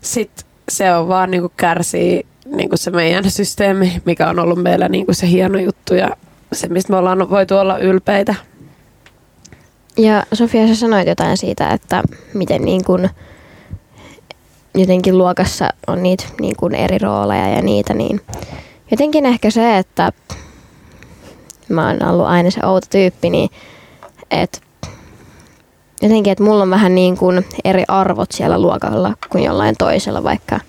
sit 0.00 0.30
se 0.68 0.94
on 0.94 1.08
vaan 1.08 1.30
niin 1.30 1.40
kuin 1.40 1.52
kärsii 1.56 2.26
niin 2.56 2.68
kuin 2.68 2.78
se 2.78 2.90
meidän 2.90 3.30
systeemi, 3.30 4.02
mikä 4.04 4.28
on 4.28 4.38
ollut 4.38 4.62
meillä 4.62 4.88
niin 4.88 5.06
kuin 5.06 5.14
se 5.14 5.28
hieno 5.28 5.58
juttu 5.58 5.94
ja 5.94 6.10
se, 6.52 6.68
mistä 6.68 6.92
me 6.92 6.96
ollaan 6.96 7.30
voitu 7.30 7.56
olla 7.56 7.78
ylpeitä. 7.78 8.34
Ja 9.96 10.22
Sofia, 10.32 10.68
sä 10.68 10.74
sanoit 10.74 11.08
jotain 11.08 11.36
siitä, 11.36 11.68
että 11.68 12.02
miten 12.34 12.62
niin 12.62 12.84
kuin 12.84 13.10
jotenkin 14.74 15.18
luokassa 15.18 15.68
on 15.86 16.02
niitä 16.02 16.24
niin 16.40 16.56
kuin 16.56 16.74
eri 16.74 16.98
rooleja 16.98 17.48
ja 17.48 17.62
niitä, 17.62 17.94
niin 17.94 18.20
jotenkin 18.90 19.26
ehkä 19.26 19.50
se, 19.50 19.78
että 19.78 20.12
mä 21.68 21.86
oon 21.86 22.08
ollut 22.10 22.26
aina 22.26 22.50
se 22.50 22.60
outo 22.66 22.86
tyyppi, 22.90 23.30
niin 23.30 23.50
että 24.30 24.58
jotenkin, 26.02 26.30
että 26.30 26.44
mulla 26.44 26.62
on 26.62 26.70
vähän 26.70 26.94
niin 26.94 27.16
kuin 27.16 27.44
eri 27.64 27.84
arvot 27.88 28.32
siellä 28.32 28.60
luokalla 28.60 29.14
kuin 29.30 29.44
jollain 29.44 29.74
toisella, 29.78 30.24
vaikka– 30.24 30.60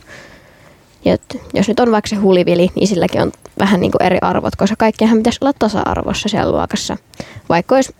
ja 1.05 1.17
jos 1.53 1.67
nyt 1.67 1.79
on 1.79 1.91
vaikka 1.91 2.09
se 2.09 2.15
hulivili, 2.15 2.69
niin 2.75 2.87
silläkin 2.87 3.21
on 3.21 3.31
vähän 3.59 3.79
niin 3.79 3.91
kuin 3.91 4.03
eri 4.03 4.17
arvot, 4.21 4.55
koska 4.55 4.75
kaikkihan 4.75 5.17
pitäisi 5.17 5.39
olla 5.41 5.53
tasa-arvossa 5.59 6.29
siellä 6.29 6.51
luokassa. 6.51 6.97
Vaikka 7.49 7.75
olisi, 7.75 7.95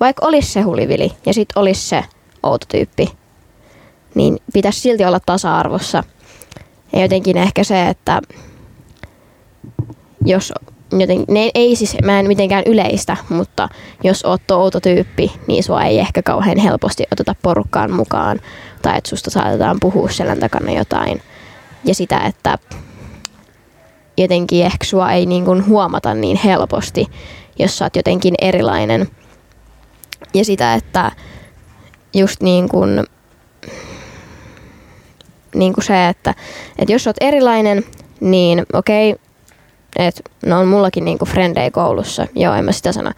vaikka 0.00 0.26
olisi 0.26 0.52
se 0.52 0.60
hulivili 0.60 1.12
ja 1.26 1.34
sitten 1.34 1.58
olisi 1.58 1.88
se 1.88 2.04
outo 2.42 2.66
tyyppi, 2.68 3.08
niin 4.14 4.38
pitäisi 4.52 4.80
silti 4.80 5.04
olla 5.04 5.20
tasa-arvossa. 5.26 6.04
Ja 6.92 7.02
jotenkin 7.02 7.36
ehkä 7.36 7.64
se, 7.64 7.88
että 7.88 8.22
jos 10.24 10.52
joten, 10.98 11.24
ne 11.28 11.50
ei 11.54 11.76
siis, 11.76 11.96
mä 12.04 12.20
en 12.20 12.26
mitenkään 12.26 12.62
yleistä, 12.66 13.16
mutta 13.28 13.68
jos 14.04 14.24
oot 14.24 14.50
outo 14.50 14.80
tyyppi, 14.80 15.32
niin 15.46 15.62
sua 15.62 15.84
ei 15.84 15.98
ehkä 15.98 16.22
kauhean 16.22 16.58
helposti 16.58 17.04
oteta 17.12 17.34
porukkaan 17.42 17.92
mukaan. 17.92 18.40
Tai 18.82 18.98
että 18.98 19.10
susta 19.10 19.30
saatetaan 19.30 19.76
puhua 19.80 20.10
selän 20.10 20.40
takana 20.40 20.72
jotain 20.72 21.22
ja 21.84 21.94
sitä, 21.94 22.18
että 22.18 22.58
jotenkin 24.16 24.64
ehkä 24.64 24.84
sua 24.84 25.12
ei 25.12 25.26
niin 25.26 25.44
kuin 25.44 25.66
huomata 25.66 26.14
niin 26.14 26.40
helposti, 26.44 27.06
jos 27.58 27.78
sä 27.78 27.84
oot 27.84 27.96
jotenkin 27.96 28.34
erilainen. 28.42 29.08
Ja 30.34 30.44
sitä, 30.44 30.74
että 30.74 31.10
just 32.14 32.40
niin 32.40 32.68
kuin, 32.68 33.04
niin 35.54 35.72
kuin 35.72 35.84
se, 35.84 36.08
että, 36.08 36.34
että 36.78 36.92
jos 36.92 37.04
sä 37.04 37.10
oot 37.10 37.16
erilainen, 37.20 37.84
niin 38.20 38.66
okei, 38.72 39.10
okay, 39.12 39.22
että 39.96 40.20
no 40.46 40.60
on 40.60 40.68
mullakin 40.68 41.04
niin 41.04 41.18
kuin 41.18 41.28
frendei 41.28 41.70
koulussa, 41.70 42.26
joo 42.34 42.54
en 42.54 42.64
mä 42.64 42.72
sitä 42.72 42.92
sano, 42.92 43.10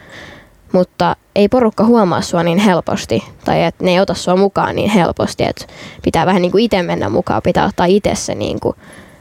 mutta 0.75 1.17
ei 1.35 1.49
porukka 1.49 1.85
huomaa 1.85 2.21
sua 2.21 2.43
niin 2.43 2.59
helposti 2.59 3.25
tai 3.45 3.65
että 3.65 3.85
ne 3.85 3.91
ei 3.91 4.01
ota 4.01 4.15
sua 4.15 4.37
mukaan 4.37 4.77
niin 4.77 4.91
helposti, 4.91 5.45
että 5.45 5.67
pitää 6.03 6.27
vähän 6.27 6.43
niin 6.43 6.53
kuin 6.53 6.65
itse 6.65 6.83
mennä 6.83 7.09
mukaan, 7.09 7.43
pitää 7.43 7.67
ottaa 7.67 7.87
itse 7.87 8.15
se 8.15 8.35
niin 8.35 8.61
kuin, 8.61 8.77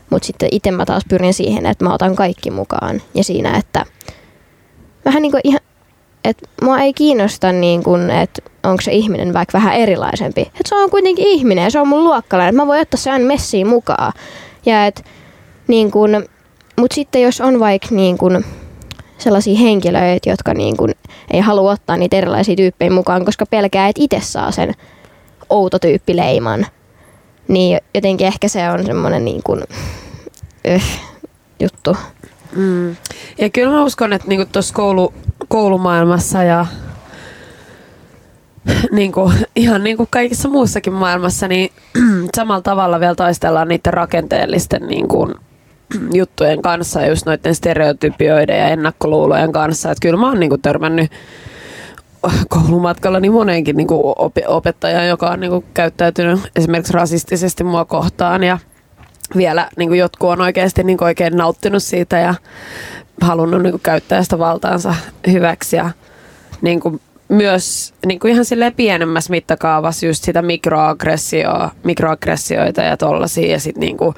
mutta 0.10 0.26
sitten 0.26 0.50
itse 0.52 0.72
mä 0.72 0.86
taas 0.86 1.04
pyrin 1.10 1.34
siihen, 1.34 1.66
että 1.66 1.86
mä 1.86 1.94
otan 1.94 2.16
kaikki 2.16 2.52
mukaan 2.52 3.02
ja 3.14 3.24
siinä, 3.24 3.58
että 3.58 3.86
vähän 5.06 5.22
niin 5.22 5.32
kuin 5.32 5.42
ihan, 5.44 5.60
että 6.24 6.50
mua 6.62 6.80
ei 6.80 6.94
kiinnosta 6.94 7.52
niin 7.52 7.84
kuin, 7.84 8.10
että 8.10 8.42
onko 8.64 8.82
se 8.82 8.92
ihminen 8.92 9.34
vaikka 9.34 9.58
vähän 9.58 9.76
erilaisempi. 9.76 10.42
Että 10.42 10.70
se 10.70 10.76
on 10.76 10.90
kuitenkin 10.90 11.28
ihminen 11.28 11.64
ja 11.64 11.72
se 11.72 11.80
on 11.80 11.88
mun 11.88 12.04
luokkalainen, 12.04 12.56
mä 12.56 12.68
voin 12.68 12.82
ottaa 12.82 12.98
sen 12.98 13.22
messiin 13.22 13.68
mukaan. 13.68 14.14
Ja 14.66 14.86
että 14.86 15.02
niin 15.68 15.92
kuin, 15.92 16.26
Mutta 16.80 16.96
sitten 16.96 17.22
jos 17.22 17.42
on 17.42 17.60
vaikka 17.60 17.88
niin 17.92 18.18
kun 18.18 18.46
sellaisia 19.18 19.58
henkilöitä, 19.58 20.30
jotka 20.30 20.54
niin 20.54 20.78
kun 20.78 20.92
ei 21.32 21.40
halua 21.40 21.72
ottaa 21.72 21.98
niitä 21.98 22.18
erilaisia 22.18 22.56
tyyppejä 22.56 22.92
mukaan, 22.92 23.26
koska 23.26 23.46
pelkää, 23.46 23.88
että 23.88 24.02
itse 24.04 24.20
saa 24.22 24.52
sen 24.52 24.74
outo 25.50 25.80
tyyppileiman, 25.80 26.66
niin 27.48 27.80
jotenkin 27.96 28.28
ehkä 28.28 28.48
se 28.48 28.70
on 28.70 28.86
semmoinen 28.86 29.26
niin 29.26 29.42
kun, 29.44 29.64
öh, 30.68 30.84
juttu. 31.60 31.98
Mm. 32.56 32.96
Ja 33.38 33.50
kyllä 33.50 33.72
mä 33.72 33.84
uskon, 33.84 34.14
että 34.14 34.28
niinku 34.28 34.50
tuossa 34.52 34.74
koulu, 34.74 35.14
koulumaailmassa 35.48 36.44
ja 36.44 36.66
niinku, 38.92 39.32
ihan 39.56 39.84
niin 39.84 39.98
kuin 39.98 40.08
kaikissa 40.12 40.50
muussakin 40.50 40.94
maailmassa, 40.94 41.48
niin 41.48 41.72
samalla 42.36 42.62
tavalla 42.62 43.00
vielä 43.00 43.16
taistellaan 43.16 43.68
niiden 43.68 43.94
rakenteellisten 43.94 44.82
niinku, 44.88 45.34
juttujen 46.14 46.62
kanssa, 46.62 47.06
just 47.06 47.26
noiden 47.26 47.56
stereotypioiden 47.56 48.60
ja 48.60 48.68
ennakkoluulojen 48.68 49.52
kanssa. 49.52 49.92
Että 49.92 50.02
kyllä 50.02 50.20
mä 50.20 50.28
oon 50.28 50.40
niinku 50.40 50.58
törmännyt 50.58 51.12
koulumatkalla 52.50 53.20
niin 53.20 53.32
moneenkin 53.32 53.78
niinku 53.78 54.14
opettajan, 54.48 55.08
joka 55.08 55.30
on 55.30 55.40
niinku 55.40 55.64
käyttäytynyt 55.74 56.40
esimerkiksi 56.56 56.94
rasistisesti 56.94 57.64
mua 57.64 57.86
kohtaan 57.86 58.44
ja 58.44 58.58
vielä 59.36 59.70
niin 59.78 59.90
kuin 59.90 60.00
jotkut 60.00 60.30
on 60.30 60.42
oikeasti 60.42 60.84
niin 60.84 60.98
kuin 60.98 61.06
oikein 61.06 61.38
nauttinut 61.38 61.84
siitä 61.84 62.20
ja 62.20 62.36
halunnut 63.22 63.62
niin 63.62 63.72
kuin 63.72 63.82
käyttää 63.82 64.24
sitä 64.24 64.40
valtaansa 64.40 64.96
hyväksi 65.32 65.76
ja 65.76 65.92
niin 66.62 66.80
kuin 66.80 67.02
myös 67.30 67.94
niin 68.06 68.20
kuin 68.20 68.34
ihan 68.34 68.46
sille 68.46 68.72
pienemmässä 68.72 69.32
mittakaavassa 69.32 70.06
just 70.06 70.24
sitä 70.24 70.42
mikroaggressioa, 70.42 71.72
mikroaggressioita 71.84 72.82
ja 72.82 72.98
tollasia 72.98 73.52
ja 73.52 73.60
sitten 73.60 73.82
niin 73.82 73.98
kuin, 73.98 74.16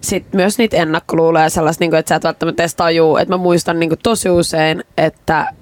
sit 0.00 0.24
myös 0.32 0.58
niitä 0.58 0.76
ennakkoluuloja 0.76 1.44
ja 1.44 1.50
sellaista, 1.50 1.82
niin 1.82 1.90
kuin, 1.90 1.98
että 1.98 2.08
sä 2.08 2.16
et 2.16 2.24
välttämättä 2.24 2.62
edes 2.62 2.74
tajuu, 2.74 3.16
että 3.16 3.34
mä 3.34 3.42
muistan 3.42 3.80
niin 3.80 3.90
kuin 3.90 4.00
tosi 4.02 4.30
usein, 4.30 4.84
että, 4.98 5.52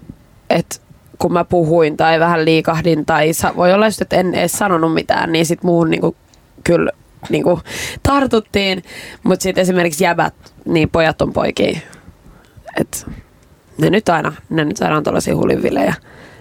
että 0.51 0.77
kun 1.19 1.33
mä 1.33 1.45
puhuin 1.45 1.97
tai 1.97 2.21
vähän 2.21 2.45
liikahdin 2.45 3.07
tai 3.07 3.31
voi 3.57 3.73
olla 3.73 3.87
just, 3.87 4.01
että 4.01 4.17
en 4.17 4.35
edes 4.35 4.53
sanonut 4.53 4.95
mitään, 4.95 5.33
niin 5.33 5.47
sit 5.47 5.63
muun 5.63 5.91
niin 5.91 6.01
kuin, 6.01 6.17
kyllä 6.65 6.91
niin 7.31 7.45
kuin, 7.45 7.61
tartuttiin. 8.03 8.83
Mutta 9.23 9.43
sitten 9.43 9.63
esimerkiksi 9.63 10.05
jäbät, 10.05 10.35
niin 10.65 10.91
pojat 10.91 11.23
on 11.23 11.33
poikia. 11.33 11.79
Et 12.81 13.07
ne 13.79 13.91
nyt 13.91 14.09
aina, 14.09 14.33
ne 14.51 14.65
nyt 14.65 14.83
aina 14.83 14.97
on 14.97 15.05
tuollaisia 15.05 15.37
hulinvilejä. 15.37 15.95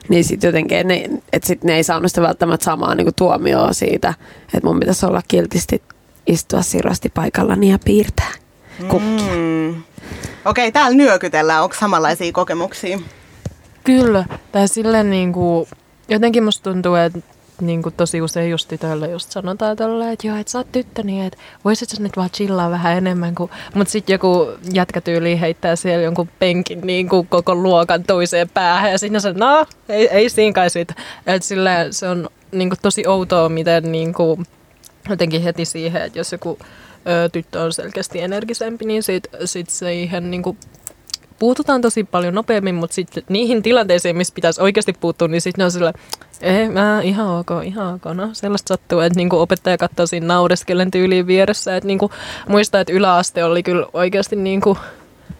Niin 0.10 0.24
sitten 0.24 0.47
jotenkin, 0.47 0.88
ne, 0.88 1.10
et 1.34 1.43
sit 1.43 1.64
ne 1.64 1.76
ei 1.76 1.84
saanut 1.84 2.12
sitä 2.12 2.22
välttämättä 2.22 2.64
samaa 2.64 2.95
niin 2.95 3.08
tuomioa 3.16 3.74
siitä, 3.74 4.14
että 4.53 4.68
mun 4.68 4.80
pitäisi 4.80 5.05
olla 5.05 5.22
kiltisti 5.28 5.82
istua 6.28 6.62
sirrasti 6.62 7.10
paikallani 7.10 7.72
ja 7.72 7.80
piirtää 7.86 8.32
kukkia. 8.88 9.36
Mm. 9.36 9.70
Okei, 9.70 9.82
okay, 10.45 10.72
täällä 10.72 10.97
nyökytellään. 10.97 11.64
Onko 11.64 11.76
samanlaisia 11.80 12.32
kokemuksia? 12.32 12.99
Kyllä. 13.84 14.26
Tai 14.51 14.68
silleen 14.68 15.10
niin 15.10 15.34
kuin, 15.34 15.68
jotenkin 16.10 16.43
musta 16.43 16.72
tuntuu, 16.72 16.95
että 16.95 17.20
niin 17.62 17.84
kuin 17.84 17.95
tosi 17.97 18.22
usein 18.22 18.51
just 18.51 18.68
tytöille 18.68 19.08
just 19.08 19.32
sanotaan 19.32 19.78
tällä, 19.78 20.12
että 20.12 20.28
joo, 20.28 20.38
että 20.38 20.51
sä 20.51 20.58
oot 20.58 20.72
tyttö, 20.72 21.03
niin 21.03 21.26
että 21.26 21.39
voisit 21.66 21.89
sä 21.89 22.03
nyt 22.03 22.18
vaan 22.18 22.30
chillaa 22.30 22.72
vähän 22.72 22.97
enemmän. 22.97 23.36
Kuin... 23.36 23.51
Mutta 23.74 23.91
sitten 23.91 24.14
joku 24.14 24.47
jätkätyyli 24.74 25.39
heittää 25.39 25.76
siellä 25.76 26.03
jonkun 26.03 26.30
penkin 26.39 26.82
niin 26.82 27.10
kuin 27.10 27.28
koko 27.28 27.55
luokan 27.55 28.03
toiseen 28.03 28.49
päähän 28.49 28.91
ja 28.91 28.97
sitten 28.97 29.22
se, 29.22 29.34
no, 29.34 29.66
ei, 29.89 30.08
ei 30.08 30.30
siinä 30.30 30.53
kai 30.53 30.70
siitä. 30.70 30.93
Että 31.28 31.47
silleen 31.47 31.93
se 31.93 32.10
on 32.10 32.30
niin 32.51 32.70
kuin 32.70 32.80
tosi 32.82 33.08
outoa, 33.08 33.49
miten 33.49 33.91
niin 33.91 34.14
kuin, 34.14 34.45
jotenkin 35.10 35.43
heti 35.43 35.66
siihen, 35.66 36.01
että 36.01 36.20
jos 36.20 36.32
joku 36.32 36.60
ö, 37.08 37.30
tyttö 37.30 37.62
on 37.62 37.74
selkeästi 37.74 38.22
energisempi, 38.22 38.86
niin 38.86 39.03
sitten 39.03 39.47
sit 39.47 39.70
siihen 39.70 40.32
niin 40.32 40.43
kuin 40.43 40.58
puututaan 41.40 41.82
tosi 41.82 42.04
paljon 42.04 42.36
nopeammin, 42.36 42.76
mutta 42.76 42.94
sitten 42.94 43.24
niihin 43.30 43.64
tilanteisiin, 43.64 44.18
missä 44.18 44.34
pitäisi 44.34 44.62
oikeasti 44.62 44.94
puuttua, 45.00 45.28
niin 45.28 45.42
sitten 45.42 45.62
ne 45.62 45.66
on 45.66 45.72
sillä, 45.72 45.94
ei, 46.42 46.70
mä, 46.70 47.02
ihan 47.02 47.28
ok, 47.28 47.50
ihan 47.64 47.94
ok. 47.94 48.06
No, 48.14 48.30
sellaista 48.34 48.68
sattuu, 48.68 49.00
että 49.00 49.18
niinku 49.18 49.40
opettaja 49.40 49.78
katsoo 49.78 50.06
siinä 50.06 50.28
naureskellen 50.28 50.92
tyyliin 50.92 51.28
vieressä. 51.28 51.78
Että 51.78 51.88
niinku, 51.88 52.12
muistaa, 52.48 52.82
että 52.82 52.94
yläaste 52.94 53.44
oli 53.44 53.64
kyllä 53.64 53.88
oikeasti 53.94 54.36
niinku, 54.36 54.78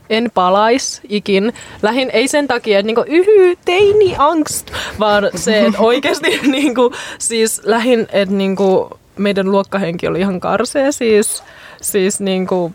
en 0.10 0.32
palais 0.34 1.02
ikin. 1.10 1.54
Lähin 1.82 2.10
ei 2.14 2.28
sen 2.28 2.48
takia, 2.48 2.80
että 2.80 2.88
niinku, 2.88 3.04
yhy, 3.08 3.58
teini 3.66 4.16
angst, 4.18 4.72
vaan 5.00 5.30
se, 5.36 5.66
että 5.66 5.80
oikeasti 5.80 6.40
niinku, 6.48 6.94
siis 7.20 7.62
lähin, 7.64 8.08
että 8.12 8.36
niinku, 8.36 9.00
meidän 9.18 9.52
luokkahenki 9.52 10.08
oli 10.08 10.20
ihan 10.20 10.40
karsea 10.40 10.92
siis, 10.92 11.44
siis 11.82 12.20
niinku, 12.20 12.72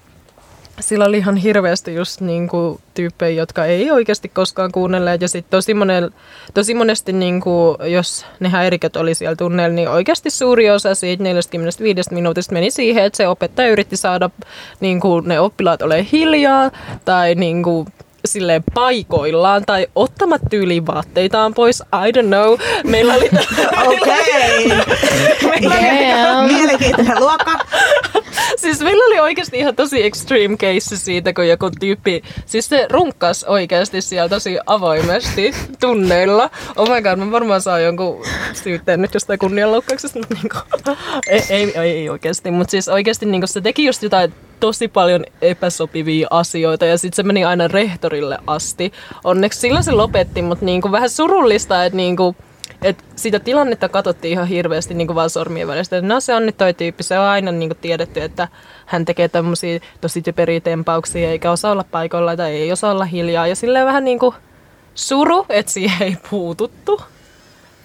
sillä 0.81 1.05
oli 1.05 1.19
ihan 1.19 1.37
hirveästi 1.37 1.95
just 1.95 2.21
niin 2.21 2.49
kuin, 2.49 2.81
tyyppejä, 2.95 3.41
jotka 3.41 3.65
ei 3.65 3.91
oikeasti 3.91 4.29
koskaan 4.29 4.73
kuunnelleet. 4.73 5.21
Ja 5.21 5.29
sitten 5.29 5.51
tosi, 5.51 5.73
tosi 6.55 6.75
monesti, 6.75 7.13
niin 7.13 7.41
kuin, 7.41 7.77
jos 7.93 8.27
ne 8.41 8.49
häiriköt 8.49 8.97
oli 8.97 9.15
siellä 9.15 9.37
tunneilla, 9.37 9.75
niin 9.75 9.89
oikeasti 9.89 10.31
suuri 10.31 10.71
osa 10.71 10.95
siitä 10.95 11.23
45 11.23 12.15
minuutista 12.15 12.53
meni 12.53 12.71
siihen, 12.71 13.05
että 13.05 13.17
se 13.17 13.29
opettaja 13.29 13.71
yritti 13.71 13.97
saada 13.97 14.31
niin 14.81 15.01
kuin, 15.01 15.29
ne 15.29 15.41
oppilaat 15.41 15.83
ole 15.83 16.07
hiljaa 16.13 16.71
tai 17.05 17.35
niin 17.35 17.63
kuin, 18.23 18.31
sille 18.31 18.63
paikoillaan 18.75 19.65
tai 19.67 19.87
ottamat 19.95 20.41
tyyliin 20.51 20.87
vaatteitaan 20.87 21.55
pois. 21.55 21.81
I 21.81 22.13
don't 22.21 22.27
know. 22.27 22.59
Meillä 22.85 23.15
oli... 23.15 23.31
Okei. 23.87 24.73
Mielenkiintoinen 26.47 27.21
luokka. 27.21 27.59
siis 28.57 28.81
meillä 28.81 29.05
oli 29.05 29.21
oikeasti 29.21 29.59
ihan 29.59 29.77
tosi 29.77 30.05
extreme 30.05 30.57
case 30.57 30.97
siitä, 30.97 31.33
kun 31.33 31.49
joku 31.49 31.71
tyyppi, 31.81 32.23
siis 32.47 32.69
se 32.69 32.87
runkkas 32.91 33.45
oikeasti 33.45 34.01
siellä 34.01 34.29
tosi 34.29 34.59
avoimesti 34.67 35.55
tunneilla. 35.81 36.51
Oh 36.77 36.89
my 36.89 37.03
god, 37.03 37.19
mä 37.19 37.31
varmaan 37.31 37.63
saa 37.63 37.81
jonkun 37.81 38.25
syytteen 38.53 39.03
nyt 39.03 39.15
jostain 39.15 39.39
kunnianloukkauksesta, 39.39 40.19
mutta 40.19 40.35
niinku, 40.35 40.57
ei, 41.29 41.43
ei, 41.51 41.73
ei, 41.79 42.09
oikeasti. 42.09 42.51
Mutta 42.51 42.71
siis 42.71 42.89
oikeasti 42.89 43.27
niinku 43.27 43.47
se 43.47 43.61
teki 43.61 43.85
just 43.85 44.03
jotain 44.03 44.35
tosi 44.63 44.89
paljon 44.89 45.25
epäsopivia 45.41 46.27
asioita 46.31 46.85
ja 46.85 46.99
sitten 46.99 47.17
se 47.17 47.23
meni 47.23 47.45
aina 47.45 47.69
rehtorille 47.69 48.39
asti. 48.47 48.93
Onneksi 49.25 49.61
silloin 49.61 49.85
se 49.85 49.93
lopetti, 49.93 50.43
mutta 50.43 50.65
niinku 50.65 50.93
vähän 50.93 51.11
surullista, 51.11 51.85
että 51.85 51.97
niinku, 51.97 52.37
et 52.83 53.05
sitä 53.17 53.39
tilannetta 53.41 53.89
katsottiin 53.89 54.33
ihan 54.33 54.47
hirveästi 54.47 54.95
niin 54.95 55.07
kuin 55.07 55.15
vaan 55.15 55.31
sormien 55.31 55.69
välistä. 55.69 56.01
No 56.01 56.21
se 56.21 56.35
on 56.35 56.47
nyt 56.47 56.57
toi 56.57 56.75
tyyppi, 56.75 57.03
se 57.03 57.19
on 57.19 57.25
aina 57.25 57.53
niin 57.53 57.69
kuin 57.69 57.79
tiedetty, 57.81 58.21
että 58.21 58.49
hän 58.87 59.05
tekee 59.05 59.29
tämmöisiä 59.29 59.81
tosi 60.01 60.23
typeriä 60.23 60.61
tempauksia 60.61 61.31
eikä 61.31 61.51
osaa 61.51 61.73
olla 61.73 61.85
paikoilla 61.91 62.37
tai 62.37 62.53
ei 62.53 62.73
osaa 62.73 62.93
olla 62.93 63.05
hiljaa. 63.05 63.47
Ja 63.47 63.57
silleen 63.57 63.87
vähän 63.87 64.05
niin 64.05 64.19
kuin 64.19 64.35
suru, 64.95 65.47
että 65.49 65.73
siihen 65.73 66.07
ei 66.07 66.17
puututtu. 66.31 67.03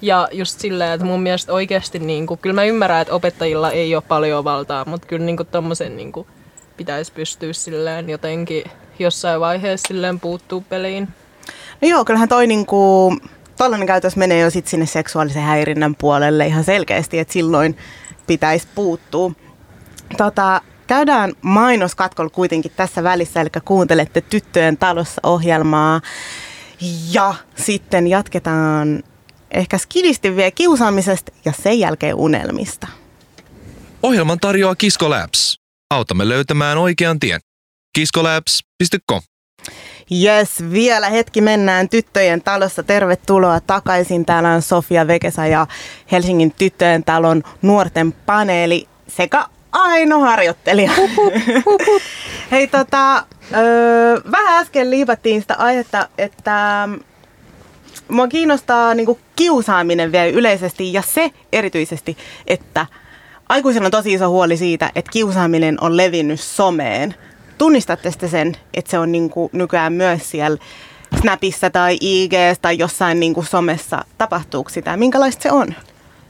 Ja 0.02 0.28
just 0.32 0.60
silleen, 0.60 0.92
että 0.92 1.06
mun 1.06 1.22
mielestä 1.22 1.52
oikeasti, 1.52 1.98
niin 1.98 2.26
kuin, 2.26 2.38
kyllä 2.38 2.54
mä 2.54 2.64
ymmärrän, 2.64 3.00
että 3.02 3.14
opettajilla 3.14 3.70
ei 3.70 3.94
ole 3.94 4.02
paljon 4.08 4.44
valtaa, 4.44 4.84
mutta 4.84 5.06
kyllä 5.06 5.26
niin 5.26 5.36
kuin 5.36 5.48
tommosen 5.52 5.96
niin 5.96 6.12
kuin, 6.12 6.26
pitäisi 6.78 7.12
pystyä 7.12 7.52
silleen 7.52 8.10
jotenkin 8.10 8.64
jossain 8.98 9.40
vaiheessa 9.40 9.88
silleen 9.88 10.20
puuttuu 10.20 10.60
peliin. 10.60 11.08
No 11.82 11.88
joo, 11.88 12.04
kyllähän 12.04 12.28
toi 12.28 12.46
niinku, 12.46 13.12
tollainen 13.56 13.86
käytös 13.86 14.16
menee 14.16 14.40
jo 14.40 14.50
sit 14.50 14.66
sinne 14.66 14.86
seksuaalisen 14.86 15.42
häirinnän 15.42 15.94
puolelle 15.94 16.46
ihan 16.46 16.64
selkeästi, 16.64 17.18
että 17.18 17.32
silloin 17.32 17.76
pitäisi 18.26 18.68
puuttua. 18.74 19.32
Tota, 20.16 20.60
käydään 20.86 21.32
mainoskatkolla 21.42 22.30
kuitenkin 22.30 22.72
tässä 22.76 23.02
välissä, 23.02 23.40
eli 23.40 23.48
kuuntelette 23.64 24.20
Tyttöjen 24.20 24.76
talossa 24.76 25.20
ohjelmaa. 25.22 26.00
Ja 27.12 27.34
sitten 27.54 28.06
jatketaan 28.06 29.02
ehkä 29.50 29.78
skidisti 29.78 30.36
vielä 30.36 30.50
kiusaamisesta 30.50 31.32
ja 31.44 31.52
sen 31.62 31.78
jälkeen 31.78 32.14
unelmista. 32.14 32.86
Ohjelman 34.02 34.40
tarjoaa 34.40 34.74
Kisko 34.74 35.10
Labs. 35.10 35.60
Autamme 35.90 36.28
löytämään 36.28 36.78
oikean 36.78 37.20
tien. 37.20 37.40
kiskolabs.com 37.98 39.20
Yes, 40.12 40.70
vielä 40.72 41.08
hetki 41.08 41.40
mennään 41.40 41.88
tyttöjen 41.88 42.42
talossa. 42.42 42.82
Tervetuloa 42.82 43.60
takaisin. 43.60 44.26
Täällä 44.26 44.50
on 44.50 44.62
Sofia 44.62 45.06
Vekesa 45.06 45.46
ja 45.46 45.66
Helsingin 46.12 46.52
tyttöjen 46.52 47.04
talon 47.04 47.42
nuorten 47.62 48.12
paneeli 48.12 48.88
sekä 49.08 49.46
Aino 49.72 50.20
harjoittelija. 50.20 50.90
Hei 52.50 52.66
tota, 52.66 53.24
öö, 53.56 54.20
vähän 54.32 54.60
äsken 54.60 54.90
liivattiin 54.90 55.40
sitä 55.40 55.54
aihetta, 55.54 56.08
että 56.18 56.88
mua 58.08 58.28
kiinnostaa 58.28 58.94
niinku 58.94 59.18
kiusaaminen 59.36 60.12
vielä 60.12 60.26
yleisesti 60.26 60.92
ja 60.92 61.02
se 61.02 61.30
erityisesti, 61.52 62.16
että 62.46 62.86
aikuisilla 63.48 63.86
on 63.86 63.90
tosi 63.90 64.12
iso 64.12 64.28
huoli 64.28 64.56
siitä, 64.56 64.90
että 64.94 65.10
kiusaaminen 65.12 65.78
on 65.80 65.96
levinnyt 65.96 66.40
someen– 66.40 67.14
tunnistatte 67.58 68.10
sitten 68.10 68.28
sen, 68.28 68.56
että 68.74 68.90
se 68.90 68.98
on 68.98 69.12
niin 69.12 69.30
kuin 69.30 69.50
nykyään 69.52 69.92
myös 69.92 70.30
siellä 70.30 70.58
Snapissa 71.20 71.70
tai 71.70 71.98
IG 72.00 72.32
tai 72.62 72.78
jossain 72.78 73.20
niin 73.20 73.34
kuin 73.34 73.46
somessa. 73.46 74.04
Tapahtuuko 74.18 74.70
sitä? 74.70 74.96
Minkälaista 74.96 75.42
se 75.42 75.52
on? 75.52 75.74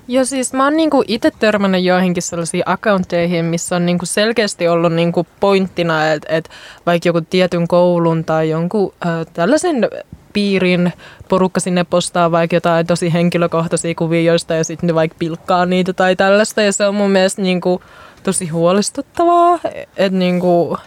Joo, 0.09 0.25
siis 0.25 0.53
mä 0.53 0.64
oon 0.64 0.77
niinku 0.77 1.05
itse 1.09 1.31
törmännyt 1.31 1.85
joihinkin 1.85 2.23
sellaisiin 2.23 2.62
accounteihin, 2.66 3.45
missä 3.45 3.77
on 3.77 3.87
niinku 3.87 4.07
selkeästi 4.07 4.69
ollut 4.69 4.93
niinku 4.93 5.27
pointtina, 5.41 6.12
että 6.12 6.37
et 6.37 6.51
vaikka 6.87 7.09
joku 7.09 7.21
tietyn 7.21 7.69
koulun 7.69 8.25
tai 8.25 8.51
jonkun 8.51 8.95
äh, 9.07 9.27
tällaisen 9.33 9.89
piirin 10.33 10.93
porukka 11.29 11.61
sinne 11.61 11.85
postaa 11.85 12.31
vaikka 12.31 12.57
jotain 12.57 12.87
tosi 12.87 13.12
henkilökohtaisia 13.12 13.95
kuvia 13.95 14.22
joista 14.22 14.55
ja 14.55 14.64
sitten 14.64 14.87
ne 14.87 14.95
vaikka 14.95 15.16
pilkkaa 15.18 15.66
niitä 15.66 15.93
tai 15.93 16.16
tällaista. 16.16 16.62
Ja 16.62 16.72
se 16.72 16.87
on 16.87 16.95
mun 16.95 17.11
mielestä 17.11 17.43
niinku 17.43 17.83
tosi 18.22 18.49
huolestuttavaa, 18.49 19.59
että 19.97 20.18
niinku, 20.18 20.79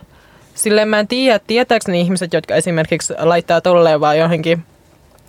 silleen 0.53 0.87
mä 0.87 0.99
en 0.99 1.07
tiedä, 1.07 1.39
tietääkö 1.47 1.91
ne 1.91 1.99
ihmiset, 1.99 2.33
jotka 2.33 2.55
esimerkiksi 2.55 3.13
laittaa 3.19 3.61
tolleen 3.61 3.99
vaan 3.99 4.17
johonkin 4.17 4.63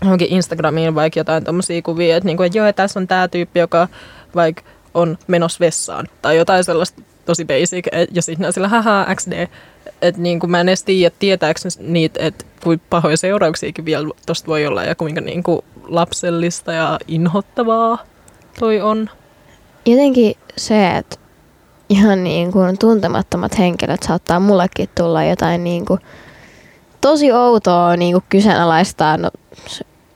johonkin 0.03 0.29
Instagramiin 0.31 0.95
vaikka 0.95 1.21
jotain 1.21 1.45
tommosia 1.45 1.83
kuvia, 1.83 2.17
että, 2.17 2.27
niinku, 2.27 2.43
että 2.43 2.59
joo, 2.59 2.73
tässä 2.73 3.01
on 3.01 3.07
tämä 3.07 3.29
tyyppi, 3.29 3.61
joka 3.61 3.89
vaikka 4.35 4.63
on 4.95 5.19
menossa 5.27 5.61
vessaan 5.61 6.09
tai 6.23 6.37
jotain 6.37 6.65
sellaista 6.65 7.03
tosi 7.25 7.45
basic, 7.45 7.87
ja 8.13 8.23
sitten 8.23 8.53
sillä 8.53 8.69
haha 8.69 9.07
XD, 9.15 9.49
että 10.03 10.21
niinku, 10.21 10.47
mä 10.47 10.61
en 10.61 10.69
edes 10.69 10.85
tiedä, 10.85 11.15
tietääkö 11.19 11.61
niitä, 11.81 12.21
että 12.23 12.45
kuinka 12.63 12.85
pahoja 12.91 13.17
seurauksiakin 13.17 13.85
vielä 13.85 14.09
tosta 14.27 14.47
voi 14.47 14.67
olla 14.67 14.85
ja 14.85 14.95
kuinka 14.95 15.21
niinku 15.21 15.65
lapsellista 15.89 16.73
ja 16.73 16.99
inhottavaa 17.09 17.99
toi 18.59 18.81
on. 18.81 19.11
Jotenkin 19.87 20.35
se, 20.57 20.97
että 20.97 21.17
ihan 21.89 22.25
niin 22.25 22.53
kuin 22.53 22.79
tuntemattomat 22.79 23.59
henkilöt 23.59 24.03
saattaa 24.03 24.41
mullekin 24.41 24.89
tulla 24.97 25.25
jotain 25.25 25.65
niin 25.65 25.85
kuin 25.85 26.01
tosi 27.01 27.33
outoa 27.33 27.97
niin 27.97 28.13
kuin 28.13 28.25
kyseenalaistaa. 28.29 29.17
No, 29.17 29.31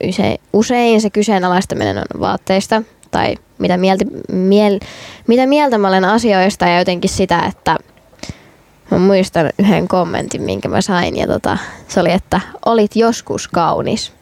usein, 0.09 0.39
usein 0.53 1.01
se 1.01 1.09
kyseenalaistaminen 1.09 1.97
on 1.97 2.19
vaatteista 2.19 2.83
tai 3.11 3.35
mitä 3.57 3.77
mieltä, 3.77 4.05
miel, 4.31 4.79
mitä 5.27 5.45
mieltä 5.45 5.77
mä 5.77 5.87
olen 5.87 6.05
asioista 6.05 6.65
ja 6.65 6.79
jotenkin 6.79 7.09
sitä, 7.09 7.39
että 7.39 7.77
mä 8.91 8.97
muistan 8.97 9.49
yhden 9.59 9.87
kommentin, 9.87 10.41
minkä 10.41 10.69
mä 10.69 10.81
sain 10.81 11.17
ja 11.17 11.27
tota, 11.27 11.57
se 11.87 11.99
oli, 11.99 12.11
että 12.11 12.41
olit 12.65 12.95
joskus 12.95 13.47
kaunis. 13.47 14.13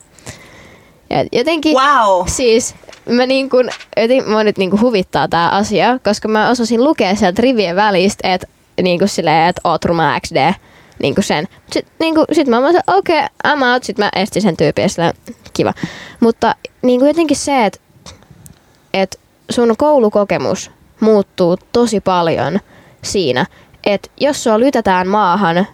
Ja 1.10 1.26
jotenkin, 1.32 1.78
Wow. 1.78 2.28
siis 2.28 2.76
mä, 3.10 3.26
niin 3.26 3.50
kun, 3.50 3.70
joten, 3.98 4.30
mä 4.30 4.44
nyt 4.44 4.58
niin 4.58 4.70
kun 4.70 4.82
huvittaa 4.82 5.28
tää 5.28 5.50
asia, 5.50 6.00
koska 6.04 6.28
mä 6.28 6.50
osasin 6.50 6.84
lukea 6.84 7.16
sieltä 7.16 7.42
rivien 7.42 7.76
välistä, 7.76 8.34
että 8.34 8.48
niin 8.82 9.00
kuin 9.00 9.10
silleen, 9.10 9.50
että 9.50 9.62
oot 9.64 9.86
ruma 9.86 10.20
XD, 10.20 10.54
niin 11.00 11.16
kuin 11.16 11.26
sen. 11.26 11.48
Sitten 11.72 11.94
niin 12.00 12.16
kuin, 12.16 12.26
sit 12.32 12.48
mä 12.48 12.58
olin 12.58 12.80
okei, 12.88 13.20
okay, 13.20 13.28
I'm 13.48 13.74
out, 13.74 13.84
sit 13.84 13.98
mä 13.98 14.10
estin 14.16 14.42
sen 14.42 14.58
tyypin 14.58 14.84
ja 14.84 14.90
silleen, 14.90 15.14
kiva. 15.54 15.74
Mutta 16.20 16.56
niin 16.82 17.00
kuin 17.00 17.08
jotenkin 17.08 17.38
se, 17.38 17.66
että 17.66 17.80
että 18.94 19.18
sun 19.50 19.78
koulukokemus 19.78 20.72
muuttuu 21.00 21.58
tosi 21.72 22.00
paljon 22.00 22.60
siinä, 23.02 23.46
että 23.86 24.10
jos 24.20 24.44
sua 24.44 24.60
lytätään 24.60 25.08
maahan, 25.08 25.68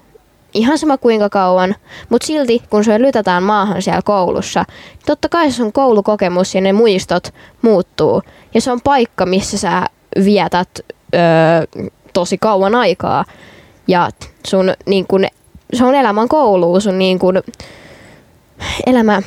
ihan 0.53 0.77
sama 0.77 0.97
kuinka 0.97 1.29
kauan, 1.29 1.75
mutta 2.09 2.27
silti 2.27 2.61
kun 2.69 2.83
sua 2.83 2.99
lytätään 2.99 3.43
maahan 3.43 3.81
siellä 3.81 4.01
koulussa, 4.01 4.65
totta 5.05 5.29
kai 5.29 5.51
sun 5.51 5.73
koulukokemus 5.73 6.55
ja 6.55 6.61
ne 6.61 6.73
muistot 6.73 7.33
muuttuu. 7.61 8.21
Ja 8.53 8.61
se 8.61 8.71
on 8.71 8.81
paikka, 8.81 9.25
missä 9.25 9.57
sä 9.57 9.85
vietät 10.25 10.69
öö, 10.79 11.21
tosi 12.13 12.37
kauan 12.37 12.75
aikaa. 12.75 13.25
Ja 13.87 14.09
sun 14.47 14.73
niin 14.85 15.07
kun, 15.07 15.25
se 15.73 15.85
on 15.85 15.95
elämän 15.95 16.27
koulu, 16.27 16.79
sun 16.79 16.99
niin 16.99 17.19
kun, 17.19 17.41
elämä 18.85 19.21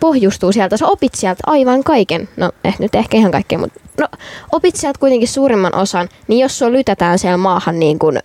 pohjustuu 0.00 0.52
sieltä. 0.52 0.76
Sä 0.76 0.86
opit 0.86 1.14
sieltä 1.14 1.42
aivan 1.46 1.84
kaiken. 1.84 2.28
No 2.36 2.52
eh, 2.64 2.76
nyt 2.78 2.94
ehkä 2.94 3.16
ihan 3.16 3.32
kaikkea, 3.32 3.58
mutta 3.58 3.80
no, 4.00 4.08
opit 4.52 4.76
sieltä 4.76 4.98
kuitenkin 4.98 5.28
suurimman 5.28 5.74
osan. 5.74 6.08
Niin 6.28 6.40
jos 6.40 6.58
sua 6.58 6.72
lytätään 6.72 7.18
siellä 7.18 7.36
maahan 7.36 7.78
niin 7.78 7.98
kun, 7.98 8.18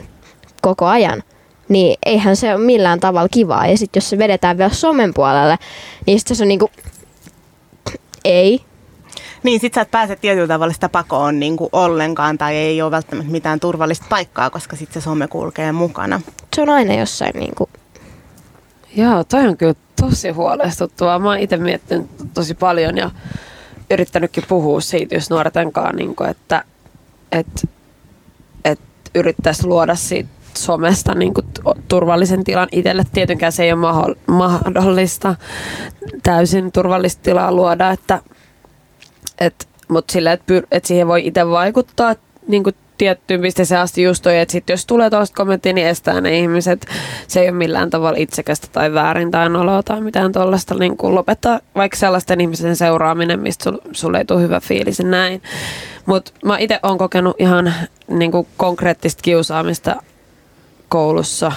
koko 0.62 0.86
ajan, 0.86 1.24
niin 1.70 1.98
eihän 2.06 2.36
se 2.36 2.56
ole 2.56 2.66
millään 2.66 3.00
tavalla 3.00 3.30
kivaa. 3.30 3.68
Ja 3.68 3.78
sitten 3.78 4.02
jos 4.02 4.10
se 4.10 4.18
vedetään 4.18 4.58
vielä 4.58 4.74
somen 4.74 5.14
puolelle, 5.14 5.58
niin 6.06 6.20
sitten 6.20 6.38
se 6.38 6.44
on 6.44 6.48
niinku, 6.48 6.72
ei. 8.26 8.62
Niin, 9.44 9.60
sit 9.60 9.74
sä 9.74 9.82
et 9.82 9.92
pääse 9.92 10.16
tietyllä 10.16 10.48
tavalla 10.48 10.74
sitä 10.74 10.90
pakoon 10.90 11.40
niin 11.40 11.58
kuin 11.58 11.70
ollenkaan 11.72 12.38
tai 12.38 12.56
ei 12.56 12.82
ole 12.82 12.92
välttämättä 12.92 13.32
mitään 13.32 13.60
turvallista 13.60 14.06
paikkaa, 14.10 14.50
koska 14.50 14.76
sitten 14.76 15.02
se 15.02 15.06
some 15.06 15.28
kulkee 15.28 15.72
mukana. 15.72 16.22
Se 16.56 16.62
on 16.62 16.70
aina 16.70 16.94
jossain 16.94 17.34
niinku, 17.34 17.70
Joo, 18.96 19.24
toi 19.24 19.48
on 19.48 19.58
kyllä 19.58 19.74
tosi 20.02 20.30
huolestuttavaa. 20.30 21.20
Mä 21.20 21.30
oon 21.30 21.40
itse 21.40 21.58
miettinyt 21.58 22.08
tosi 22.34 22.54
paljon 22.54 22.98
ja 22.98 23.12
yrittänytkin 23.94 24.44
puhua 24.48 24.82
siitä 24.82 25.16
just 25.16 25.30
nuorten 25.30 25.72
kanssa, 25.72 25.96
niin 25.96 26.16
kuin, 26.16 26.30
että, 26.30 26.64
että, 27.32 27.62
että 28.66 28.86
yrittäisi 29.16 29.68
luoda 29.68 29.96
siitä 29.96 30.30
somesta 30.58 31.16
niin 31.16 31.34
kuin 31.34 31.46
turvallisen 31.88 32.44
tilan 32.44 32.68
itselle. 32.72 33.04
Tietenkään 33.14 33.52
se 33.52 33.64
ei 33.64 33.72
ole 33.72 33.82
maho- 33.82 34.16
mahdollista 34.28 35.36
täysin 36.24 36.72
turvallista 36.72 37.24
tilaa 37.24 37.52
luoda, 37.52 37.92
että, 37.92 38.22
että, 39.40 39.66
mutta 39.88 40.12
sillä, 40.12 40.32
että, 40.32 40.54
pyr- 40.54 40.68
että 40.72 40.88
siihen 40.88 41.08
voi 41.08 41.28
itse 41.28 41.48
vaikuttaa 41.48 42.16
niin 42.48 42.64
kuin 42.64 42.76
tiettyyn 43.02 43.42
pisteeseen 43.42 43.82
asti 43.82 44.04
just 44.04 44.24
toi, 44.24 44.40
että 44.40 44.52
sit 44.52 44.70
jos 44.70 44.86
tulee 44.86 45.10
tuosta 45.10 45.36
kommenttia, 45.36 45.74
niin 45.74 45.88
estää 45.88 46.22
ne 46.22 46.40
ihmiset. 46.40 46.86
Se 47.28 47.40
ei 47.40 47.50
ole 47.50 47.58
millään 47.58 47.90
tavalla 47.90 48.18
itsekästä 48.18 48.68
tai 48.72 48.94
väärin 48.94 49.32
tai 49.32 49.50
noloa 49.50 49.84
tai 49.84 50.02
mitään 50.02 50.32
tuollaista. 50.32 50.76
Niin 50.76 50.98
kuin 50.98 51.16
lopettaa 51.16 51.60
vaikka 51.76 51.98
sellaisten 51.98 52.42
ihmisten 52.42 52.76
seuraaminen, 52.76 53.40
mistä 53.40 53.64
sul, 53.64 53.78
sulle 53.92 54.18
ei 54.18 54.26
tule 54.26 54.42
hyvä 54.42 54.60
fiilis 54.60 55.00
näin. 55.00 55.42
Mutta 56.06 56.32
mä 56.46 56.58
itse 56.58 56.80
olen 56.84 56.98
kokenut 56.98 57.36
ihan 57.40 57.74
niin 58.08 58.32
kuin 58.32 58.48
konkreettista 58.58 59.22
kiusaamista 59.22 59.96
koulussa 60.90 61.52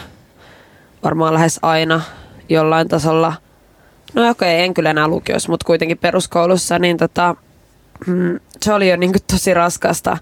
varmaan 1.03 1.35
lähes 1.35 1.59
aina 1.63 2.01
jollain 2.49 2.89
tasolla. 2.89 3.33
No 4.15 4.31
okei, 4.31 4.63
en 4.63 4.75
kyllä 4.75 4.91
enää 4.91 5.09
lukiossa, 5.09 5.53
mutta 5.53 5.67
kuitenkin 5.67 5.99
peruskoulussa, 5.99 6.79
niin 6.79 6.97
tota, 6.97 7.37
mm, 8.07 8.41
se 8.63 8.73
oli 8.73 8.89
jo 8.89 8.97
niin 8.97 9.13
kuin 9.13 9.23
tosi 9.31 9.55
raskasta. 9.55 10.19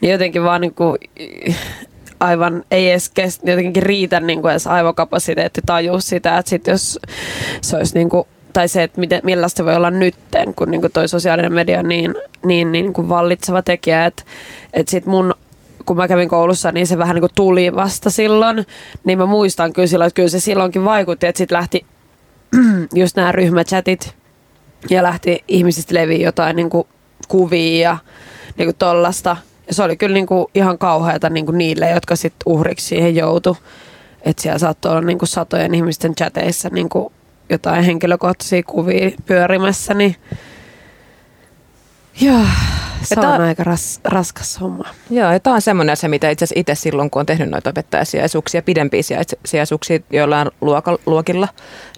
Niin 0.00 0.12
jotenkin 0.12 0.44
vaan 0.44 0.60
niin 0.60 0.74
kuin, 0.74 0.98
aivan 2.20 2.64
ei 2.70 2.90
edes 2.90 3.08
kest, 3.08 3.40
jotenkin 3.44 3.82
riitä 3.82 4.20
niin 4.20 4.42
kuin 4.42 4.50
edes 4.50 4.66
aivokapasiteetti 4.66 5.60
tajua 5.66 6.00
sitä, 6.00 6.38
että 6.38 6.50
sit 6.50 6.66
jos 6.66 6.98
se 7.60 7.76
olisi 7.76 7.94
niin 7.94 8.08
kuin, 8.08 8.26
tai 8.52 8.68
se, 8.68 8.82
että 8.82 9.00
miten, 9.00 9.20
millaista 9.24 9.64
voi 9.64 9.76
olla 9.76 9.90
nytten, 9.90 10.54
kun 10.54 10.70
niin 10.70 10.80
kuin 10.80 10.92
toi 10.92 11.08
sosiaalinen 11.08 11.52
media 11.52 11.78
on 11.78 11.88
niin, 11.88 12.14
niin, 12.44 12.72
niin 12.72 12.92
kuin 12.92 13.08
vallitseva 13.08 13.62
tekijä, 13.62 14.06
että, 14.06 14.22
että 14.72 14.90
sit 14.90 15.06
mun 15.06 15.34
kun 15.86 15.96
mä 15.96 16.08
kävin 16.08 16.28
koulussa, 16.28 16.72
niin 16.72 16.86
se 16.86 16.98
vähän 16.98 17.14
niin 17.14 17.22
kuin 17.22 17.34
tuli 17.34 17.74
vasta 17.74 18.10
silloin, 18.10 18.66
niin 19.04 19.18
mä 19.18 19.26
muistan 19.26 19.72
kyllä 19.72 19.88
silloin, 19.88 20.06
että 20.06 20.16
kyllä 20.16 20.28
se 20.28 20.40
silloinkin 20.40 20.84
vaikutti, 20.84 21.26
että 21.26 21.38
sitten 21.38 21.56
lähti 21.56 21.86
just 22.94 23.16
nämä 23.16 23.32
ryhmächatit 23.32 24.14
ja 24.90 25.02
lähti 25.02 25.44
ihmisistä 25.48 25.94
leviä 25.94 26.26
jotain 26.26 26.56
niin 26.56 26.70
kuin 26.70 26.88
kuvia 27.28 27.90
ja 27.90 27.98
niin 28.56 28.66
kuin 28.66 28.76
tollasta. 28.76 29.36
Ja 29.68 29.74
se 29.74 29.82
oli 29.82 29.96
kyllä 29.96 30.14
niin 30.14 30.26
kuin 30.26 30.46
ihan 30.54 30.78
kauheata 30.78 31.30
niin 31.30 31.46
kuin 31.46 31.58
niille, 31.58 31.90
jotka 31.90 32.16
sitten 32.16 32.52
uhriksi 32.52 32.86
siihen 32.86 33.16
joutu. 33.16 33.56
Että 34.22 34.42
siellä 34.42 34.58
saattoi 34.58 34.92
olla 34.92 35.00
niin 35.00 35.18
kuin 35.18 35.28
satojen 35.28 35.74
ihmisten 35.74 36.14
chateissa 36.14 36.68
niin 36.72 36.88
kuin 36.88 37.12
jotain 37.50 37.84
henkilökohtaisia 37.84 38.62
kuvia 38.62 39.10
pyörimässä, 39.26 39.94
niin 39.94 40.16
joo, 42.20 42.44
se 43.02 43.20
Ja 43.20 43.28
on 43.28 43.40
aika 43.40 43.64
ras, 43.64 44.00
raskas 44.04 44.60
homma. 44.60 44.84
Joo, 45.10 45.32
ja 45.32 45.40
tämä 45.40 45.54
on 45.54 45.62
semmoinen 45.62 45.92
asia, 45.92 46.08
mitä 46.08 46.30
itse 46.30 46.44
asiassa 46.44 46.60
itse 46.60 46.74
silloin, 46.74 47.10
kun 47.10 47.20
on 47.20 47.26
tehnyt 47.26 47.50
noita 47.50 47.70
opettajasijaisuuksia, 47.70 48.62
pidempiä 48.62 49.02
sijais- 49.02 49.38
sijaisuuksia 49.46 49.98
jollain 50.10 50.50
luoka- 50.60 50.98
luokilla, 51.06 51.48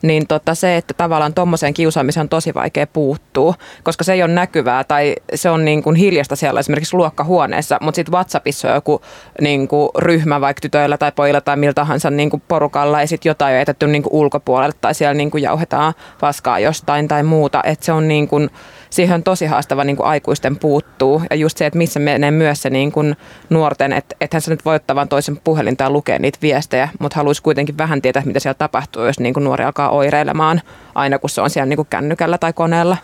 niin 0.03 0.26
tota 0.26 0.55
se, 0.55 0.76
että 0.76 0.94
tavallaan 0.94 1.34
tuommoiseen 1.34 1.74
kiusaamiseen 1.74 2.24
on 2.24 2.28
tosi 2.28 2.55
vaikea 2.55 2.86
puuttua, 2.86 3.55
koska 3.82 4.05
se 4.05 4.12
ei 4.12 4.22
ole 4.22 4.32
näkyvää 4.32 4.84
tai 4.84 5.14
se 5.34 5.51
on 5.51 5.64
niin 5.64 5.82
kuin 5.82 5.96
hiljasta 5.96 6.36
siellä 6.36 6.61
esimerkiksi 6.61 6.96
luokkahuoneessa, 6.96 7.78
mutta 7.80 7.96
sitten 7.96 8.12
WhatsAppissa 8.12 8.68
on 8.68 8.74
joku 8.74 9.03
niin 9.40 9.68
kuin 9.68 9.88
ryhmä 9.98 10.40
vaikka 10.40 10.61
tytöillä 10.61 10.98
tai 10.98 11.12
pojilla 11.12 11.40
tai 11.40 11.57
miltä 11.57 11.74
tahansa 11.74 12.11
niin 12.11 12.30
kuin 12.30 12.42
porukalla 12.48 13.01
ja 13.01 13.07
sitten 13.07 13.30
jotain 13.30 13.53
on 13.53 13.59
jätetty 13.59 13.86
niin 13.86 14.03
kuin 14.03 14.12
ulkopuolelle 14.12 14.74
tai 14.80 14.94
siellä 14.94 15.14
niin 15.14 15.30
kuin 15.30 15.42
jauhetaan 15.42 15.94
paskaa 16.20 16.59
jostain 16.59 17.09
tai 17.09 17.22
muuta, 17.22 17.62
että 17.64 17.84
se 17.84 17.92
on 17.92 18.09
niin 18.09 18.28
kuin, 18.28 18.51
siihen 18.91 19.14
on 19.14 19.22
tosi 19.22 19.47
haastava 19.47 19.84
niin 19.84 19.97
kuin 19.97 20.07
aikuisten 20.07 20.57
puuttuu. 20.57 21.22
Ja 21.30 21.36
just 21.36 21.57
se, 21.57 21.66
että 21.66 21.78
missä 21.78 22.01
menee 22.01 22.30
myös 22.30 22.62
se 22.62 22.70
niin 22.70 22.93
kuin 22.93 23.16
nuorten, 23.51 23.93
että 23.93 24.16
ethän 24.20 24.43
sä 24.43 24.51
nyt 24.51 24.64
voi 24.64 24.76
ottaa 24.76 24.97
vaan 24.97 25.09
toisen 25.09 25.41
puhelin 25.45 25.76
tai 25.76 25.91
lukea 25.91 26.18
niitä 26.18 26.38
viestejä, 26.43 26.88
mutta 26.99 27.16
haluaisi 27.16 27.43
kuitenkin 27.43 27.78
vähän 27.78 28.03
tietää, 28.03 28.22
mitä 28.26 28.41
siellä 28.41 28.55
tapahtuu, 28.55 29.05
jos 29.05 29.20
niin 29.20 29.34
kuin 29.34 29.45
nuori 29.45 29.64
alkaa 29.64 29.91
oireilemaan 29.91 30.61
aina, 30.95 31.18
kun 31.18 31.30
se 31.30 31.41
on 31.41 31.51
siellä 31.51 31.66
niin 31.66 31.76
kuin 31.76 31.88
kännykällä 31.91 32.38
tai 32.38 32.53
koneella. 32.53 32.97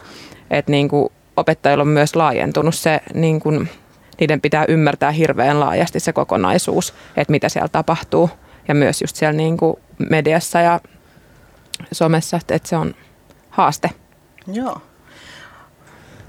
Että 0.50 0.70
niin 0.70 0.88
kuin 0.88 1.12
opettajilla 1.36 1.82
on 1.82 1.88
myös 1.88 2.16
laajentunut 2.16 2.74
se, 2.74 3.00
niin 3.14 3.40
kuin, 3.40 3.68
niiden 4.20 4.40
pitää 4.40 4.64
ymmärtää 4.68 5.10
hirveän 5.10 5.60
laajasti 5.60 6.00
se 6.00 6.12
kokonaisuus, 6.12 6.94
että 7.16 7.30
mitä 7.30 7.48
siellä 7.48 7.68
tapahtuu. 7.68 8.30
Ja 8.68 8.74
myös 8.74 9.00
just 9.00 9.16
siellä 9.16 9.36
niin 9.36 9.56
kuin 9.56 9.76
mediassa 10.10 10.60
ja 10.60 10.80
somessa, 11.92 12.36
että 12.36 12.68
se 12.68 12.76
on 12.76 12.94
haaste. 13.50 13.90
Joo. 14.52 14.80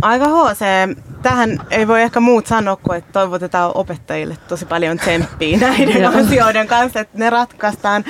Aika 0.02 0.26
HC. 0.26 0.62
Tähän 1.22 1.60
ei 1.70 1.88
voi 1.88 2.02
ehkä 2.02 2.20
muut 2.20 2.48
sanoa 2.48 2.76
kuin, 2.76 2.98
että 2.98 3.12
toivotetaan 3.12 3.72
opettajille 3.76 4.38
tosi 4.48 4.66
paljon 4.66 4.98
tsemppiä 4.98 5.58
näiden 5.68 6.06
asioiden 6.06 6.68
kanssa, 6.68 7.00
että 7.00 7.18
ne 7.18 7.30
ratkaistaan. 7.30 8.06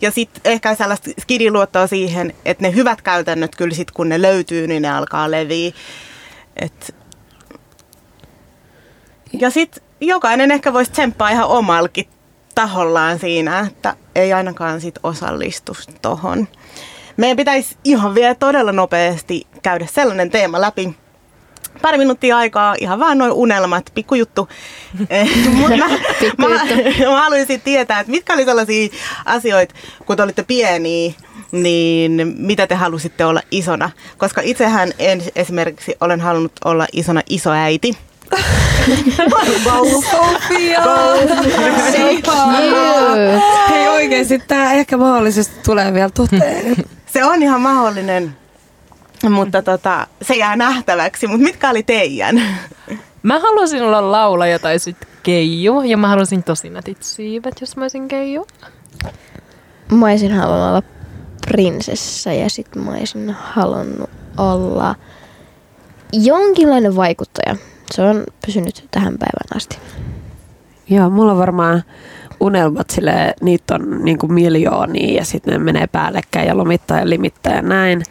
Ja 0.00 0.10
sitten 0.10 0.52
ehkä 0.52 0.74
sellaista 0.74 1.10
skidiluottoa 1.20 1.86
siihen, 1.86 2.34
että 2.44 2.62
ne 2.62 2.74
hyvät 2.74 3.02
käytännöt 3.02 3.56
kyllä 3.56 3.74
sitten 3.74 3.94
kun 3.94 4.08
ne 4.08 4.22
löytyy, 4.22 4.66
niin 4.66 4.82
ne 4.82 4.90
alkaa 4.90 5.30
leviä. 5.30 5.72
Et... 6.56 6.94
Ja 9.32 9.50
sitten 9.50 9.82
jokainen 10.00 10.50
ehkä 10.50 10.72
voisi 10.72 10.92
tsemppaa 10.92 11.30
ihan 11.30 11.48
omalkin 11.48 12.08
tahollaan 12.54 13.18
siinä, 13.18 13.60
että 13.60 13.96
ei 14.14 14.32
ainakaan 14.32 14.80
sit 14.80 14.98
osallistu 15.02 15.76
tohon. 16.02 16.48
Meidän 17.16 17.36
pitäisi 17.36 17.76
ihan 17.84 18.14
vielä 18.14 18.34
todella 18.34 18.72
nopeasti 18.72 19.46
käydä 19.62 19.86
sellainen 19.86 20.30
teema 20.30 20.60
läpi, 20.60 20.94
pari 21.82 21.98
minuuttia 21.98 22.36
aikaa, 22.36 22.74
ihan 22.80 23.00
vaan 23.00 23.18
noin 23.18 23.32
unelmat, 23.32 23.90
pikkujuttu. 23.94 24.48
Mutta 25.54 25.76
mä, 25.76 25.88
mä, 26.48 26.48
mä 27.10 27.22
haluaisin 27.22 27.60
tietää, 27.60 28.00
että 28.00 28.10
mitkä 28.10 28.34
oli 28.34 28.44
sellaisia 28.44 28.88
asioita, 29.24 29.74
kun 30.06 30.16
te 30.16 30.22
olitte 30.22 30.42
pieniä, 30.42 31.12
niin 31.52 32.34
mitä 32.38 32.66
te 32.66 32.74
halusitte 32.74 33.24
olla 33.24 33.42
isona? 33.50 33.90
Koska 34.18 34.40
itsehän 34.44 34.92
en, 34.98 35.22
esimerkiksi 35.36 35.96
olen 36.00 36.20
halunnut 36.20 36.52
olla 36.64 36.86
isona 36.92 37.20
isoäiti. 37.28 37.96
Sofia! 40.10 40.82
Hei 43.70 43.88
oikeesti, 43.88 44.38
tää 44.48 44.72
ehkä 44.72 44.96
mahdollisesti 44.96 45.54
tulee 45.64 45.94
vielä 45.94 46.10
toteen. 46.10 46.76
Se 47.06 47.24
on 47.24 47.42
ihan 47.42 47.60
mahdollinen, 47.60 48.36
mutta 49.28 49.62
tota, 49.62 50.06
se 50.22 50.34
jää 50.34 50.56
nähtäväksi. 50.56 51.26
Mutta 51.26 51.44
mitkä 51.44 51.70
oli 51.70 51.82
teidän? 51.82 52.42
Mä 53.22 53.38
haluaisin 53.38 53.82
olla 53.82 54.12
laulaja 54.12 54.58
tai 54.58 54.78
sitten 54.78 55.08
keiju. 55.22 55.82
Ja 55.82 55.96
mä 55.96 56.08
haluaisin 56.08 56.42
tosi 56.42 56.70
nätit 56.70 57.02
siivet, 57.02 57.60
jos 57.60 57.76
mä 57.76 57.84
olisin 57.84 58.08
keiju. 58.08 58.46
Mä 59.92 60.06
olisin 60.06 60.32
halunnut 60.32 60.68
olla 60.68 60.82
prinsessa 61.46 62.32
ja 62.32 62.50
sitten 62.50 62.82
mä 62.82 62.90
olisin 62.90 63.30
halunnut 63.30 64.10
olla 64.36 64.94
jonkinlainen 66.12 66.96
vaikuttaja. 66.96 67.56
Se 67.90 68.02
on 68.02 68.24
pysynyt 68.46 68.88
tähän 68.90 69.18
päivään 69.18 69.56
asti. 69.56 69.78
Joo, 70.88 71.10
mulla 71.10 71.32
on 71.32 71.38
varmaan 71.38 71.82
unelmat 72.40 72.90
sille, 72.90 73.34
niitä 73.40 73.74
on 73.74 74.04
niinku 74.04 74.28
miljoonia 74.28 75.16
ja 75.16 75.24
sitten 75.24 75.52
ne 75.52 75.58
menee 75.58 75.86
päällekkäin 75.86 76.48
ja 76.48 76.56
lomittaa 76.56 76.98
ja 76.98 77.10
limittää 77.10 77.56
ja 77.56 77.62
näin. 77.62 78.02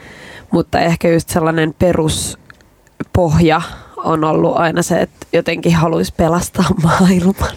Mutta 0.52 0.80
ehkä 0.80 1.10
just 1.10 1.30
sellainen 1.30 1.74
peruspohja 1.80 3.62
on 3.98 4.24
ollut 4.24 4.58
aina 4.58 4.82
se, 4.82 5.02
että 5.02 5.28
jotenkin 5.34 5.76
haluaisi 5.76 6.14
pelastaa 6.18 6.66
maailman. 6.84 7.52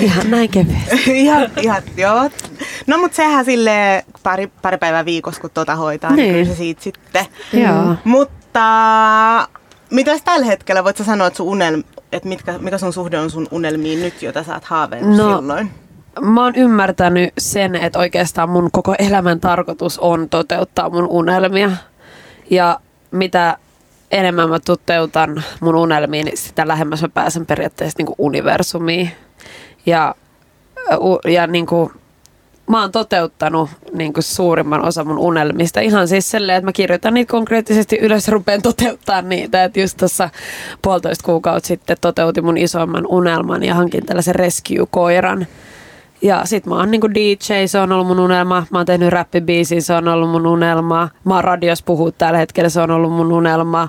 Ihan 0.00 0.30
näin 0.30 0.48
kevyesti. 0.48 1.12
ihan, 1.24 1.50
ihan, 1.62 1.82
joo. 1.96 2.30
No 2.86 2.98
mutta 2.98 3.16
sehän 3.16 3.44
sille 3.44 4.04
pari, 4.22 4.46
pari 4.62 4.78
päivää 4.78 5.04
viikossa, 5.04 5.40
kun 5.40 5.50
tuota 5.54 5.76
hoitaa, 5.76 6.10
niin, 6.10 6.22
niin 6.22 6.32
kyllä 6.32 6.54
se 6.54 6.58
siitä 6.58 6.82
sitten. 6.82 7.26
Joo. 7.52 7.94
Mutta 8.04 9.48
mitäs 9.90 10.22
tällä 10.22 10.46
hetkellä 10.46 10.84
voit 10.84 10.96
sä 10.96 11.04
sanoa, 11.04 11.26
että, 11.26 11.36
sun 11.36 11.46
unelm, 11.46 11.82
että 12.12 12.28
mitkä, 12.28 12.58
mikä 12.58 12.78
sun 12.78 12.92
suhde 12.92 13.18
on 13.18 13.30
sun 13.30 13.48
unelmiin 13.50 14.00
nyt, 14.02 14.22
jota 14.22 14.42
sä 14.42 14.54
oot 14.54 14.64
haaveillut 14.64 15.16
No, 15.16 15.36
silloin? 15.36 15.70
Mä 16.20 16.44
oon 16.44 16.54
ymmärtänyt 16.56 17.32
sen, 17.38 17.74
että 17.74 17.98
oikeastaan 17.98 18.50
mun 18.50 18.70
koko 18.72 18.94
elämän 18.98 19.40
tarkoitus 19.40 19.98
on 19.98 20.28
toteuttaa 20.28 20.90
mun 20.90 21.08
unelmia. 21.08 21.70
Ja 22.50 22.80
mitä 23.10 23.56
enemmän 24.10 24.48
mä 24.48 24.60
toteutan 24.60 25.44
mun 25.60 25.74
unelmiin, 25.74 26.24
niin 26.24 26.38
sitä 26.38 26.68
lähemmäs 26.68 27.02
mä 27.02 27.08
pääsen 27.08 27.46
periaatteessa 27.46 27.98
niin 27.98 28.14
universumiin. 28.18 29.10
Ja, 29.86 30.14
ja 31.24 31.46
niin 31.46 31.66
kuin, 31.66 31.90
mä 32.68 32.80
oon 32.80 32.92
toteuttanut 32.92 33.70
niin 33.92 34.12
kuin 34.12 34.24
suurimman 34.24 34.84
osan 34.84 35.06
mun 35.06 35.18
unelmista. 35.18 35.80
Ihan 35.80 36.08
siis 36.08 36.30
silleen, 36.30 36.58
että 36.58 36.66
mä 36.68 36.72
kirjoitan 36.72 37.14
niitä 37.14 37.30
konkreettisesti 37.30 37.96
ylös 37.96 38.26
ja 38.26 38.32
rupean 38.32 38.62
toteuttaa 38.62 39.22
niitä. 39.22 39.64
Että 39.64 39.80
just 39.80 39.96
tuossa 39.96 40.30
puolitoista 40.82 41.24
kuukautta 41.24 41.66
sitten 41.66 41.96
toteutin 42.00 42.44
mun 42.44 42.58
isoimman 42.58 43.06
unelman 43.06 43.62
ja 43.62 43.74
hankin 43.74 44.06
tällaisen 44.06 44.34
rescue-koiran. 44.34 45.46
Ja 46.22 46.40
sit 46.44 46.66
mä 46.66 46.74
oon 46.74 46.90
niinku 46.90 47.10
DJ, 47.10 47.66
se 47.66 47.78
on 47.78 47.92
ollut 47.92 48.06
mun 48.06 48.20
unelma. 48.20 48.66
Mä 48.70 48.78
oon 48.78 48.86
tehnyt 48.86 49.08
räppibiisin, 49.08 49.82
se 49.82 49.94
on 49.94 50.08
ollut 50.08 50.30
mun 50.30 50.46
unelma. 50.46 51.08
Mä 51.24 51.34
oon 51.34 51.44
radios 51.44 51.82
puhua 51.82 52.12
tällä 52.12 52.38
hetkellä, 52.38 52.68
se 52.68 52.80
on 52.80 52.90
ollut 52.90 53.12
mun 53.12 53.32
unelma. 53.32 53.88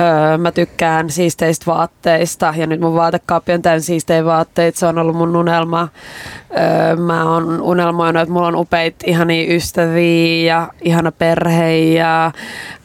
Öö, 0.00 0.38
mä 0.38 0.52
tykkään 0.52 1.10
siisteistä 1.10 1.66
vaatteista 1.66 2.54
ja 2.56 2.66
nyt 2.66 2.80
mun 2.80 2.94
vaatekaappi 2.94 3.52
on 3.52 3.62
täynnä 3.62 3.80
siistejä 3.80 4.24
vaatteita, 4.24 4.78
se 4.78 4.86
on 4.86 4.98
ollut 4.98 5.16
mun 5.16 5.36
unelma. 5.36 5.88
Öö, 6.58 6.96
mä 6.96 7.32
oon 7.32 7.60
unelmoinut, 7.60 8.22
että 8.22 8.32
mulla 8.32 8.48
on 8.48 8.56
upeita 8.56 9.04
ihania 9.06 9.54
ystäviä 9.54 10.54
ja 10.54 10.68
ihana 10.82 11.12
perhe 11.12 11.76
ja 11.76 12.32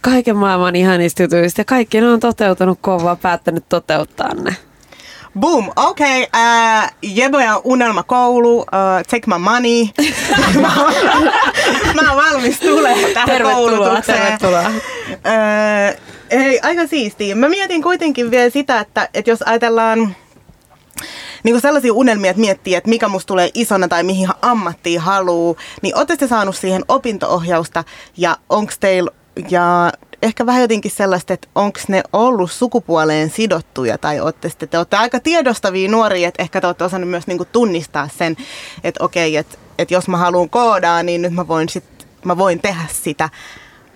kaiken 0.02 0.38
maailman 0.38 0.76
ihanista 0.76 1.24
jutuista. 1.24 1.62
Ja 1.62 1.66
kaikki 1.66 2.02
ne 2.02 2.10
on 2.10 2.20
toteutunut, 2.20 2.80
vaan 2.88 3.18
päättänyt 3.18 3.66
toteuttaa 3.70 4.34
ne. 4.34 4.56
Boom, 5.40 5.72
okei. 5.76 6.24
Okay, 6.24 6.42
uh, 6.42 6.90
Jeboja 7.02 7.62
unelmakoulu, 7.64 8.60
uh, 8.60 8.66
take 9.10 9.28
my 9.28 9.38
money. 9.40 9.88
mä, 10.62 10.74
oon, 10.84 10.94
mä 11.94 12.12
oon 12.12 12.24
valmis 12.26 12.60
tulemaan 12.60 13.14
tähän 13.14 13.30
Tervetuloa, 13.30 13.78
koulutukseen. 13.78 14.22
tervetuloa. 14.22 14.68
Uh, 15.10 16.16
ei, 16.30 16.60
aika 16.64 16.88
siistiä. 16.88 17.36
Mä 17.36 17.50
mietin 17.50 17.84
kuitenkin 17.84 18.32
vielä 18.32 18.50
sitä, 18.50 18.80
että, 18.80 19.10
että 19.14 19.32
jos 19.32 19.42
ajatellaan 19.42 20.16
niin 21.44 21.62
sellaisia 21.62 21.94
unelmia, 21.94 22.32
että 22.32 22.42
miettii, 22.42 22.76
että 22.76 22.90
mikä 22.90 23.08
musta 23.08 23.28
tulee 23.28 23.50
isona 23.54 23.88
tai 23.88 24.04
mihin 24.04 24.30
ammattiin 24.42 25.00
haluu, 25.00 25.58
niin 25.82 25.98
ootte 25.98 26.18
te 26.18 26.28
saanut 26.28 26.56
siihen 26.56 26.86
opinto-ohjausta 26.88 27.84
ja 28.18 28.38
onko 28.50 28.74
teillä 28.80 29.12
ja 29.50 29.92
ehkä 30.26 30.45
vähän 30.45 30.61
jotenkin 30.61 30.91
sellaista, 30.91 31.34
että 31.34 31.47
onko 31.55 31.80
ne 31.88 32.03
ollut 32.13 32.51
sukupuoleen 32.51 33.30
sidottuja 33.30 33.97
tai 33.97 34.19
ootte 34.19 34.49
sitten, 34.49 34.69
te 34.69 34.78
olette 34.78 34.97
aika 34.97 35.19
tiedostavia 35.19 35.89
nuoria, 35.89 36.28
että 36.28 36.43
ehkä 36.43 36.61
te 36.61 36.67
olette 36.67 36.84
osannut 36.84 37.09
myös 37.09 37.28
niinku 37.28 37.45
tunnistaa 37.45 38.09
sen, 38.17 38.38
että 38.84 39.03
okei, 39.03 39.38
että, 39.38 39.57
että 39.78 39.93
jos 39.93 40.07
mä 40.07 40.17
haluan 40.17 40.49
koodaa, 40.49 41.03
niin 41.03 41.21
nyt 41.21 41.34
mä 41.34 41.47
voin, 41.47 41.69
sit, 41.69 42.07
mä 42.26 42.38
voin 42.38 42.61
tehdä 42.61 42.86
sitä, 42.91 43.30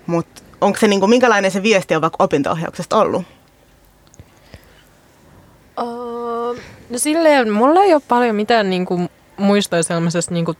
mutta 0.06 0.42
onko 0.60 0.78
se 0.78 0.88
niinku, 0.88 1.06
minkälainen 1.06 1.50
se 1.50 1.62
viesti 1.62 1.94
on 1.94 2.02
vaikka 2.02 2.24
opinto-ohjauksesta 2.24 2.96
ollut? 2.96 3.22
Uh, 5.80 6.56
no 6.90 6.98
silleen, 6.98 7.52
mulla 7.52 7.82
ei 7.82 7.94
ole 7.94 8.02
paljon 8.08 8.36
mitään 8.36 8.70
niinku, 8.70 9.00
muistoja 9.36 9.82
sellaisesta 9.82 10.34
niinku, 10.34 10.54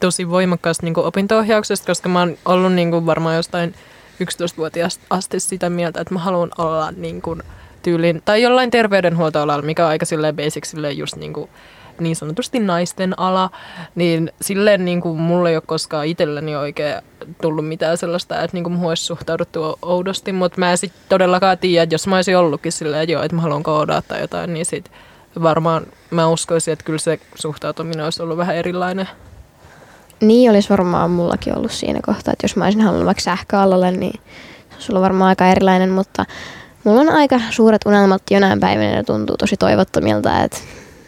tosi 0.00 0.30
voimakkaasta 0.30 0.86
niinku, 0.86 1.00
opinto-ohjauksesta, 1.00 1.86
koska 1.86 2.08
mä 2.08 2.18
oon 2.18 2.38
ollut 2.44 2.72
niinku, 2.72 3.06
varmaan 3.06 3.36
jostain 3.36 3.74
11-vuotiaasta 4.20 5.04
asti 5.10 5.40
sitä 5.40 5.70
mieltä, 5.70 6.00
että 6.00 6.14
mä 6.14 6.20
haluan 6.20 6.50
olla 6.58 6.90
niinku, 6.90 7.38
tyylin, 7.82 8.22
tai 8.24 8.42
jollain 8.42 8.70
terveydenhuoltoalalla, 8.70 9.62
mikä 9.62 9.84
on 9.84 9.90
aika 9.90 10.06
silleen 10.06 10.36
basic, 10.36 10.64
silleen 10.64 10.98
just 10.98 11.16
niinku, 11.16 11.50
niin 12.00 12.16
sanotusti 12.16 12.58
naisten 12.58 13.18
ala, 13.18 13.50
niin 13.94 14.32
silleen 14.40 14.84
niin 14.84 15.00
kuin 15.00 15.20
mulla 15.20 15.48
ei 15.48 15.56
ole 15.56 15.62
koskaan 15.66 16.06
itselläni 16.06 16.56
oikein 16.56 17.02
tullut 17.42 17.68
mitään 17.68 17.96
sellaista, 17.96 18.42
että 18.42 18.56
niin 18.56 18.64
kuin 18.64 18.84
olisi 18.84 19.04
suhtauduttu 19.04 19.78
oudosti, 19.82 20.32
mutta 20.32 20.58
mä 20.58 20.70
en 20.70 20.78
sit 20.78 20.92
todellakaan 21.08 21.58
tiedä, 21.58 21.82
että 21.82 21.94
jos 21.94 22.06
mä 22.06 22.16
olisin 22.16 22.36
ollutkin 22.36 22.72
silleen, 22.72 23.02
että 23.02 23.12
joo, 23.12 23.22
että 23.22 23.36
mä 23.36 23.42
haluan 23.42 23.62
koodaa 23.62 24.02
tai 24.02 24.20
jotain, 24.20 24.54
niin 24.54 24.66
sit 24.66 24.90
varmaan 25.42 25.86
mä 26.10 26.28
uskoisin, 26.28 26.72
että 26.72 26.84
kyllä 26.84 26.98
se 26.98 27.20
suhtautuminen 27.34 28.04
olisi 28.04 28.22
ollut 28.22 28.36
vähän 28.36 28.56
erilainen. 28.56 29.08
Niin 30.20 30.50
olisi 30.50 30.70
varmaan 30.70 31.10
mullakin 31.10 31.56
ollut 31.56 31.72
siinä 31.72 32.00
kohtaa, 32.06 32.32
että 32.32 32.44
jos 32.44 32.56
mä 32.56 32.64
olisin 32.64 32.82
halunnut 32.82 33.06
vaikka 33.06 33.22
sähköalalle, 33.22 33.90
niin 33.90 34.20
se 34.70 34.74
olisi 34.74 34.92
ollut 34.92 35.02
varmaan 35.02 35.28
aika 35.28 35.46
erilainen, 35.46 35.90
mutta 35.90 36.24
mulla 36.84 37.00
on 37.00 37.08
aika 37.08 37.40
suuret 37.50 37.86
unelmat 37.86 38.22
jonain 38.30 38.60
päivänä 38.60 38.96
ja 38.96 39.04
tuntuu 39.04 39.36
tosi 39.36 39.56
toivottomilta, 39.56 40.42
että, 40.42 40.58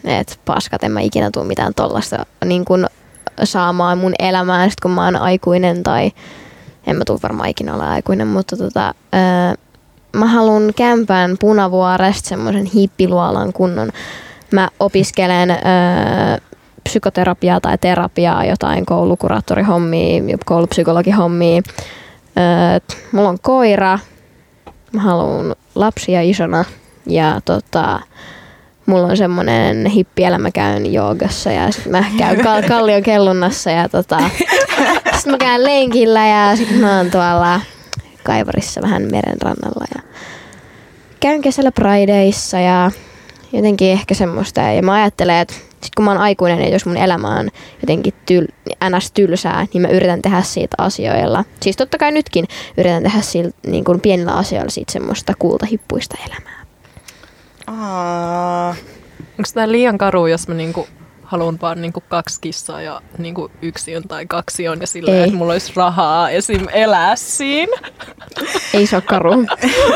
että 0.05 0.35
paskat, 0.45 0.85
en 0.85 0.93
mä 0.93 1.01
ikinä 1.01 1.31
tule 1.31 1.45
mitään 1.47 1.75
tollasta 1.75 2.27
niin 2.45 2.65
kuin 2.65 2.87
saamaan 3.45 3.99
mun 3.99 4.15
elämään, 4.19 4.71
sit 4.71 4.81
kun 4.81 4.91
mä 4.91 5.05
oon 5.05 5.17
aikuinen 5.17 5.83
tai 5.83 6.11
en 6.87 6.97
mä 6.97 7.05
tule 7.07 7.19
varmaan 7.23 7.49
ikinä 7.49 7.75
olla 7.75 7.91
aikuinen, 7.91 8.27
mutta 8.27 8.57
tota, 8.57 8.95
ää, 9.13 9.55
mä 10.17 10.27
haluan 10.27 10.73
kämpään 10.77 11.37
Punavuoresta 11.41 12.29
semmoisen 12.29 12.67
hippiluolan 12.67 13.53
kunnon. 13.53 13.91
Mä 14.51 14.69
opiskelen 14.81 15.51
ää, 15.51 16.39
psykoterapiaa 16.85 17.61
tai 17.61 17.79
terapiaa, 17.79 18.45
jotain 18.45 18.87
koulukuraattorihommia, 18.87 20.39
koulupsykologihommia. 20.45 21.63
Öö, 22.39 22.97
mulla 23.13 23.29
on 23.29 23.39
koira, 23.43 23.99
mä 24.93 25.01
haluan 25.03 25.55
lapsia 25.75 26.23
isona 26.23 26.65
ja 27.07 27.41
tota, 27.45 28.01
mulla 28.87 29.07
on 29.07 29.17
semmonen 29.17 29.87
hippielämä, 29.87 30.43
mä 30.43 30.51
käyn 30.51 30.93
joogassa 30.93 31.53
ja 31.53 31.73
sit 31.73 31.87
mä 31.87 32.05
käyn 32.19 32.41
kal- 32.41 32.69
kallion 32.69 33.03
kellunnassa 33.03 33.71
ja 33.71 33.89
tota, 33.89 34.19
sit 35.17 35.27
mä 35.27 35.39
käyn 35.39 35.65
lenkillä 35.65 36.27
ja 36.27 36.57
sit 36.57 36.81
mä 36.81 36.97
oon 36.97 37.11
tuolla 37.11 37.61
kaivarissa 38.25 38.83
vähän 38.83 39.03
merenrannalla 39.03 39.85
ja 39.95 40.03
käyn 41.21 41.43
kesällä 41.43 41.73
Prideissa 41.73 42.59
ja 42.59 42.91
jotenkin 43.53 43.91
ehkä 43.91 44.15
semmoista. 44.15 44.61
Ja 44.61 44.83
mä 44.83 44.95
ajattelen, 44.95 45.37
että 45.37 45.55
sit 45.55 45.95
kun 45.97 46.05
mä 46.05 46.11
oon 46.11 46.21
aikuinen 46.21 46.61
ja 46.61 46.69
jos 46.69 46.87
mun 46.87 46.97
elämä 46.97 47.29
on 47.29 47.51
jotenkin 47.83 48.15
tyl, 48.27 48.47
ns. 48.97 49.13
tylsää, 49.13 49.67
niin 49.75 49.83
mä 49.83 49.89
yritän 49.89 50.23
tehdä 50.23 50.43
siitä 50.43 50.75
asioilla. 50.79 51.45
Siis 51.61 51.77
totta 51.77 51.99
kai 51.99 52.13
nytkin 52.13 52.45
yritän 52.77 53.03
tehdä 53.03 53.21
sillä, 53.21 53.51
niin 53.67 53.85
kuin 53.85 54.01
pienillä 54.01 54.33
asioilla 54.33 54.71
siitä 54.71 54.93
semmoista 54.93 55.33
kultahippuista 55.39 56.17
elämää. 56.27 56.63
Aa, 57.67 58.75
Onko 59.39 59.51
tämä 59.55 59.73
liian 59.73 59.99
karu, 59.99 60.27
jos 60.27 60.49
mä 60.49 60.55
niinku 60.55 60.89
haluan 61.23 61.59
vaan 61.63 61.83
niinku 61.83 62.03
kaksi 62.09 62.41
kissaa 62.41 62.83
ja 62.83 63.03
niinku 63.19 63.51
yksi 63.63 63.97
on 63.97 64.03
tai 64.03 64.27
kaksi 64.27 64.69
on 64.69 64.81
ja 64.81 64.87
silleen, 64.87 65.17
Ei. 65.17 65.25
että 65.25 65.37
mulla 65.37 65.53
olisi 65.53 65.73
rahaa 65.77 66.31
esim. 66.31 66.67
elää 66.73 67.17
siinä. 67.17 67.77
Ei 68.75 68.87
se 68.87 68.97
ole 68.97 69.03
karu. 69.03 69.33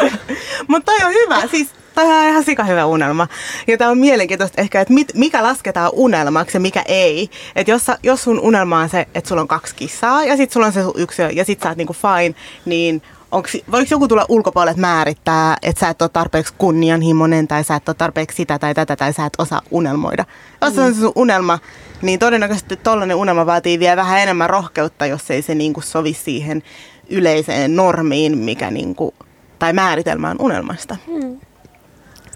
Mutta 0.69 0.93
toi 0.93 1.07
on 1.07 1.13
hyvä. 1.13 1.47
Siis 1.47 1.71
toi 2.05 2.19
on 2.23 2.29
ihan 2.29 2.45
sika 2.45 2.65
hyvä 2.65 2.87
unelma. 2.87 3.29
Ja 3.67 3.79
tämä 3.79 3.91
on 3.91 3.99
mielenkiintoista 3.99 4.61
ehkä, 4.61 4.81
että 4.81 4.95
mit, 4.95 5.13
mikä 5.15 5.43
lasketaan 5.43 5.91
unelmaksi 5.93 6.57
ja 6.57 6.61
mikä 6.61 6.83
ei. 6.87 7.31
Että 7.57 7.71
jos, 7.71 7.87
jos 8.03 8.23
sun 8.23 8.41
unelma 8.41 8.79
on 8.79 8.89
se, 8.89 9.07
että 9.15 9.29
sulla 9.29 9.43
on 9.43 9.49
kaksi 9.49 9.75
kissaa 9.75 10.25
ja 10.25 10.37
sitten 10.37 10.53
sulla 10.53 10.67
on 10.67 10.73
se 10.73 10.83
sun 10.83 10.95
ja 11.33 11.45
sitten 11.45 11.67
sä 11.67 11.69
oot 11.69 11.79
niinku 11.79 11.93
fine, 11.93 12.35
niin 12.65 13.03
onks, 13.31 13.57
voiko 13.71 13.89
joku 13.91 14.09
tulla 14.09 14.25
ulkopuolelle 14.29 14.81
määrittää, 14.81 15.57
että 15.63 15.81
sä 15.81 15.89
et 15.89 16.03
ole 16.03 16.11
tarpeeksi 16.13 16.55
kunnianhimoinen 16.59 17.49
tai 17.49 17.65
sä 17.65 17.77
et 17.77 17.89
ole 17.89 17.97
tarpeeksi 17.99 18.37
sitä 18.37 18.59
tai 18.59 18.75
tätä 18.75 18.97
tai 18.97 19.13
sä 19.13 19.27
et 19.27 19.33
osaa 19.39 19.63
unelmoida. 19.71 20.25
Jos 20.61 20.75
se 20.75 20.81
on 20.81 20.95
se 20.95 21.01
sun 21.01 21.13
unelma, 21.15 21.59
niin 22.03 22.19
todennäköisesti 22.19 22.77
tollainen 22.77 23.17
unelma 23.17 23.47
vaatii 23.47 23.79
vielä 23.79 23.97
vähän 23.97 24.21
enemmän 24.21 24.51
rohkeutta, 24.51 25.07
jos 25.07 25.31
ei 25.31 25.43
se 25.43 25.55
niinku 25.55 25.81
sovi 25.81 26.13
siihen 26.13 26.63
yleiseen 27.11 27.77
normiin, 27.77 28.39
mikä 28.39 28.71
niinku, 28.71 29.15
tai 29.59 29.73
määritelmään 29.73 30.37
unelmasta. 30.41 30.97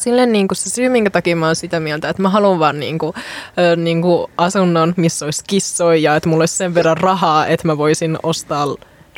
Silleen 0.00 0.32
niinku 0.32 0.54
se 0.54 0.70
syy, 0.70 0.88
minkä 0.88 1.10
takia 1.10 1.36
mä 1.36 1.46
oon 1.46 1.56
sitä 1.56 1.80
mieltä, 1.80 2.08
että 2.08 2.22
mä 2.22 2.28
haluan 2.28 2.58
vaan 2.58 2.80
niinku, 2.80 3.14
ö, 3.58 3.76
niinku 3.76 4.30
asunnon, 4.36 4.94
missä 4.96 5.24
olisi 5.24 5.44
kissoja 5.46 6.00
ja 6.00 6.16
että 6.16 6.28
mulla 6.28 6.42
olisi 6.42 6.56
sen 6.56 6.74
verran 6.74 6.96
rahaa, 6.96 7.46
että 7.46 7.66
mä 7.66 7.78
voisin 7.78 8.18
ostaa 8.22 8.66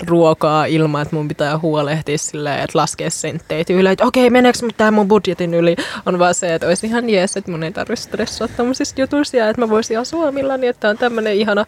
ruokaa 0.06 0.64
ilman, 0.64 1.02
että 1.02 1.16
mun 1.16 1.28
pitää 1.28 1.58
huolehtia 1.58 2.18
silleen, 2.18 2.60
että 2.60 2.78
laskea 2.78 3.10
senttejä 3.10 3.64
tyyliin, 3.64 3.92
että 3.92 4.06
okei, 4.06 4.30
meneekö 4.30 4.58
tämä 4.76 4.90
mun 4.90 5.08
budjetin 5.08 5.54
yli, 5.54 5.76
on 6.06 6.18
vaan 6.18 6.34
se, 6.34 6.54
että 6.54 6.66
olisi 6.66 6.86
ihan 6.86 7.10
jees, 7.10 7.36
että 7.36 7.50
mun 7.50 7.62
ei 7.62 7.72
tarvitse 7.72 8.02
stressua 8.02 8.48
tämmöisistä 8.48 9.00
jutuista 9.00 9.48
että 9.48 9.62
mä 9.62 9.68
voisin 9.68 9.98
asua 9.98 10.28
omillani, 10.28 10.66
että 10.66 10.88
on 10.88 10.98
tämmöinen 10.98 11.34
ihana 11.34 11.66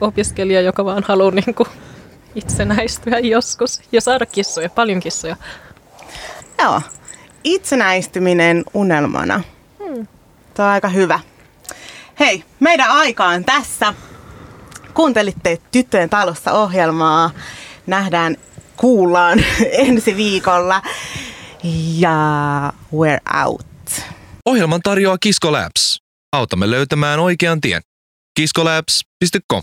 opiskelija, 0.00 0.60
joka 0.60 0.84
vaan 0.84 1.04
haluaa 1.08 1.30
niinku 1.30 1.66
itsenäistyä 2.34 3.18
joskus 3.18 3.80
ja 3.92 4.00
saada 4.00 4.26
kissoja, 4.26 4.68
paljon 4.68 5.00
kissoja. 5.00 5.36
Joo. 6.62 6.80
Itsenäistyminen 7.46 8.64
unelmana. 8.74 9.42
Tuo 10.54 10.64
on 10.64 10.70
aika 10.70 10.88
hyvä. 10.88 11.20
Hei, 12.20 12.44
meidän 12.60 12.90
aika 12.90 13.24
on 13.24 13.44
tässä. 13.44 13.94
Kuuntelitte 14.94 15.58
Tyttöjen 15.72 16.10
talossa 16.10 16.52
ohjelmaa. 16.52 17.30
Nähdään, 17.86 18.36
kuullaan 18.76 19.38
ensi 19.86 20.16
viikolla. 20.16 20.82
Ja 21.98 22.12
we're 22.94 23.44
out. 23.44 23.66
Ohjelman 24.46 24.80
tarjoaa 24.82 25.18
Kisko 25.18 25.52
Labs. 25.52 25.98
Autamme 26.32 26.70
löytämään 26.70 27.20
oikean 27.20 27.60
tien. 27.60 27.82
kiskolabs.com 28.36 29.62